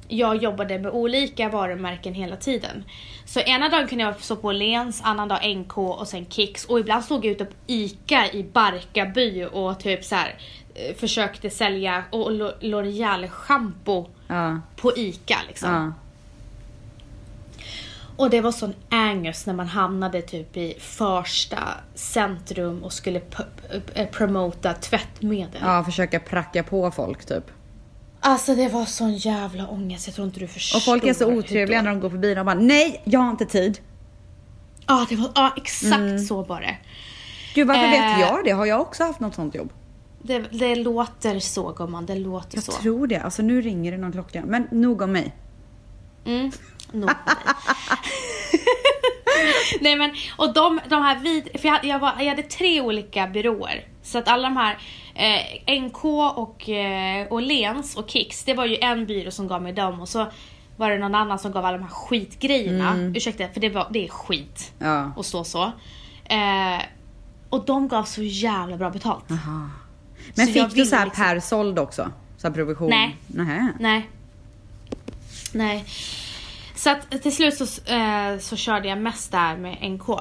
jag 0.08 0.42
jobbade 0.42 0.78
med 0.78 0.92
olika 0.92 1.48
varumärken 1.48 2.14
hela 2.14 2.36
tiden. 2.36 2.84
Så 3.24 3.40
ena 3.40 3.68
dagen 3.68 3.88
kunde 3.88 4.04
jag 4.04 4.20
stå 4.20 4.36
på 4.36 4.48
Åhléns, 4.48 5.00
annan 5.04 5.28
dag 5.28 5.56
NK 5.56 5.78
och 5.78 6.08
sen 6.08 6.26
Kicks 6.26 6.64
och 6.64 6.80
ibland 6.80 7.04
stod 7.04 7.24
jag 7.24 7.32
ute 7.32 7.44
på 7.44 7.52
ICA 7.66 8.32
i 8.32 8.44
Barkarby 8.44 9.44
och 9.52 9.80
typ 9.80 10.04
så 10.04 10.14
här 10.14 10.34
eh, 10.74 10.94
försökte 10.96 11.50
sälja 11.50 12.04
L'Oreal 12.12 13.28
shampoo 13.28 14.10
Ja. 14.28 14.60
på 14.76 14.92
ICA 14.96 15.38
liksom. 15.48 15.72
Ja. 15.74 15.92
Och 18.20 18.30
det 18.30 18.40
var 18.40 18.52
sån 18.52 18.74
angers 18.90 19.46
när 19.46 19.54
man 19.54 19.66
hamnade 19.68 20.22
typ 20.22 20.56
i 20.56 20.76
första 20.80 21.58
centrum 21.94 22.82
och 22.84 22.92
skulle 22.92 23.20
p- 23.20 24.06
promota 24.12 24.72
tvättmedel. 24.74 25.60
ja, 25.64 25.84
försöka 25.84 26.20
pracka 26.20 26.62
på 26.62 26.90
folk 26.90 27.24
typ. 27.24 27.44
Alltså 28.20 28.54
det 28.54 28.68
var 28.68 28.84
sån 28.84 29.14
jävla 29.16 29.68
ångest, 29.68 30.06
jag 30.06 30.14
tror 30.14 30.26
inte 30.26 30.40
du 30.40 30.46
förstår. 30.46 30.78
Och 30.78 30.82
folk 30.82 31.04
är 31.04 31.14
så 31.14 31.32
otrevliga 31.32 31.82
när 31.82 31.90
de 31.90 32.00
går 32.00 32.10
förbi 32.10 32.38
och 32.38 32.44
bara 32.44 32.54
nej, 32.54 33.02
jag 33.04 33.20
har 33.20 33.30
inte 33.30 33.46
tid. 33.46 33.78
Ja, 34.86 35.06
det 35.08 35.16
var 35.16 35.30
ja, 35.34 35.52
exakt 35.56 36.26
så 36.28 36.42
var 36.42 36.60
det. 36.60 36.76
Gud 37.54 37.66
varför 37.68 37.84
Eh. 37.84 37.90
vet 37.90 38.20
jag 38.20 38.44
det? 38.44 38.50
Har 38.50 38.66
jag 38.66 38.80
också 38.80 39.04
haft 39.04 39.20
något 39.20 39.34
sånt 39.34 39.54
jobb? 39.54 39.72
Det, 40.22 40.38
det 40.38 40.74
låter 40.74 41.38
så 41.40 41.72
gumman, 41.72 42.06
det 42.06 42.14
låter 42.14 42.56
Jag 42.56 42.64
så. 42.64 42.72
tror 42.72 43.06
det. 43.06 43.16
Alltså 43.16 43.42
nu 43.42 43.60
ringer 43.62 43.92
det 43.92 43.98
någon 43.98 44.12
klocka. 44.12 44.42
Men 44.46 44.68
nog 44.70 45.02
om 45.02 45.12
mig. 45.12 45.34
Mm, 46.24 46.50
nog. 46.92 47.10
Nej 49.80 49.96
men, 49.96 50.10
och 50.36 50.52
de, 50.54 50.80
de 50.88 51.02
här 51.02 51.18
vid, 51.18 51.44
för 51.60 51.68
jag, 51.68 51.72
hade- 51.74 51.88
jag, 51.88 51.98
var, 51.98 52.12
jag 52.18 52.26
hade 52.28 52.42
tre 52.42 52.80
olika 52.80 53.26
byråer. 53.26 53.84
Så 54.02 54.18
att 54.18 54.28
alla 54.28 54.48
de 54.48 54.56
här, 54.56 54.78
eh, 55.14 55.80
NK 55.82 56.04
och 56.36 56.68
eh, 56.68 57.26
Åhléns 57.32 57.96
och 57.96 58.10
Kicks, 58.10 58.44
det 58.44 58.54
var 58.54 58.66
ju 58.66 58.76
en 58.80 59.06
byrå 59.06 59.30
som 59.30 59.48
gav 59.48 59.62
mig 59.62 59.72
dem 59.72 60.00
och 60.00 60.08
så 60.08 60.26
var 60.76 60.90
det 60.90 60.98
någon 60.98 61.14
annan 61.14 61.38
som 61.38 61.52
gav 61.52 61.64
alla 61.64 61.76
de 61.78 61.82
här 61.84 61.90
skitgrejerna. 61.90 62.96
Ursäkta, 63.14 63.48
för 63.48 63.60
det, 63.60 63.68
var, 63.68 63.86
det 63.90 64.04
är 64.04 64.08
skit 64.08 64.72
Ja. 64.78 65.12
och 65.16 65.26
stå 65.26 65.44
så. 65.44 65.64
Eh, 66.24 66.80
och 67.50 67.64
de 67.64 67.88
gav 67.88 68.04
så 68.04 68.22
jävla 68.22 68.76
bra 68.76 68.90
betalt. 68.90 69.24
Men 70.34 70.46
Så 70.46 70.52
fick 70.52 70.74
du 70.74 70.84
så 70.84 70.96
här 70.96 71.04
liksom- 71.04 71.24
per 71.24 71.40
såld 71.40 71.78
också? 71.78 72.10
Så 72.36 72.46
här 72.48 72.54
provision? 72.54 72.90
Nej. 72.90 73.16
Nähä. 73.26 73.68
Nej. 73.80 74.10
Nej. 75.52 75.84
Så 76.80 76.90
att 76.90 77.22
till 77.22 77.36
slut 77.36 77.54
så, 77.54 77.92
eh, 77.92 78.38
så 78.38 78.56
körde 78.56 78.88
jag 78.88 78.98
mest 78.98 79.32
där 79.32 79.56
med 79.56 79.78
NK. 79.82 80.20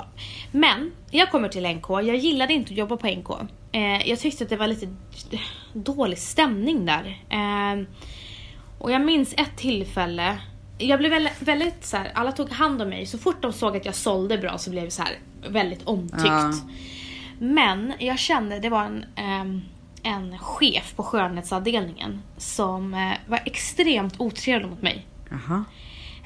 Men 0.51 0.91
jag 1.11 1.31
kommer 1.31 1.49
till 1.49 1.65
NK, 1.65 1.89
jag 1.89 2.15
gillade 2.15 2.53
inte 2.53 2.73
att 2.73 2.77
jobba 2.77 2.97
på 2.97 3.07
NK. 3.07 3.29
Eh, 3.71 4.09
jag 4.09 4.19
tyckte 4.19 4.43
att 4.43 4.49
det 4.49 4.55
var 4.55 4.67
lite 4.67 4.87
dålig 5.73 6.17
stämning 6.17 6.85
där. 6.85 7.23
Eh, 7.29 7.85
och 8.79 8.91
jag 8.91 9.01
minns 9.01 9.33
ett 9.33 9.57
tillfälle, 9.57 10.37
jag 10.77 10.99
blev 10.99 11.11
väldigt, 11.11 11.41
väldigt 11.41 11.85
så 11.85 11.97
här, 11.97 12.11
alla 12.15 12.31
tog 12.31 12.49
hand 12.49 12.81
om 12.81 12.89
mig. 12.89 13.05
Så 13.05 13.17
fort 13.17 13.41
de 13.41 13.53
såg 13.53 13.77
att 13.77 13.85
jag 13.85 13.95
sålde 13.95 14.37
bra 14.37 14.57
så 14.57 14.69
blev 14.69 14.83
det 14.83 14.91
så 14.91 15.01
här 15.01 15.19
väldigt 15.49 15.83
omtyckt. 15.83 16.25
Ja. 16.25 16.53
Men 17.39 17.93
jag 17.99 18.19
kände, 18.19 18.59
det 18.59 18.69
var 18.69 18.83
en, 18.83 19.05
ehm, 19.15 19.61
en 20.03 20.37
chef 20.39 20.95
på 20.95 21.03
skönhetsavdelningen 21.03 22.21
som 22.37 22.93
eh, 22.93 23.11
var 23.27 23.39
extremt 23.45 24.15
otrevlig 24.17 24.69
mot 24.69 24.81
mig. 24.81 25.05
Jaha. 25.29 25.63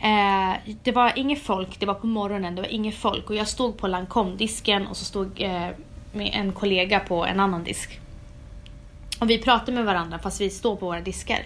Eh, 0.04 0.54
det 0.84 0.91
var 0.91 1.14
inget 1.16 1.41
folk, 1.41 1.80
det 1.80 1.86
var 1.86 1.93
på 1.93 2.08
morgonen, 2.08 2.56
det 2.56 2.62
var 2.62 2.70
inget 2.70 2.95
folk 2.95 3.30
och 3.30 3.36
jag 3.36 3.47
stod 3.47 3.78
på 3.78 3.88
Lancome-disken 3.88 4.88
och 4.88 4.97
så 4.97 5.06
stod 5.06 5.41
eh, 5.41 5.68
med 6.14 6.32
en 6.34 6.51
kollega 6.51 6.99
på 6.99 7.26
en 7.26 7.39
annan 7.39 7.64
disk. 7.64 7.99
Och 9.20 9.30
vi 9.30 9.38
pratade 9.38 9.72
med 9.72 9.86
varandra 9.86 10.20
fast 10.20 10.41
vi 10.41 10.49
står 10.49 10.76
på 10.76 10.86
våra 10.86 11.01
diskar. 11.01 11.45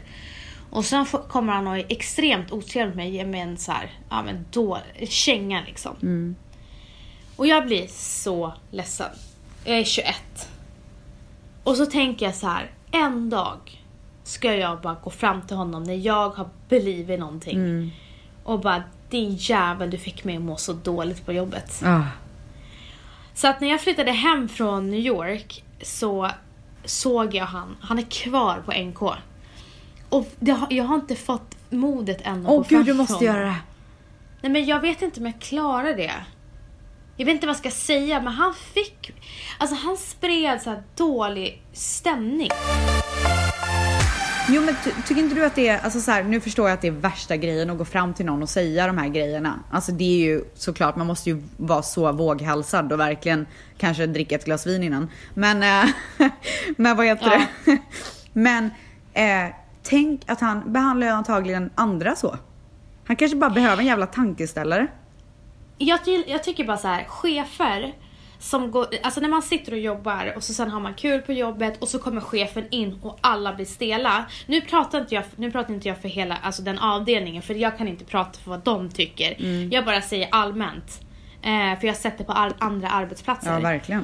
Och 0.70 0.86
sen 0.86 1.06
kommer 1.06 1.54
han 1.54 1.68
och 1.68 1.78
är 1.78 1.86
extremt 1.90 2.52
otrevlig 2.52 2.88
mot 2.88 2.96
mig, 2.96 3.10
ger 3.10 3.26
mig 3.26 3.40
en 3.40 3.58
så 3.58 3.72
här, 3.72 3.92
ja 4.10 4.24
men 4.24 4.46
då, 4.52 4.78
känga 5.10 5.62
liksom. 5.66 5.96
Och 7.36 7.48
jag 7.48 7.66
blir 7.66 7.88
så 7.90 8.54
ledsen. 8.72 9.12
Jag 9.66 9.78
är 9.78 9.84
21. 9.84 10.16
Och 11.64 11.76
så 11.76 11.86
tänker 11.86 12.26
jag 12.26 12.36
så 12.36 12.48
här, 12.48 12.72
en 12.92 13.30
dag 13.30 13.84
ska 14.24 14.56
jag 14.56 14.82
bara 14.82 14.98
gå 15.04 15.10
fram 15.10 15.42
till 15.42 15.58
honom 15.58 15.84
när 15.84 16.06
jag 16.06 16.30
har 16.30 16.50
blivit 16.70 17.20
någonting. 17.20 17.58
Och 18.48 18.60
bara, 18.60 18.84
din 19.10 19.36
jävel 19.36 19.90
du 19.90 19.98
fick 19.98 20.24
mig 20.24 20.36
att 20.36 20.42
må 20.42 20.58
så 20.58 20.74
dåligt 20.74 21.26
på 21.26 21.34
jobbet. 21.34 21.82
Ah. 21.86 22.02
Så 23.34 23.48
att 23.48 23.62
när 23.62 23.68
jag 23.68 23.82
flyttade 23.82 24.12
hem 24.12 24.50
från 24.50 24.92
New 24.92 25.00
York 25.00 25.64
så 25.82 26.32
såg 26.86 27.36
jag 27.36 27.46
han, 27.46 27.78
han 27.82 28.00
är 28.00 28.04
kvar 28.04 28.62
på 28.66 28.72
NK. 28.72 29.02
Och 30.10 30.28
har, 30.42 30.68
jag 30.70 30.84
har 30.84 30.96
inte 30.96 31.16
fått 31.16 31.56
modet 31.70 32.22
än 32.24 32.46
att 32.46 32.52
Åh 32.52 32.58
gå 32.58 32.64
fram 32.64 32.78
gud, 32.78 32.86
du 32.86 32.94
måste 32.94 33.14
honom. 33.14 33.26
göra 33.26 33.46
det. 33.46 33.56
Nej 34.42 34.52
men 34.52 34.66
jag 34.66 34.80
vet 34.80 35.02
inte 35.02 35.20
om 35.20 35.26
jag 35.26 35.40
klarar 35.40 35.94
det. 35.94 36.14
Jag 37.18 37.26
vet 37.26 37.34
inte 37.34 37.48
vad 37.48 37.56
jag 37.56 37.60
ska 37.60 37.72
säga 37.72 38.22
men 38.22 38.34
han 38.34 38.54
fick, 38.54 39.12
alltså 39.58 39.76
han 39.76 39.98
spred 39.98 40.62
så 40.62 40.84
dålig 40.96 41.62
stämning. 41.74 42.50
Jo 44.50 44.62
men 44.62 44.76
ty- 44.84 44.92
tycker 45.08 45.22
inte 45.22 45.36
du 45.36 45.46
att 45.46 45.56
det 45.56 45.68
är, 45.68 45.80
alltså 45.80 46.00
så 46.00 46.12
här, 46.12 46.24
nu 46.24 46.40
förstår 46.42 46.68
jag 46.70 46.74
att 46.74 46.82
det 46.82 46.88
är 46.88 46.92
värsta 46.92 47.38
grejen 47.38 47.70
att 47.70 47.78
gå 47.78 47.86
fram 47.86 48.14
till 48.14 48.26
någon 48.26 48.44
och 48.44 48.50
säga 48.50 48.88
de 48.88 48.98
här 48.98 49.08
grejerna. 49.08 49.60
Alltså 49.72 49.92
det 49.92 50.04
är 50.04 50.26
ju 50.26 50.44
såklart, 50.56 50.96
man 50.96 51.08
måste 51.08 51.30
ju 51.30 51.44
vara 51.58 51.82
så 51.82 52.12
våghalsad 52.12 52.94
och 52.94 53.00
verkligen 53.00 53.46
kanske 53.78 54.06
dricka 54.08 54.36
ett 54.36 54.46
glas 54.46 54.68
vin 54.68 54.84
innan. 54.84 55.10
Men, 55.34 55.64
eh, 55.64 55.90
men 56.78 56.98
vad 56.98 57.06
heter 57.06 57.32
Ja. 57.32 57.42
det? 57.66 57.78
Men 58.34 58.66
eh, 59.14 59.54
tänk 59.84 60.22
att 60.28 60.40
han 60.42 60.74
behandlar 60.74 61.08
ju 61.08 61.14
antagligen 61.14 61.70
andra 61.76 62.16
så. 62.16 62.38
Han 63.08 63.16
kanske 63.16 63.38
bara 63.38 63.50
behöver 63.50 63.78
en 63.82 63.86
jävla 63.88 64.06
tankeställare. 64.08 64.88
Jag, 65.78 66.00
jag 66.28 66.44
tycker 66.44 66.64
bara 66.66 66.78
så 66.78 66.88
här, 66.88 67.04
chefer 67.04 67.94
som 68.40 68.72
går, 68.72 68.88
alltså 69.04 69.22
när 69.22 69.30
man 69.30 69.42
sitter 69.42 69.72
och 69.72 69.80
jobbar 69.80 70.34
och 70.36 70.44
så 70.44 70.54
sen 70.54 70.72
har 70.72 70.80
man 70.80 70.94
kul 70.94 71.22
på 71.22 71.34
jobbet 71.34 71.82
och 71.82 71.88
så 71.88 72.00
kommer 72.00 72.22
chefen 72.22 72.66
in 72.70 73.00
och 73.02 73.18
alla 73.22 73.54
blir 73.54 73.66
stela. 73.66 74.26
Nu 74.46 74.62
pratar 74.62 75.02
inte 75.02 75.16
jag, 75.16 75.24
nu 75.36 75.52
pratar 75.52 75.74
inte 75.74 75.88
jag 75.88 76.02
för 76.02 76.10
hela, 76.10 76.38
alltså 76.42 76.62
den 76.62 76.80
avdelningen 76.80 77.42
för 77.42 77.54
jag 77.54 77.78
kan 77.78 77.88
inte 77.88 78.06
prata 78.06 78.40
för 78.40 78.50
vad 78.50 78.60
de 78.60 78.90
tycker. 78.90 79.42
Jag 79.74 79.86
bara 79.86 80.02
säger 80.02 80.28
allmänt. 80.32 81.02
Eh, 81.42 81.80
för 81.80 81.88
jag 81.88 81.94
har 81.94 82.00
sett 82.00 82.18
det 82.18 82.24
på 82.24 82.32
all, 82.32 82.54
andra 82.60 82.90
arbetsplatser. 82.90 83.54
Ja, 83.54 83.60
verkligen. 83.60 84.04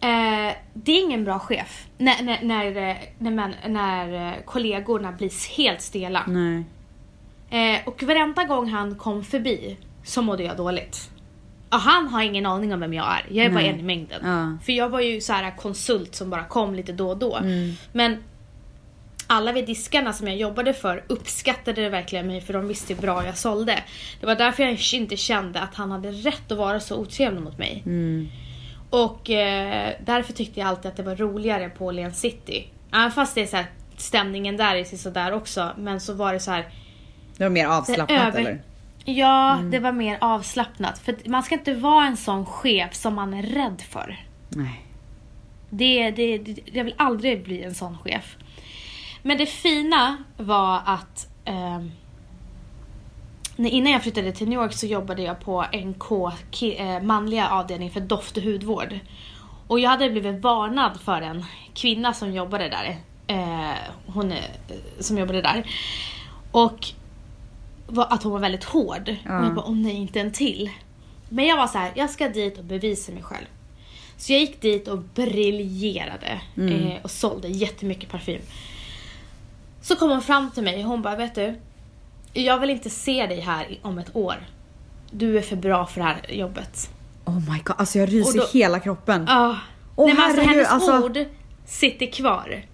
Eh, 0.00 0.54
det 0.74 0.92
är 0.92 1.00
ingen 1.02 1.24
bra 1.24 1.38
chef 1.38 1.86
när, 1.98 2.22
när, 2.22 2.42
när, 2.42 2.98
när, 3.18 3.30
man, 3.30 3.54
när 3.68 4.28
eh, 4.28 4.34
kollegorna 4.44 5.12
blir 5.12 5.56
helt 5.56 5.80
stela. 5.80 6.24
Nej. 6.26 6.64
Eh, 7.50 7.88
och 7.88 8.02
varenda 8.02 8.44
gång 8.44 8.68
han 8.68 8.94
kom 8.94 9.24
förbi 9.24 9.76
så 10.04 10.22
mådde 10.22 10.42
jag 10.42 10.56
dåligt. 10.56 11.10
Och 11.74 11.80
han 11.80 12.08
har 12.08 12.22
ingen 12.22 12.46
aning 12.46 12.74
om 12.74 12.80
vem 12.80 12.94
jag 12.94 13.06
är. 13.06 13.26
Jag 13.36 13.46
är 13.46 13.50
bara 13.50 13.60
Nej. 13.60 13.68
en 13.68 13.80
i 13.80 13.82
mängden. 13.82 14.20
Ja. 14.24 14.64
För 14.64 14.72
jag 14.72 14.88
var 14.88 15.00
ju 15.00 15.20
så 15.20 15.32
här 15.32 15.56
konsult 15.56 16.14
som 16.14 16.30
bara 16.30 16.44
kom 16.44 16.74
lite 16.74 16.92
då 16.92 17.10
och 17.10 17.16
då. 17.16 17.36
Mm. 17.36 17.72
Men 17.92 18.22
alla 19.26 19.52
vid 19.52 19.66
diskarna 19.66 20.12
som 20.12 20.28
jag 20.28 20.36
jobbade 20.36 20.74
för 20.74 21.04
uppskattade 21.06 21.82
det 21.82 21.88
verkligen 21.88 22.26
mig 22.26 22.40
för 22.40 22.52
de 22.52 22.68
visste 22.68 22.94
hur 22.94 23.00
bra 23.00 23.26
jag 23.26 23.36
sålde. 23.38 23.82
Det 24.20 24.26
var 24.26 24.34
därför 24.34 24.62
jag 24.62 24.78
inte 24.92 25.16
kände 25.16 25.60
att 25.60 25.74
han 25.74 25.90
hade 25.90 26.10
rätt 26.10 26.52
att 26.52 26.58
vara 26.58 26.80
så 26.80 26.96
otrevlig 26.96 27.42
mot 27.42 27.58
mig. 27.58 27.82
Mm. 27.86 28.28
Och 28.90 29.30
eh, 29.30 29.92
därför 30.06 30.32
tyckte 30.32 30.60
jag 30.60 30.68
alltid 30.68 30.90
att 30.90 30.96
det 30.96 31.02
var 31.02 31.16
roligare 31.16 31.68
på 31.68 31.86
Åhléns 31.86 32.20
City. 32.20 32.68
Även 32.92 33.12
fast 33.12 33.34
det 33.34 33.42
är 33.42 33.46
så 33.46 33.56
här, 33.56 33.66
stämningen 33.96 34.56
där 34.56 34.74
är 34.74 34.84
sådär 34.96 35.32
också. 35.32 35.70
Men 35.78 36.00
så 36.00 36.12
var 36.14 36.32
det 36.32 36.40
så 36.40 36.50
här. 36.50 36.68
Det 37.36 37.44
var 37.44 37.50
mer 37.50 37.66
avslappnat 37.66 38.10
över- 38.10 38.40
eller? 38.40 38.62
Ja, 39.04 39.52
Mm. 39.54 39.70
det 39.70 39.78
var 39.78 39.92
mer 39.92 40.18
avslappnat. 40.20 40.98
För 40.98 41.16
man 41.28 41.42
ska 41.42 41.54
inte 41.54 41.74
vara 41.74 42.06
en 42.06 42.16
sån 42.16 42.46
chef 42.46 42.94
som 42.94 43.14
man 43.14 43.34
är 43.34 43.42
rädd 43.42 43.82
för. 43.88 44.24
Nej. 44.48 44.80
Det, 45.70 46.10
det, 46.10 46.38
det, 46.38 46.58
jag 46.72 46.84
vill 46.84 46.94
aldrig 46.98 47.44
bli 47.44 47.62
en 47.62 47.74
sån 47.74 47.98
chef. 47.98 48.36
Men 49.22 49.38
det 49.38 49.46
fina 49.46 50.16
var 50.36 50.80
att 50.84 51.28
när, 53.56 53.70
innan 53.70 53.92
jag 53.92 54.02
flyttade 54.02 54.32
till 54.32 54.48
New 54.48 54.58
York 54.60 54.72
så 54.72 54.86
jobbade 54.86 55.22
jag 55.22 55.40
på 55.40 55.64
NK, 55.72 56.12
eh, 56.62 57.02
manliga 57.02 57.48
avdelning 57.48 57.90
för 57.90 58.00
doft 58.00 58.36
och 58.36 58.42
hudvård. 58.42 58.98
Och 59.66 59.80
jag 59.80 59.90
hade 59.90 60.10
blivit 60.10 60.42
varnad 60.42 61.00
för 61.00 61.20
en 61.22 61.44
kvinna 61.74 62.12
som 62.12 62.32
jobbade 62.34 62.68
där. 62.68 62.96
Eh, 63.26 63.74
hon 64.06 64.32
eh, 64.32 64.38
som 65.00 65.18
jobbade 65.18 65.42
där. 65.42 65.64
Och 66.52 66.86
att 68.02 68.22
hon 68.22 68.32
var 68.32 68.38
väldigt 68.38 68.64
hård. 68.64 69.16
Ja. 69.24 69.38
Och 69.38 69.44
jag 69.44 69.54
bara, 69.54 69.64
åh 69.66 69.76
nej, 69.76 69.94
inte 69.94 70.20
en 70.20 70.32
till. 70.32 70.70
Men 71.28 71.46
jag 71.46 71.56
var 71.56 71.66
så 71.66 71.78
här, 71.78 71.92
jag 71.94 72.10
ska 72.10 72.28
dit 72.28 72.58
och 72.58 72.64
bevisa 72.64 73.12
mig 73.12 73.22
själv. 73.22 73.46
Så 74.16 74.32
jag 74.32 74.40
gick 74.40 74.60
dit 74.60 74.88
och 74.88 74.98
briljerade 74.98 76.40
eh, 76.56 77.02
och 77.02 77.10
sålde 77.10 77.48
jättemycket 77.48 78.10
parfym. 78.10 78.42
Så 79.82 79.96
kom 79.96 80.10
hon 80.10 80.22
fram 80.22 80.50
till 80.50 80.62
mig 80.62 80.84
och 80.84 80.90
hon 80.90 81.02
bara, 81.02 81.16
vet 81.16 81.34
du? 81.34 81.54
jag 82.34 82.58
vill 82.58 82.70
inte 82.70 82.90
se 82.90 83.26
dig 83.26 83.40
här 83.40 83.78
om 83.82 83.98
ett 83.98 84.16
år. 84.16 84.34
Du 85.10 85.38
är 85.38 85.42
för 85.42 85.56
bra 85.56 85.86
för 85.86 86.00
det 86.00 86.06
här 86.06 86.32
jobbet. 86.32 86.90
Oh 87.24 87.52
my 87.52 87.58
god, 87.64 87.76
alltså 87.78 87.98
jag 87.98 88.12
ryser 88.12 88.56
i 88.56 88.58
hela 88.58 88.80
kroppen. 88.80 89.24
Ja. 89.28 89.56
Åh, 89.96 90.06
Nej, 90.06 90.14
men 90.14 90.24
alltså, 90.24 90.42
hennes 90.42 90.68
alltså- 90.68 91.04
ord 91.04 91.18
sitter 91.66 92.06
kvar. 92.06 92.64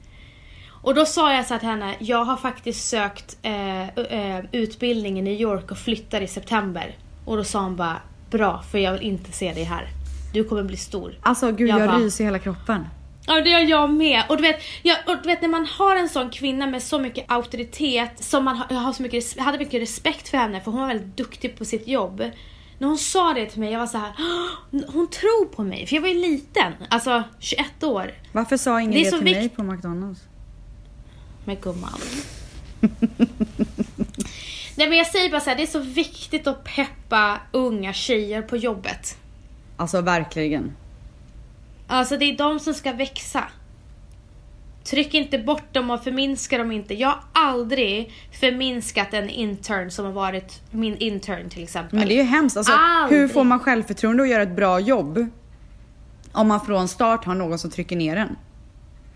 Och 0.83 0.95
då 0.95 1.07
sa 1.07 1.35
jag 1.35 1.47
så 1.47 1.59
till 1.59 1.69
henne, 1.69 1.95
jag 1.99 2.25
har 2.25 2.37
faktiskt 2.37 2.89
sökt 2.89 3.37
eh, 3.43 3.89
eh, 3.89 4.45
utbildning 4.53 5.19
i 5.19 5.23
New 5.23 5.41
York 5.41 5.71
och 5.71 5.79
flyttar 5.79 6.21
i 6.21 6.27
september. 6.27 6.97
Och 7.25 7.37
då 7.37 7.45
sa 7.45 7.61
hon 7.63 7.77
bara, 7.77 7.97
bra 8.31 8.63
för 8.71 8.79
jag 8.79 8.93
vill 8.93 9.03
inte 9.03 9.33
se 9.33 9.53
dig 9.53 9.65
här. 9.65 9.89
Du 10.35 10.45
kommer 10.45 10.63
bli 10.63 10.77
stor. 10.77 11.15
Alltså 11.23 11.53
gud, 11.53 11.69
Jag 11.69 11.81
jag, 11.81 11.89
bara- 11.89 11.99
ryser 11.99 12.25
i 12.25 12.27
hela 12.27 12.39
kroppen. 12.39 12.87
Ja 13.27 13.41
det 13.41 13.51
gör 13.51 13.61
jag 13.61 13.91
med. 13.91 14.23
Och 14.29 14.37
du 14.37 14.43
vet, 14.43 14.57
jag, 14.83 14.97
och 15.07 15.17
du 15.23 15.29
vet 15.29 15.43
när 15.43 15.49
man 15.49 15.67
har 15.67 15.97
en 15.97 16.09
sån 16.09 16.31
kvinna 16.31 16.67
med 16.67 16.83
så 16.83 16.99
mycket 16.99 17.25
auktoritet, 17.31 18.25
som 18.25 18.45
man 18.45 18.57
har, 18.57 18.67
jag 18.71 18.77
har 18.77 18.93
så 18.93 19.03
mycket, 19.03 19.37
jag 19.37 19.45
hade 19.45 19.59
mycket 19.59 19.83
respekt 19.83 20.29
för 20.29 20.39
henne 20.39 20.61
för 20.61 20.71
hon 20.71 20.81
var 20.81 20.89
väldigt 20.89 21.17
duktig 21.17 21.59
på 21.59 21.65
sitt 21.65 21.89
jobb. 21.89 22.23
När 22.79 22.89
hon 22.89 22.99
sa 22.99 23.33
det 23.35 23.47
till 23.47 23.61
mig, 23.61 23.73
jag 23.73 23.79
var 23.81 23.87
så 23.87 23.99
här, 23.99 24.13
"Åh, 24.19 24.81
hon 24.93 25.09
tror 25.11 25.47
på 25.47 25.63
mig. 25.63 25.87
För 25.87 25.95
jag 25.97 26.03
var 26.03 26.09
ju 26.09 26.21
liten, 26.21 26.73
alltså 26.89 27.23
21 27.39 27.83
år. 27.85 28.11
Varför 28.33 28.57
sa 28.57 28.81
ingen 28.81 28.93
Det 28.93 29.11
det, 29.11 29.11
till 29.11 29.23
mig 29.37 29.49
på 29.49 29.63
McDonalds? 29.63 30.21
Men 31.45 31.57
gumman. 31.61 32.01
Nej 34.77 34.89
men 34.89 34.99
jag 34.99 35.07
säger 35.07 35.31
bara 35.31 35.41
så 35.41 35.51
här, 35.51 35.57
det 35.57 35.63
är 35.63 35.67
så 35.67 35.79
viktigt 35.79 36.47
att 36.47 36.65
peppa 36.65 37.39
unga 37.53 37.93
tjejer 37.93 38.43
på 38.43 38.57
jobbet. 38.57 39.19
Alltså 39.77 40.01
verkligen. 40.01 40.73
Alltså 41.87 42.17
det 42.17 42.25
är 42.25 42.37
de 42.39 42.61
som 42.61 42.75
ska 42.75 42.93
växa. 42.93 43.45
Tryck 44.85 45.15
inte 45.15 45.39
bort 45.39 45.75
dem 45.75 45.91
och 45.91 46.05
förminska 46.05 46.59
dem 46.59 46.73
inte. 46.73 46.95
Jag 46.95 47.09
har 47.09 47.21
aldrig 47.33 48.13
förminskat 48.41 49.15
en 49.15 49.29
intern 49.31 49.91
som 49.91 50.05
har 50.05 50.13
varit 50.13 50.61
min 50.71 50.97
intern 50.97 51.51
till 51.51 51.63
exempel. 51.63 51.99
Men 51.99 52.09
det 52.09 52.15
är 52.15 52.17
ju 52.17 52.23
hemskt. 52.23 52.57
Alltså, 52.57 52.73
Aldrig. 52.73 53.21
hur 53.21 53.29
får 53.29 53.45
man 53.45 53.59
självförtroende 53.61 54.23
att 54.23 54.29
göra 54.29 54.43
ett 54.43 54.57
bra 54.57 54.81
jobb? 54.81 55.27
Om 56.33 56.49
man 56.49 56.61
från 56.61 56.89
start 56.89 57.25
har 57.25 57.35
någon 57.35 57.59
som 57.59 57.71
trycker 57.71 57.97
ner 57.97 58.17
en. 58.17 58.37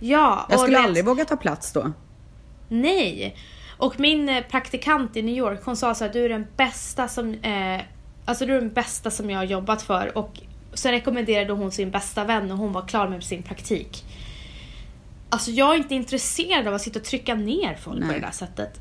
Ja, 0.01 0.47
Jag 0.49 0.55
och 0.57 0.61
skulle 0.62 0.77
vet- 0.79 0.87
aldrig 0.87 1.05
våga 1.05 1.25
ta 1.25 1.37
plats 1.37 1.72
då. 1.72 1.93
Nej. 2.69 3.37
Och 3.77 4.01
min 4.01 4.29
eh, 4.29 4.45
praktikant 4.45 5.17
i 5.17 5.23
New 5.23 5.37
York 5.37 5.61
hon 5.65 5.77
sa 5.77 5.95
så 5.95 6.05
här, 6.05 6.12
du 6.12 6.25
är 6.25 6.29
den 6.29 6.47
bästa 6.57 7.09
som, 7.09 7.35
eh, 7.35 7.81
alltså 8.25 8.47
du 8.47 8.57
är 8.57 8.61
den 8.61 8.73
bästa 8.73 9.11
som 9.11 9.31
jag 9.31 9.39
har 9.39 9.45
jobbat 9.45 9.83
för. 9.83 10.19
Och 10.19 10.41
så 10.75 10.89
rekommenderade 10.89 11.53
hon 11.53 11.73
sin 11.73 11.91
bästa 11.91 12.25
vän 12.25 12.51
och 12.51 12.59
hon 12.59 12.73
var 12.73 12.89
klar 12.89 13.09
med 13.09 13.25
sin 13.25 13.43
praktik. 13.43 14.05
Alltså 15.29 15.51
jag 15.51 15.75
är 15.75 15.79
inte 15.79 15.95
intresserad 15.95 16.67
av 16.67 16.75
att 16.75 16.83
sitta 16.83 16.99
och 16.99 17.05
trycka 17.05 17.35
ner 17.35 17.75
folk 17.75 18.01
på 18.01 18.07
Nej. 18.07 18.21
det 18.21 18.27
där 18.27 18.33
sättet. 18.33 18.81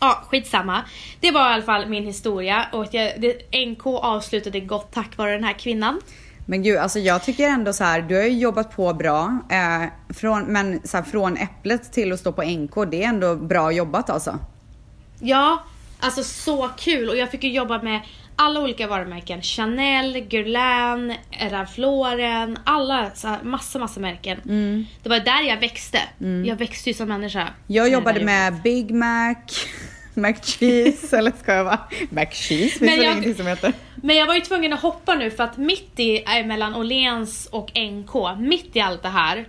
Ja, 0.00 0.24
skitsamma. 0.28 0.84
Det 1.20 1.30
var 1.30 1.50
i 1.50 1.52
alla 1.52 1.62
fall 1.62 1.88
min 1.88 2.04
historia 2.04 2.68
och 2.72 2.86
jag, 2.90 3.20
det, 3.20 3.66
NK 3.66 3.86
avslutade 3.86 4.60
gott 4.60 4.92
tack 4.92 5.16
vare 5.16 5.32
den 5.32 5.44
här 5.44 5.52
kvinnan. 5.52 6.00
Men 6.46 6.62
gud, 6.62 6.78
alltså 6.78 6.98
jag 6.98 7.22
tycker 7.24 7.48
ändå 7.48 7.72
så 7.72 7.84
här, 7.84 8.02
du 8.02 8.16
har 8.16 8.22
ju 8.22 8.38
jobbat 8.38 8.76
på 8.76 8.94
bra. 8.94 9.38
Eh, 9.50 10.14
från, 10.14 10.44
men 10.44 10.80
så 10.84 10.96
här, 10.96 11.04
från 11.04 11.36
äpplet 11.36 11.92
till 11.92 12.12
att 12.12 12.20
stå 12.20 12.32
på 12.32 12.42
NK, 12.42 12.74
det 12.90 13.04
är 13.04 13.08
ändå 13.08 13.36
bra 13.36 13.72
jobbat 13.72 14.10
alltså. 14.10 14.38
Ja, 15.20 15.64
alltså 16.00 16.22
så 16.22 16.70
kul 16.76 17.08
och 17.08 17.16
jag 17.16 17.30
fick 17.30 17.44
ju 17.44 17.52
jobba 17.52 17.82
med 17.82 18.00
alla 18.36 18.60
olika 18.60 18.86
varumärken. 18.86 19.42
Chanel, 19.42 20.20
Guerlain, 20.20 21.14
Ralph 21.50 21.80
Lauren, 21.80 22.58
alla 22.64 23.10
så 23.14 23.28
här, 23.28 23.38
massa 23.42 23.78
massa 23.78 24.00
märken. 24.00 24.38
Det 25.02 25.08
var 25.08 25.20
där 25.20 25.42
jag 25.42 25.60
växte. 25.60 25.98
Jag 26.46 26.56
växte 26.56 26.90
ju 26.90 26.94
som 26.94 27.08
människa. 27.08 27.48
Jag 27.66 27.88
jobbade 27.88 28.24
med 28.24 28.62
Big 28.62 28.90
Mac, 28.94 29.34
McCheese, 30.16 31.12
eller 31.18 31.32
ska 31.42 31.52
jag 31.54 31.64
vara? 31.64 31.80
McCheese 32.10 32.78
finns 32.78 32.82
väl 32.92 32.98
jag- 32.98 33.12
ingenting 33.12 33.34
som 33.34 33.46
heter? 33.46 33.72
Men 33.96 34.16
jag 34.16 34.26
var 34.26 34.34
ju 34.34 34.40
tvungen 34.40 34.72
att 34.72 34.80
hoppa 34.80 35.14
nu 35.14 35.30
för 35.30 35.44
att 35.44 35.56
mitt 35.56 36.00
i, 36.00 36.16
äh, 36.40 36.46
mellan 36.46 36.74
Åhléns 36.74 37.46
och 37.46 37.70
NK, 37.76 38.36
mitt 38.38 38.76
i 38.76 38.80
allt 38.80 39.02
det 39.02 39.08
här, 39.08 39.48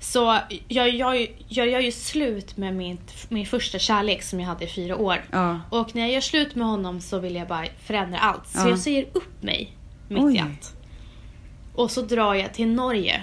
så 0.00 0.38
jag, 0.68 0.88
jag, 0.88 1.28
jag 1.48 1.68
gör 1.68 1.80
ju 1.80 1.92
slut 1.92 2.56
med 2.56 2.74
min, 2.76 2.98
min 3.28 3.46
första 3.46 3.78
kärlek 3.78 4.22
som 4.22 4.40
jag 4.40 4.46
hade 4.46 4.64
i 4.64 4.68
fyra 4.68 4.96
år. 4.96 5.24
Ja. 5.30 5.60
Och 5.70 5.94
när 5.94 6.02
jag 6.02 6.10
gör 6.12 6.20
slut 6.20 6.54
med 6.54 6.66
honom 6.66 7.00
så 7.00 7.18
vill 7.18 7.34
jag 7.36 7.48
bara 7.48 7.66
förändra 7.86 8.18
allt. 8.18 8.46
Så 8.48 8.58
Ja. 8.58 8.68
jag 8.68 8.78
säger 8.78 9.06
upp 9.12 9.42
mig 9.42 9.76
mitt 10.08 10.22
Oj. 10.22 10.36
i 10.36 10.38
allt. 10.38 10.72
Och 11.74 11.90
så 11.90 12.02
drar 12.02 12.34
jag 12.34 12.54
till 12.54 12.68
Norge. 12.68 13.22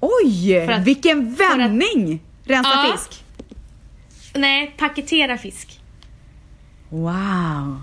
Oj, 0.00 0.58
att- 0.58 0.84
vilken 0.84 1.34
vändning! 1.34 2.20
Rensa 2.44 2.70
Ja. 2.74 2.92
fisk. 2.96 3.23
Nej, 4.34 4.74
paketera 4.78 5.38
fisk. 5.38 5.80
Wow. 6.88 7.80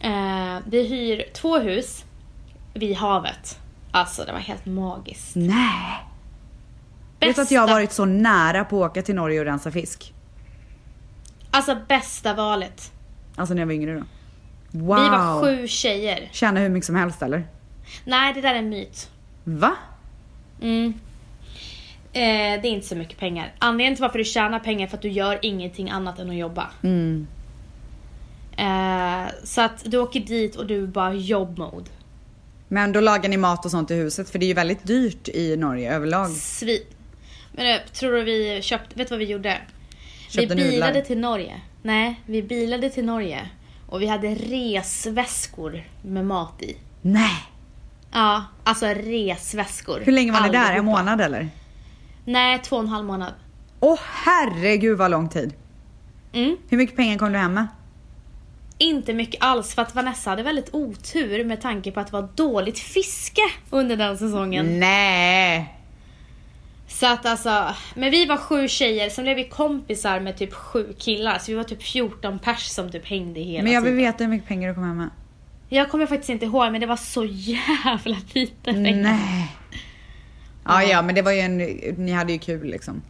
Eh, 0.00 0.58
vi 0.66 0.86
hyr 0.88 1.24
två 1.34 1.58
hus 1.58 2.04
vid 2.74 2.96
havet. 2.96 3.58
Alltså 3.90 4.24
det 4.24 4.32
var 4.32 4.38
helt 4.38 4.66
magiskt. 4.66 5.36
Nej. 5.36 6.06
Vet 7.20 7.36
du 7.36 7.42
att 7.42 7.50
jag 7.50 7.60
har 7.60 7.68
varit 7.68 7.92
så 7.92 8.04
nära 8.04 8.64
på 8.64 8.84
att 8.84 8.90
åka 8.90 9.02
till 9.02 9.14
Norge 9.14 9.40
och 9.40 9.46
rensa 9.46 9.70
fisk? 9.70 10.14
Alltså 11.50 11.76
bästa 11.88 12.34
valet. 12.34 12.92
Alltså 13.36 13.54
när 13.54 13.62
jag 13.62 13.66
var 13.66 13.74
yngre 13.74 13.94
då. 13.94 14.04
Wow. 14.78 15.02
Vi 15.02 15.08
var 15.08 15.42
sju 15.42 15.68
tjejer. 15.68 16.28
Tjäna 16.32 16.60
hur 16.60 16.68
mycket 16.68 16.86
som 16.86 16.96
helst 16.96 17.22
eller? 17.22 17.46
Nej, 18.04 18.34
det 18.34 18.40
där 18.40 18.54
är 18.54 18.58
en 18.58 18.68
myt. 18.68 19.10
Va? 19.44 19.72
Mm. 20.62 20.94
Eh, 22.12 22.62
det 22.62 22.68
är 22.68 22.70
inte 22.70 22.86
så 22.86 22.96
mycket 22.96 23.18
pengar. 23.18 23.52
Anledningen 23.58 23.94
till 23.94 24.02
varför 24.02 24.18
du 24.18 24.24
tjänar 24.24 24.58
pengar 24.58 24.86
är 24.86 24.90
för 24.90 24.96
att 24.96 25.02
du 25.02 25.08
gör 25.10 25.38
ingenting 25.42 25.90
annat 25.90 26.18
än 26.18 26.30
att 26.30 26.36
jobba. 26.36 26.70
Mm. 26.82 27.26
Eh, 28.56 29.32
så 29.44 29.60
att 29.60 29.82
du 29.84 29.98
åker 29.98 30.20
dit 30.20 30.56
och 30.56 30.66
du 30.66 30.82
är 30.82 30.86
bara 30.86 31.14
jobbmode. 31.14 31.90
Men 32.68 32.92
då 32.92 33.00
lagar 33.00 33.28
ni 33.28 33.36
mat 33.36 33.64
och 33.64 33.70
sånt 33.70 33.90
i 33.90 33.94
huset 33.94 34.30
för 34.30 34.38
det 34.38 34.44
är 34.44 34.48
ju 34.48 34.54
väldigt 34.54 34.86
dyrt 34.86 35.28
i 35.28 35.56
Norge 35.56 35.94
överlag. 35.94 36.30
Svin. 36.30 36.82
Men 37.52 37.66
eh, 37.66 37.80
tror 37.92 38.12
du 38.12 38.22
vi 38.22 38.62
köpte, 38.62 38.98
vet 38.98 39.08
du 39.08 39.12
vad 39.12 39.18
vi 39.18 39.24
gjorde? 39.24 39.58
Köpte 40.28 40.54
vi 40.54 40.70
bilade 40.70 40.92
nudlar. 40.92 41.06
till 41.06 41.18
Norge. 41.18 41.60
Nej, 41.82 42.20
vi 42.26 42.42
bilade 42.42 42.90
till 42.90 43.04
Norge. 43.04 43.48
Och 43.86 44.02
vi 44.02 44.06
hade 44.06 44.34
resväskor 44.34 45.82
med 46.02 46.26
mat 46.26 46.62
i. 46.62 46.76
Nej. 47.02 47.44
Ja, 48.12 48.44
alltså 48.64 48.86
resväskor. 48.86 50.00
Hur 50.04 50.12
länge 50.12 50.32
var 50.32 50.40
ni 50.40 50.48
där? 50.48 50.72
En 50.72 50.84
månad 50.84 51.20
eller? 51.20 51.48
Nej, 52.24 52.58
två 52.62 52.76
och 52.76 52.82
en 52.82 52.88
halv 52.88 53.04
månad. 53.06 53.32
Åh 53.80 53.98
herregud 54.24 54.98
vad 54.98 55.10
lång 55.10 55.28
tid. 55.28 55.54
Mm. 56.32 56.56
Hur 56.68 56.76
mycket 56.78 56.96
pengar 56.96 57.18
kom 57.18 57.32
du 57.32 57.38
hem 57.38 57.54
med? 57.54 57.66
Inte 58.78 59.14
mycket 59.14 59.42
alls 59.44 59.74
för 59.74 59.82
att 59.82 59.94
Vanessa 59.94 60.30
hade 60.30 60.42
väldigt 60.42 60.74
otur 60.74 61.44
med 61.44 61.60
tanke 61.60 61.90
på 61.90 62.00
att 62.00 62.06
det 62.06 62.12
var 62.12 62.28
dåligt 62.34 62.78
fiske 62.78 63.42
under 63.70 63.96
den 63.96 64.18
säsongen. 64.18 64.80
Nej. 64.80 65.76
Så 66.88 67.06
att 67.06 67.26
alltså, 67.26 67.74
men 67.94 68.10
vi 68.10 68.26
var 68.26 68.36
sju 68.36 68.68
tjejer, 68.68 69.08
sen 69.10 69.24
blev 69.24 69.36
vi 69.36 69.44
kompisar 69.44 70.20
med 70.20 70.36
typ 70.36 70.52
sju 70.54 70.94
killar. 70.98 71.38
Så 71.38 71.52
vi 71.52 71.56
var 71.56 71.64
typ 71.64 71.82
14 71.82 72.38
pers 72.38 72.62
som 72.66 72.90
typ 72.90 73.06
hängde 73.06 73.40
hela 73.40 73.62
Men 73.64 73.72
jag 73.72 73.80
vill 73.80 73.92
tiden. 73.92 74.04
veta 74.12 74.24
hur 74.24 74.30
mycket 74.30 74.48
pengar 74.48 74.68
du 74.68 74.74
kom 74.74 74.84
hem 74.84 74.96
med. 74.96 75.10
Jag 75.68 75.90
kommer 75.90 76.06
faktiskt 76.06 76.30
inte 76.30 76.44
ihåg 76.44 76.72
men 76.72 76.80
det 76.80 76.86
var 76.86 76.96
så 76.96 77.24
jävla 77.30 78.16
lite 78.32 78.72
pengar. 78.72 79.02
Nej. 79.02 79.56
Ja, 80.64 80.82
ja, 80.82 81.02
men 81.02 81.14
det 81.14 81.22
var 81.22 81.32
ju 81.32 81.38
en, 81.40 81.56
ni 82.04 82.12
hade 82.12 82.32
ju 82.32 82.38
kul 82.38 82.66
liksom. 82.70 83.02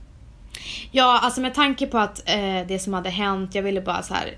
Ja, 0.90 1.20
alltså 1.22 1.40
med 1.40 1.55
tanke 1.55 1.86
på 1.86 1.98
att 1.98 2.28
eh, 2.28 2.66
det 2.68 2.78
som 2.82 2.92
hade 2.94 3.11
hänt, 3.11 3.55
jag 3.55 3.62
ville 3.62 3.80
bara 3.80 4.03
så 4.03 4.14
här 4.14 4.34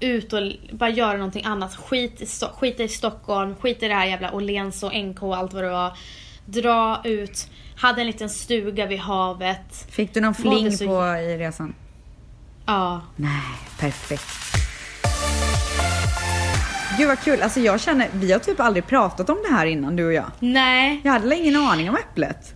ut 0.00 0.32
och 0.32 0.40
bara 0.72 0.90
göra 0.90 1.12
någonting 1.16 1.44
annat. 1.44 1.76
Skit 1.76 2.20
i, 2.22 2.26
skita 2.54 2.82
i 2.82 2.88
Stockholm, 2.88 3.54
skita 3.56 3.86
i 3.86 3.88
det 3.88 3.94
här 3.94 4.06
jävla 4.06 4.32
Åhléns 4.34 4.82
och 4.82 4.94
NK 4.94 5.22
och 5.22 5.36
allt 5.36 5.52
vad 5.52 5.64
det 5.64 5.70
var. 5.70 5.96
Dra 6.46 7.00
ut, 7.04 7.48
hade 7.76 8.00
en 8.00 8.06
liten 8.06 8.30
stuga 8.30 8.86
vid 8.86 8.98
havet. 8.98 9.86
Fick 9.90 10.14
du 10.14 10.20
någon 10.20 10.34
fling 10.34 10.72
så- 10.72 10.86
på 10.86 11.04
i 11.16 11.38
resan? 11.38 11.74
Ja. 12.66 13.00
Nej, 13.16 13.40
perfekt. 13.78 14.24
Gud 16.98 17.08
vad 17.08 17.18
kul, 17.20 17.42
alltså 17.42 17.60
jag 17.60 17.80
känner, 17.80 18.08
vi 18.14 18.32
har 18.32 18.38
typ 18.38 18.60
aldrig 18.60 18.86
pratat 18.86 19.30
om 19.30 19.36
det 19.48 19.54
här 19.54 19.66
innan 19.66 19.96
du 19.96 20.06
och 20.06 20.12
jag. 20.12 20.30
Nej, 20.40 21.00
Jag 21.04 21.12
hade 21.12 21.36
ingen 21.36 21.56
aning 21.56 21.88
om 21.90 21.96
äpplet. 21.96 22.54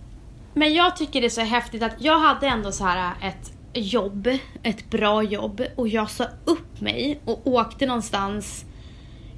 men 0.53 0.73
jag 0.73 0.95
tycker 0.97 1.21
det 1.21 1.27
är 1.27 1.29
så 1.29 1.41
häftigt 1.41 1.83
att 1.83 1.95
jag 1.99 2.19
hade 2.19 2.47
ändå 2.47 2.71
så 2.71 2.83
här 2.85 3.11
ett 3.21 3.51
jobb, 3.73 4.27
ett 4.63 4.89
bra 4.89 5.23
jobb 5.23 5.61
och 5.75 5.87
jag 5.87 6.09
sa 6.09 6.25
upp 6.45 6.81
mig 6.81 7.19
och 7.25 7.47
åkte 7.47 7.85
någonstans 7.85 8.65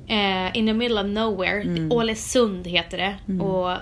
eh, 0.08 0.58
in 0.58 0.66
the 0.68 0.74
middle 0.74 1.02
of 1.02 1.08
nowhere. 1.08 1.88
Ålesund 1.92 2.68
heter 2.68 2.98
det. 2.98 3.44
Och 3.44 3.78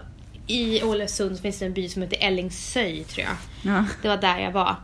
i 0.47 0.83
Ålesund 0.83 1.39
finns 1.39 1.59
det 1.59 1.65
en 1.65 1.73
by 1.73 1.89
som 1.89 2.01
heter 2.01 2.17
Ällingsöj 2.21 3.03
tror 3.03 3.27
jag. 3.27 3.35
Ja. 3.73 3.83
Det 4.01 4.07
var 4.07 4.17
där 4.17 4.39
jag 4.39 4.51
var. 4.51 4.75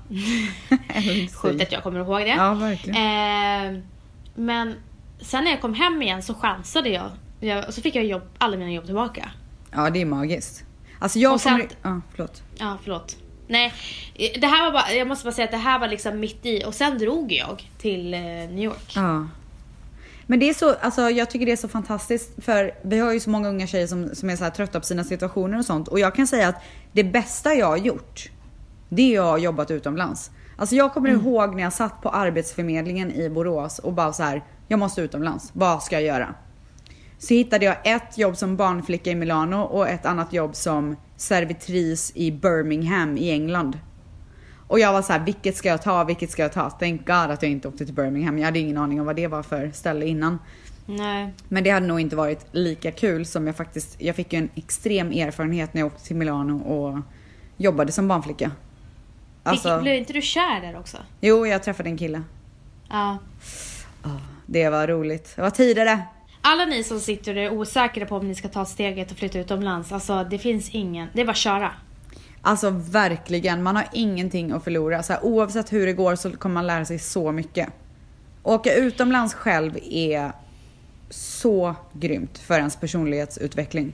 Sjukt 1.41 1.61
att 1.63 1.71
jag 1.71 1.83
kommer 1.83 1.99
ihåg 1.99 2.21
det. 2.21 2.27
Ja, 2.27 2.53
verkligen. 2.53 2.95
Eh, 3.75 3.81
men 4.35 4.75
sen 5.21 5.43
när 5.43 5.51
jag 5.51 5.61
kom 5.61 5.73
hem 5.73 6.01
igen 6.01 6.23
så 6.23 6.33
chansade 6.33 6.89
jag. 6.89 7.09
jag 7.39 7.67
och 7.67 7.73
så 7.73 7.81
fick 7.81 7.95
jag 7.95 8.05
jobb, 8.05 8.21
alla 8.37 8.57
mina 8.57 8.71
jobb 8.71 8.85
tillbaka. 8.85 9.31
Ja, 9.71 9.89
det 9.89 10.01
är 10.01 10.05
magiskt. 10.05 10.63
Alltså 10.99 11.19
jag 11.19 11.33
Och 11.33 11.41
sen- 11.41 11.51
kommer... 11.53 11.67
Ja, 11.95 12.01
förlåt. 12.11 12.43
Ja, 12.57 12.77
förlåt. 12.83 13.17
Nej, 13.47 13.73
det 14.41 14.47
här 14.47 14.65
var 14.65 14.71
bara, 14.71 14.91
jag 14.93 15.07
måste 15.07 15.25
bara 15.25 15.31
säga 15.31 15.45
att 15.45 15.51
det 15.51 15.57
här 15.57 15.79
var 15.79 15.87
liksom 15.87 16.19
mitt 16.19 16.45
i 16.45 16.63
och 16.65 16.73
sen 16.73 16.97
drog 16.97 17.31
jag 17.31 17.69
till 17.77 18.13
eh, 18.13 18.19
New 18.19 18.59
York. 18.63 18.93
Ja. 18.95 19.27
Men 20.25 20.39
det 20.39 20.49
är 20.49 20.53
så, 20.53 20.73
alltså 20.81 21.09
jag 21.09 21.29
tycker 21.29 21.45
det 21.45 21.51
är 21.51 21.55
så 21.55 21.67
fantastiskt 21.67 22.43
för 22.45 22.71
vi 22.81 22.99
har 22.99 23.13
ju 23.13 23.19
så 23.19 23.29
många 23.29 23.49
unga 23.49 23.67
tjejer 23.67 23.87
som, 23.87 24.15
som 24.15 24.29
är 24.29 24.35
så 24.35 24.43
här 24.43 24.51
trötta 24.51 24.79
på 24.79 24.85
sina 24.85 25.03
situationer 25.03 25.57
och 25.59 25.65
sånt. 25.65 25.87
Och 25.87 25.99
jag 25.99 26.15
kan 26.15 26.27
säga 26.27 26.47
att 26.47 26.63
det 26.91 27.03
bästa 27.03 27.53
jag 27.53 27.67
har 27.67 27.77
gjort, 27.77 28.29
det 28.89 29.01
är 29.01 29.07
att 29.09 29.15
jag 29.15 29.23
har 29.23 29.37
jobbat 29.37 29.71
utomlands. 29.71 30.31
Alltså 30.57 30.75
jag 30.75 30.93
kommer 30.93 31.09
Mm. 31.09 31.21
ihåg 31.21 31.55
när 31.55 31.63
jag 31.63 31.73
satt 31.73 32.01
på 32.01 32.09
Arbetsförmedlingen 32.09 33.11
i 33.11 33.29
Borås 33.29 33.79
och 33.79 33.93
bara 33.93 34.13
så 34.13 34.23
här, 34.23 34.43
jag 34.71 34.79
måste 34.79 35.01
utomlands. 35.01 35.49
Vad 35.53 35.83
ska 35.83 35.95
jag 35.95 36.03
göra? 36.03 36.35
Så 37.17 37.33
hittade 37.33 37.65
jag 37.65 37.75
ett 37.83 38.17
jobb 38.17 38.37
som 38.37 38.57
barnflicka 38.57 39.11
i 39.11 39.15
Milano 39.15 39.61
och 39.61 39.89
ett 39.89 40.05
annat 40.05 40.33
jobb 40.33 40.55
som 40.55 40.95
servitris 41.17 42.11
i 42.15 42.31
Birmingham 42.31 43.17
i 43.17 43.31
England. 43.31 43.79
Och 44.67 44.79
jag 44.79 44.93
var 44.93 45.01
så 45.01 45.13
här, 45.13 45.19
vilket 45.19 45.55
ska 45.55 45.69
jag 45.69 45.81
ta, 45.81 46.03
vilket 46.03 46.31
ska 46.31 46.41
jag 46.41 46.53
ta? 46.53 46.69
Thank 46.69 47.07
God 47.07 47.15
att 47.15 47.43
jag 47.43 47.51
inte 47.51 47.67
åkte 47.67 47.85
till 47.85 47.93
Birmingham. 47.93 48.37
Jag 48.37 48.45
hade 48.45 48.59
ingen 48.59 48.77
aning 48.77 48.99
om 48.99 49.05
vad 49.05 49.15
det 49.15 49.27
var 49.27 49.43
för 49.43 49.71
ställe 49.71 50.05
innan. 50.05 50.39
Nej. 50.85 51.33
Men 51.47 51.63
det 51.63 51.69
hade 51.69 51.87
nog 51.87 51.99
inte 51.99 52.15
varit 52.15 52.45
lika 52.51 52.91
kul 52.91 53.25
som 53.25 53.47
jag 53.47 53.55
faktiskt, 53.55 54.01
jag 54.01 54.15
fick 54.15 54.33
ju 54.33 54.39
en 54.39 54.49
extrem 54.55 55.11
erfarenhet 55.11 55.73
när 55.73 55.81
jag 55.81 55.87
åkte 55.87 56.03
till 56.03 56.15
Milano 56.15 56.57
och 56.57 56.99
jobbade 57.57 57.91
som 57.91 58.07
barnflicka. 58.07 58.51
Alltså, 59.43 59.81
blev 59.81 59.95
inte 59.95 60.13
du 60.13 60.21
kär 60.21 60.61
där 60.61 60.79
också? 60.79 60.97
jo 61.21 61.47
jag 61.47 61.63
träffade 61.63 61.89
en 61.89 61.97
kille. 61.97 62.23
Ja. 62.89 63.17
Det 64.51 64.69
var 64.69 64.87
roligt. 64.87 65.33
Det 65.35 65.41
var 65.41 65.49
tidigare. 65.49 66.01
Alla 66.41 66.65
ni 66.65 66.83
som 66.83 66.99
sitter 66.99 67.35
och 67.35 67.41
är 67.41 67.51
osäkra 67.51 68.05
på 68.05 68.15
om 68.15 68.27
ni 68.27 68.35
ska 68.35 68.47
ta 68.47 68.65
steget 68.65 69.11
och 69.11 69.17
flytta 69.17 69.39
utomlands, 69.39 69.91
alltså 69.91 70.23
det 70.23 70.37
finns 70.37 70.69
ingen, 70.69 71.07
det 71.13 71.21
är 71.21 71.25
bara 71.25 71.31
att 71.31 71.37
köra. 71.37 71.71
Alltså 72.41 72.69
verkligen, 72.69 73.63
man 73.63 73.75
har 73.75 73.85
ingenting 73.93 74.51
att 74.51 74.63
förlora. 74.63 75.03
Så 75.03 75.13
här, 75.13 75.25
oavsett 75.25 75.73
hur 75.73 75.85
det 75.85 75.93
går 75.93 76.15
så 76.15 76.31
kommer 76.31 76.53
man 76.53 76.67
lära 76.67 76.85
sig 76.85 76.99
så 76.99 77.31
mycket. 77.31 77.69
Åka 78.43 78.73
utomlands 78.73 79.33
själv 79.33 79.77
är 79.91 80.31
så 81.09 81.75
grymt 81.93 82.37
för 82.37 82.57
ens 82.57 82.75
personlighetsutveckling. 82.75 83.93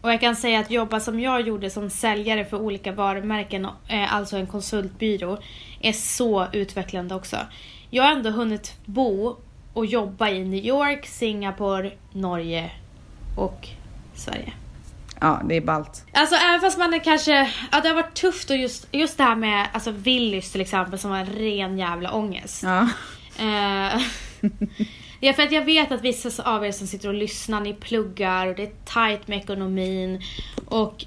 Och 0.00 0.12
jag 0.12 0.20
kan 0.20 0.36
säga 0.36 0.60
att 0.60 0.70
jobba 0.70 1.00
som 1.00 1.20
jag 1.20 1.40
gjorde 1.40 1.70
som 1.70 1.90
säljare 1.90 2.44
för 2.44 2.56
olika 2.56 2.92
varumärken, 2.92 3.64
eh, 3.64 4.14
alltså 4.14 4.36
en 4.36 4.46
konsultbyrå, 4.46 5.38
är 5.80 5.92
så 5.92 6.46
utvecklande 6.52 7.14
också. 7.14 7.36
Jag 7.90 8.04
har 8.04 8.12
ändå 8.12 8.30
hunnit 8.30 8.76
bo 8.84 9.36
och 9.74 9.86
jobba 9.86 10.28
i 10.28 10.44
New 10.44 10.64
York, 10.64 11.06
Singapore, 11.06 11.92
Norge 12.12 12.70
och 13.36 13.68
Sverige. 14.14 14.52
Ja, 15.20 15.40
det 15.44 15.56
är 15.56 15.60
ballt. 15.60 16.04
Alltså 16.12 16.34
även 16.34 16.60
fast 16.60 16.78
man 16.78 16.94
är 16.94 16.98
kanske, 16.98 17.50
ja 17.72 17.80
det 17.80 17.88
har 17.88 17.94
varit 17.94 18.14
tufft 18.14 18.50
och 18.50 18.56
just, 18.56 18.86
just 18.92 19.18
det 19.18 19.24
här 19.24 19.36
med 19.36 19.66
alltså 19.72 19.90
Willys 19.90 20.52
till 20.52 20.60
exempel 20.60 20.98
som 20.98 21.10
var 21.10 21.18
en 21.18 21.26
ren 21.26 21.78
jävla 21.78 22.12
ångest. 22.12 22.62
Ja. 22.62 22.88
Eh, 23.38 24.02
ja, 25.20 25.32
för 25.32 25.42
att 25.42 25.52
jag 25.52 25.64
vet 25.64 25.92
att 25.92 26.02
vissa 26.02 26.42
av 26.42 26.66
er 26.66 26.72
som 26.72 26.86
sitter 26.86 27.08
och 27.08 27.14
lyssnar, 27.14 27.60
ni 27.60 27.74
pluggar 27.74 28.46
och 28.46 28.54
det 28.54 28.62
är 28.62 28.72
tight 28.84 29.28
med 29.28 29.38
ekonomin. 29.38 30.22
Och, 30.66 31.04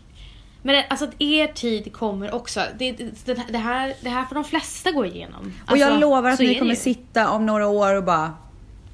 men 0.62 0.76
det, 0.76 0.86
alltså 0.90 1.06
att 1.06 1.22
er 1.22 1.48
tid 1.48 1.94
kommer 1.94 2.36
också. 2.36 2.62
Det, 2.80 2.92
det, 2.92 3.38
det, 3.50 3.58
här, 3.58 3.94
det 4.02 4.10
här 4.10 4.26
får 4.26 4.36
de 4.36 4.44
flesta 4.44 4.92
gå 4.92 5.06
igenom. 5.06 5.54
Och 5.72 5.78
jag 5.78 5.88
Alltså, 5.88 6.00
lovar 6.00 6.30
att 6.30 6.40
ni 6.40 6.60
kommer 6.60 6.76
sitta 6.76 7.30
om 7.30 7.46
några 7.46 7.68
år 7.68 7.96
och 7.96 8.04
bara 8.04 8.34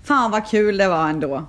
Fan 0.03 0.31
vad 0.31 0.47
kul 0.47 0.77
det 0.77 0.87
var 0.87 1.09
ändå. 1.09 1.45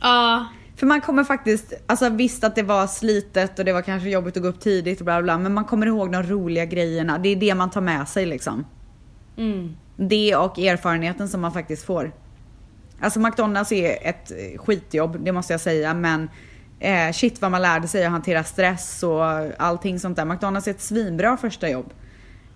Ja, 0.00 0.46
För 0.76 0.86
man 0.86 1.00
kommer 1.00 1.24
faktiskt, 1.24 1.72
alltså 1.86 2.08
visst 2.08 2.44
att 2.44 2.54
det 2.54 2.62
var 2.62 2.86
slitet 2.86 3.58
och 3.58 3.64
det 3.64 3.72
var 3.72 3.82
kanske 3.82 4.08
jobbigt 4.08 4.36
att 4.36 4.42
gå 4.42 4.48
upp 4.48 4.60
tidigt 4.60 4.98
och 5.00 5.04
bla 5.04 5.14
bla 5.14 5.22
bla, 5.22 5.38
men 5.38 5.54
man 5.54 5.64
kommer 5.64 5.86
ihåg 5.86 6.12
de 6.12 6.22
roliga 6.22 6.64
grejerna. 6.64 7.18
Det 7.18 7.28
är 7.28 7.36
det 7.36 7.54
man 7.54 7.70
tar 7.70 7.80
med 7.80 8.08
sig 8.08 8.26
liksom. 8.26 8.64
mm. 9.36 9.76
Det 9.96 10.36
och 10.36 10.58
erfarenheten 10.58 11.28
som 11.28 11.40
man 11.40 11.52
faktiskt 11.52 11.84
får. 11.84 12.12
Alltså 13.00 13.20
McDonalds 13.20 13.72
är 13.72 14.08
ett 14.08 14.30
eh, 14.30 14.58
skitjobb, 14.58 15.24
det 15.24 15.32
måste 15.32 15.52
jag 15.52 15.60
säga, 15.60 15.94
men 15.94 16.28
eh, 16.80 17.12
shit 17.12 17.40
vad 17.40 17.50
man 17.50 17.62
lärde 17.62 17.88
sig 17.88 18.04
att 18.04 18.10
hantera 18.10 18.44
stress 18.44 19.02
och 19.02 19.24
allting 19.58 20.00
sånt 20.00 20.16
där. 20.16 20.24
McDonalds 20.24 20.66
är 20.66 20.70
ett 20.70 20.80
svinbra 20.80 21.36
första 21.36 21.68
jobb. 21.68 21.92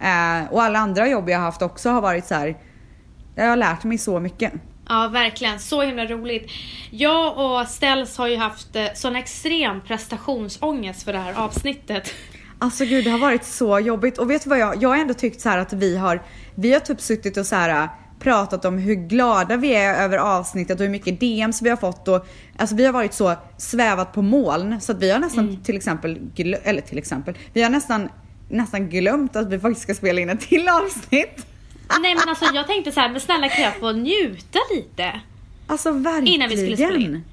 Eh, 0.00 0.52
och 0.52 0.62
alla 0.62 0.78
andra 0.78 1.08
jobb 1.08 1.28
jag 1.28 1.38
har 1.38 1.44
haft 1.44 1.62
också 1.62 1.90
har 1.90 2.00
varit 2.00 2.26
så 2.26 2.34
här. 2.34 2.56
jag 3.34 3.48
har 3.48 3.56
lärt 3.56 3.84
mig 3.84 3.98
så 3.98 4.20
mycket. 4.20 4.52
Ja, 4.88 5.08
verkligen. 5.08 5.58
Så 5.58 5.82
himla 5.82 6.06
roligt. 6.06 6.50
Jag 6.90 7.38
och 7.38 7.68
Stels 7.68 8.16
har 8.16 8.28
ju 8.28 8.36
haft 8.36 8.76
eh, 8.76 8.86
sån 8.94 9.16
extrem 9.16 9.80
prestationsångest 9.80 11.02
för 11.02 11.12
det 11.12 11.18
här 11.18 11.34
avsnittet. 11.34 12.14
Alltså 12.58 12.84
gud 12.84 13.04
det 13.04 13.10
har 13.10 13.18
varit 13.18 13.44
så 13.44 13.80
jobbigt 13.80 14.18
och 14.18 14.30
vet 14.30 14.44
du 14.44 14.50
vad 14.50 14.58
jag, 14.58 14.82
jag 14.82 14.88
har 14.88 14.96
ändå 14.96 15.14
tyckt 15.14 15.40
så 15.40 15.48
att 15.48 15.72
vi 15.72 15.96
har, 15.96 16.22
vi 16.54 16.72
har 16.72 16.80
typ 16.80 17.00
suttit 17.00 17.36
och 17.36 17.46
så 17.46 17.56
här 17.56 17.88
pratat 18.20 18.64
om 18.64 18.78
hur 18.78 18.94
glada 18.94 19.56
vi 19.56 19.74
är 19.74 20.04
över 20.04 20.18
avsnittet 20.18 20.80
och 20.80 20.84
hur 20.84 20.90
mycket 20.90 21.20
DMs 21.20 21.62
vi 21.62 21.70
har 21.70 21.76
fått 21.76 22.08
och 22.08 22.26
alltså 22.56 22.76
vi 22.76 22.86
har 22.86 22.92
varit 22.92 23.14
så 23.14 23.34
svävat 23.56 24.12
på 24.12 24.22
moln 24.22 24.80
så 24.80 24.92
att 24.92 24.98
vi 25.02 25.10
har 25.10 25.18
nästan 25.18 25.62
till 25.64 25.76
exempel, 25.76 26.18
eller 26.64 26.80
till 26.80 26.98
exempel, 26.98 27.34
vi 27.52 27.62
har 27.62 27.70
nästan, 27.70 28.08
nästan 28.48 28.88
glömt 28.88 29.36
att 29.36 29.48
vi 29.48 29.58
faktiskt 29.58 29.82
ska 29.82 29.94
spela 29.94 30.20
in 30.20 30.30
ett 30.30 30.40
till 30.40 30.68
avsnitt. 30.68 31.46
Nej 32.00 32.14
men 32.14 32.28
alltså 32.28 32.44
jag 32.54 32.66
tänkte 32.66 32.92
så 32.92 33.00
här, 33.00 33.08
men 33.08 33.20
snälla 33.20 33.48
kan 33.48 33.64
jag 33.64 33.76
få 33.76 33.92
njuta 33.92 34.58
lite? 34.74 35.20
Alltså 35.66 35.92
verkligen. 35.92 36.34
Innan 36.34 36.48
vi 36.48 36.56
skulle 36.56 36.76
spela 36.76 36.96
in. 36.98 37.24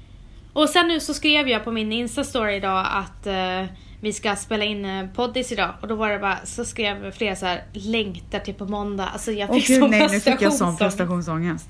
Och 0.52 0.68
sen 0.68 0.88
nu 0.88 1.00
så 1.00 1.14
skrev 1.14 1.48
jag 1.48 1.64
på 1.64 1.72
min 1.72 1.92
Insta-story 1.92 2.50
idag 2.50 2.86
att 2.90 3.26
eh, 3.26 3.64
vi 4.00 4.12
ska 4.12 4.36
spela 4.36 4.64
in 4.64 4.84
eh, 4.84 5.06
poddis 5.14 5.52
idag 5.52 5.70
och 5.80 5.88
då 5.88 5.94
var 5.94 6.10
det 6.10 6.18
bara, 6.18 6.38
så 6.44 6.64
skrev 6.64 7.12
flera 7.12 7.36
så 7.36 7.46
här 7.46 7.64
längtar 7.72 8.38
till 8.38 8.54
på 8.54 8.66
måndag. 8.66 9.08
Alltså 9.12 9.32
jag 9.32 9.50
Åh 9.50 9.56
fick 9.56 9.66
gud 9.66 9.78
sån 9.80 9.90
nej 9.90 10.08
nu 10.10 10.20
fick 10.20 10.42
jag 10.42 10.52
sån 10.52 10.76
prestationsångest. 10.76 11.68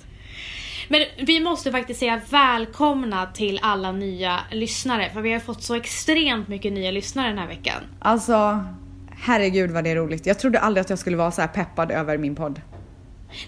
Men 0.89 1.05
vi 1.27 1.41
måste 1.41 1.71
faktiskt 1.71 2.01
säga 2.01 2.21
välkomna 2.31 3.27
till 3.27 3.61
alla 3.63 3.93
nya 3.93 4.41
lyssnare 4.51 5.11
för 5.15 5.21
vi 5.21 5.33
har 5.33 5.41
fått 5.41 5.63
så 5.63 5.75
extremt 5.75 6.49
mycket 6.49 6.73
nya 6.73 6.91
lyssnare 6.91 7.29
den 7.29 7.39
här 7.39 7.49
veckan. 7.49 7.83
Alltså 7.99 8.65
herregud 9.11 9.71
vad 9.71 9.85
det 9.85 9.91
är 9.91 9.97
roligt. 9.97 10.27
Jag 10.27 10.39
trodde 10.39 10.61
aldrig 10.61 10.81
att 10.81 10.91
jag 10.91 10.99
skulle 10.99 11.17
vara 11.17 11.31
så 11.31 11.41
här 11.41 11.49
peppad 11.49 11.91
över 11.91 12.19
min 12.19 12.35
podd. 12.35 12.61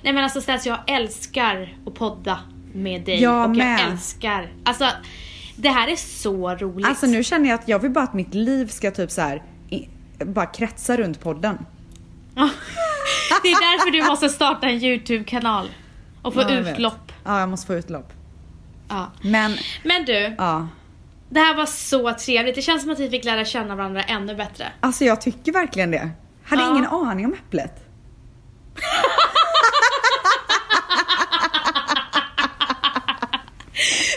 Nej 0.03 0.13
men 0.13 0.25
alltså 0.25 0.41
Stats, 0.41 0.67
jag 0.67 0.79
älskar 0.87 1.77
att 1.87 1.95
podda 1.95 2.41
med 2.75 3.03
dig 3.05 3.23
Jag 3.23 3.45
och 3.45 3.57
med. 3.57 3.81
jag 3.81 3.91
älskar, 3.91 4.53
alltså 4.65 4.89
det 5.57 5.69
här 5.69 5.89
är 5.89 5.97
så 5.97 6.55
roligt. 6.55 6.87
Alltså 6.87 7.07
nu 7.07 7.25
känner 7.25 7.49
jag 7.49 7.55
att 7.61 7.69
jag 7.69 7.79
vill 7.79 7.91
bara 7.91 8.05
att 8.05 8.15
mitt 8.15 8.35
liv 8.35 8.67
ska 8.67 8.91
typ 8.91 9.11
så 9.11 9.21
här 9.21 9.43
i, 9.71 9.89
bara 10.25 10.47
kretsa 10.47 10.97
runt 10.97 11.21
podden. 11.21 11.59
Det 13.43 13.49
är 13.49 13.79
därför 13.79 13.91
du 13.91 14.03
måste 14.03 14.29
starta 14.29 14.67
en 14.67 14.83
YouTube-kanal. 14.85 15.69
Och 16.23 16.35
få 16.35 16.41
Ja, 16.41 16.51
jag 16.51 16.63
vet. 16.63 16.73
utlopp. 16.73 17.13
Ja, 17.25 17.41
jag 17.41 17.49
måste 17.49 17.67
få 17.67 17.75
utlopp. 17.75 18.13
Ja. 18.89 19.13
Men 19.23 19.57
Men 19.85 20.05
du, 20.05 20.35
ja, 20.39 20.69
det 21.29 21.41
här 21.41 21.55
var 21.55 21.67
så 21.67 22.15
trevligt. 22.15 22.55
Det 22.55 22.63
känns 22.63 22.83
som 22.83 22.91
att 22.93 22.99
vi 22.99 23.11
fick 23.11 23.25
lära 23.25 23.45
känna 23.45 23.77
varandra 23.77 24.03
ännu 24.03 24.35
bättre. 24.35 24.73
alltså 24.81 25.05
jag 25.05 25.21
tycker 25.21 25.53
verkligen 25.53 25.91
det. 25.91 26.11
Hade 26.45 26.63
Ja. 26.63 26.71
ingen 26.71 26.87
aning 26.87 27.27
om 27.27 27.33
äpplet. 27.33 27.85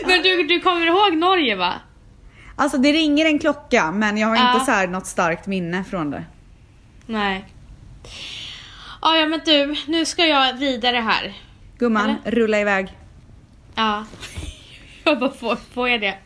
Men 0.10 0.22
du, 0.24 0.43
du 0.43 0.60
kommer 0.60 0.86
ihåg 0.88 1.18
Norge 1.18 1.55
va? 1.55 1.74
Alltså 2.55 2.78
det 2.78 2.91
ringer 2.93 3.26
en 3.26 3.39
klocka 3.39 3.91
men 3.91 4.18
jag 4.18 4.28
har 4.28 4.36
Ja. 4.36 4.53
inte 4.53 4.66
så 4.66 4.72
här 4.72 4.88
något 4.88 5.05
starkt 5.07 5.47
minne 5.47 5.84
från 5.84 6.12
det. 6.12 6.24
Nej. 7.05 7.45
Ja, 9.01 9.18
ja 9.18 9.26
men 9.26 9.39
du, 9.45 9.76
nu 9.88 10.05
ska 10.05 10.26
jag 10.26 10.53
vidare 10.53 10.97
här. 10.97 11.34
Gumman, 11.78 12.10
Eller? 12.26 12.32
rulla 12.32 12.60
iväg. 12.60 12.88
Ja. 13.76 14.05
Jag 15.03 15.20
bara, 15.20 15.32
får, 15.32 15.57
får 15.74 15.89
jag 15.89 16.01
det? 16.01 16.18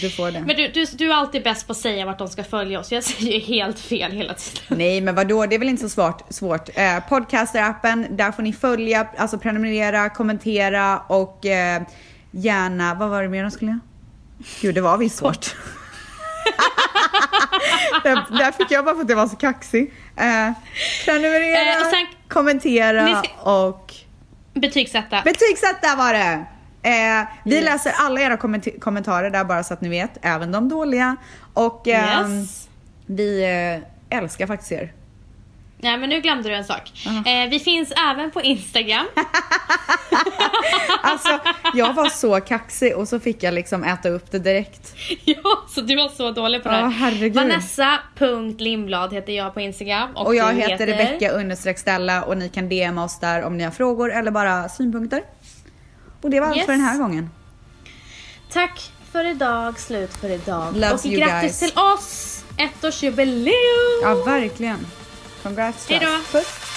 Du 0.00 0.10
får 0.10 0.30
det. 0.30 0.40
Men 0.40 0.56
du, 0.56 0.68
du, 0.68 0.84
du 0.84 1.10
är 1.10 1.14
alltid 1.14 1.42
bäst 1.42 1.66
på 1.66 1.70
att 1.72 1.78
säga 1.78 2.06
vart 2.06 2.18
de 2.18 2.28
ska 2.28 2.44
följa 2.44 2.80
oss. 2.80 2.92
Jag 2.92 3.04
säger 3.04 3.32
ju 3.32 3.40
helt 3.40 3.78
fel 3.78 4.12
hela 4.12 4.34
tiden. 4.34 4.78
Nej 4.78 5.00
men 5.00 5.14
vadå, 5.14 5.46
det 5.46 5.54
är 5.54 5.58
väl 5.58 5.68
inte 5.68 5.82
så 5.82 5.88
svårt. 5.88 6.22
svårt. 6.32 6.68
Eh, 6.68 6.82
Podcaster-appen, 7.08 8.16
där 8.16 8.32
får 8.32 8.42
ni 8.42 8.52
följa, 8.52 9.08
alltså 9.16 9.38
prenumerera, 9.38 10.08
kommentera 10.10 10.98
och 10.98 11.46
eh, 11.46 11.82
gärna, 12.30 12.94
vad 12.94 13.08
var 13.10 13.22
det 13.22 13.28
mer 13.28 13.42
de 13.42 13.50
skulle 13.50 13.70
göra? 13.70 13.80
Gud 14.60 14.74
det 14.74 14.80
var 14.80 14.98
visst 14.98 15.16
svårt. 15.18 15.56
där, 18.02 18.38
där 18.38 18.52
fick 18.52 18.70
jag 18.70 18.84
bara 18.84 18.94
för 18.94 19.02
att 19.02 19.08
jag 19.10 19.16
var 19.16 19.26
så 19.26 19.36
kaxig. 19.36 19.92
Eh, 20.16 20.52
prenumerera, 21.04 21.80
Eh, 21.80 21.90
sen- 21.90 22.06
kommentera 22.28 23.04
Ni 23.04 23.14
och 23.42 23.94
Betygsätta. 24.54 25.22
betygsätta 25.24 25.96
var 25.96 26.12
det! 26.12 26.44
Eh, 26.82 27.26
vi 27.44 27.54
Yes. 27.56 27.64
läser 27.64 27.92
alla 27.98 28.20
era 28.20 28.36
kommenta- 28.36 28.80
kommentarer 28.80 29.30
där 29.30 29.44
bara 29.44 29.62
så 29.64 29.74
att 29.74 29.80
ni 29.80 29.88
vet, 29.88 30.10
även 30.22 30.52
de 30.52 30.68
dåliga. 30.68 31.16
Och 31.54 31.88
ehm, 31.88 32.40
Yes. 32.40 32.68
vi 33.06 33.42
eh, 34.10 34.18
älskar 34.18 34.46
faktiskt 34.46 34.72
er. 34.72 34.92
Nej 35.82 35.98
men 35.98 36.08
nu 36.08 36.20
glömde 36.20 36.48
du 36.48 36.54
en 36.54 36.64
sak. 36.64 36.92
Aha. 37.06 37.24
Eh, 37.30 37.48
vi 37.50 37.58
finns 37.60 37.92
även 38.10 38.30
på 38.30 38.42
Instagram. 38.42 39.06
Alltså, 41.02 41.38
jag 41.74 41.92
var 41.92 42.08
så 42.08 42.40
kaxig 42.40 42.96
och 42.96 43.08
så 43.08 43.20
fick 43.20 43.42
jag 43.42 43.54
liksom 43.54 43.84
äta 43.84 44.08
upp 44.08 44.30
det 44.30 44.38
direkt. 44.38 44.94
ja, 45.24 45.64
så 45.68 45.80
du 45.80 45.96
var 45.96 46.08
så 46.08 46.30
dålig 46.30 46.62
på 46.62 46.68
det 46.68 46.74
här. 46.74 46.88
herregud. 46.88 47.34
Vanessa.limblad 47.34 49.12
heter 49.12 49.32
jag 49.32 49.54
på 49.54 49.60
Instagram. 49.60 50.16
Och, 50.16 50.26
Och 50.26 50.34
jag 50.34 50.54
heter 50.54 50.86
Rebecka 50.86 51.30
understreck 51.30 51.78
Stella 51.78 52.22
och 52.22 52.36
ni 52.38 52.48
kan 52.48 52.68
DMa 52.68 53.04
oss 53.04 53.18
där 53.20 53.42
om 53.42 53.56
ni 53.56 53.64
har 53.64 53.70
frågor 53.70 54.12
eller 54.12 54.30
bara 54.30 54.68
synpunkter. 54.68 55.22
Och 56.22 56.30
det 56.30 56.40
var 56.40 56.46
allt 56.46 56.56
Yes. 56.56 56.66
för 56.66 56.72
den 56.72 56.82
här 56.82 56.98
gången. 56.98 57.30
Tack 58.52 58.90
för 59.12 59.24
idag, 59.24 59.78
slut 59.80 60.14
för 60.14 60.30
idag. 60.30 60.76
Loves 60.76 61.04
och 61.04 61.10
grattis 61.10 61.60
guys. 61.60 61.72
till 61.72 61.80
oss! 61.80 62.44
Ettårsjubileum! 62.56 63.54
Ja, 64.02 64.14
verkligen. 64.26 64.86
Congrats 65.42 65.90
us. 65.90 66.30
Puss. 66.30 66.69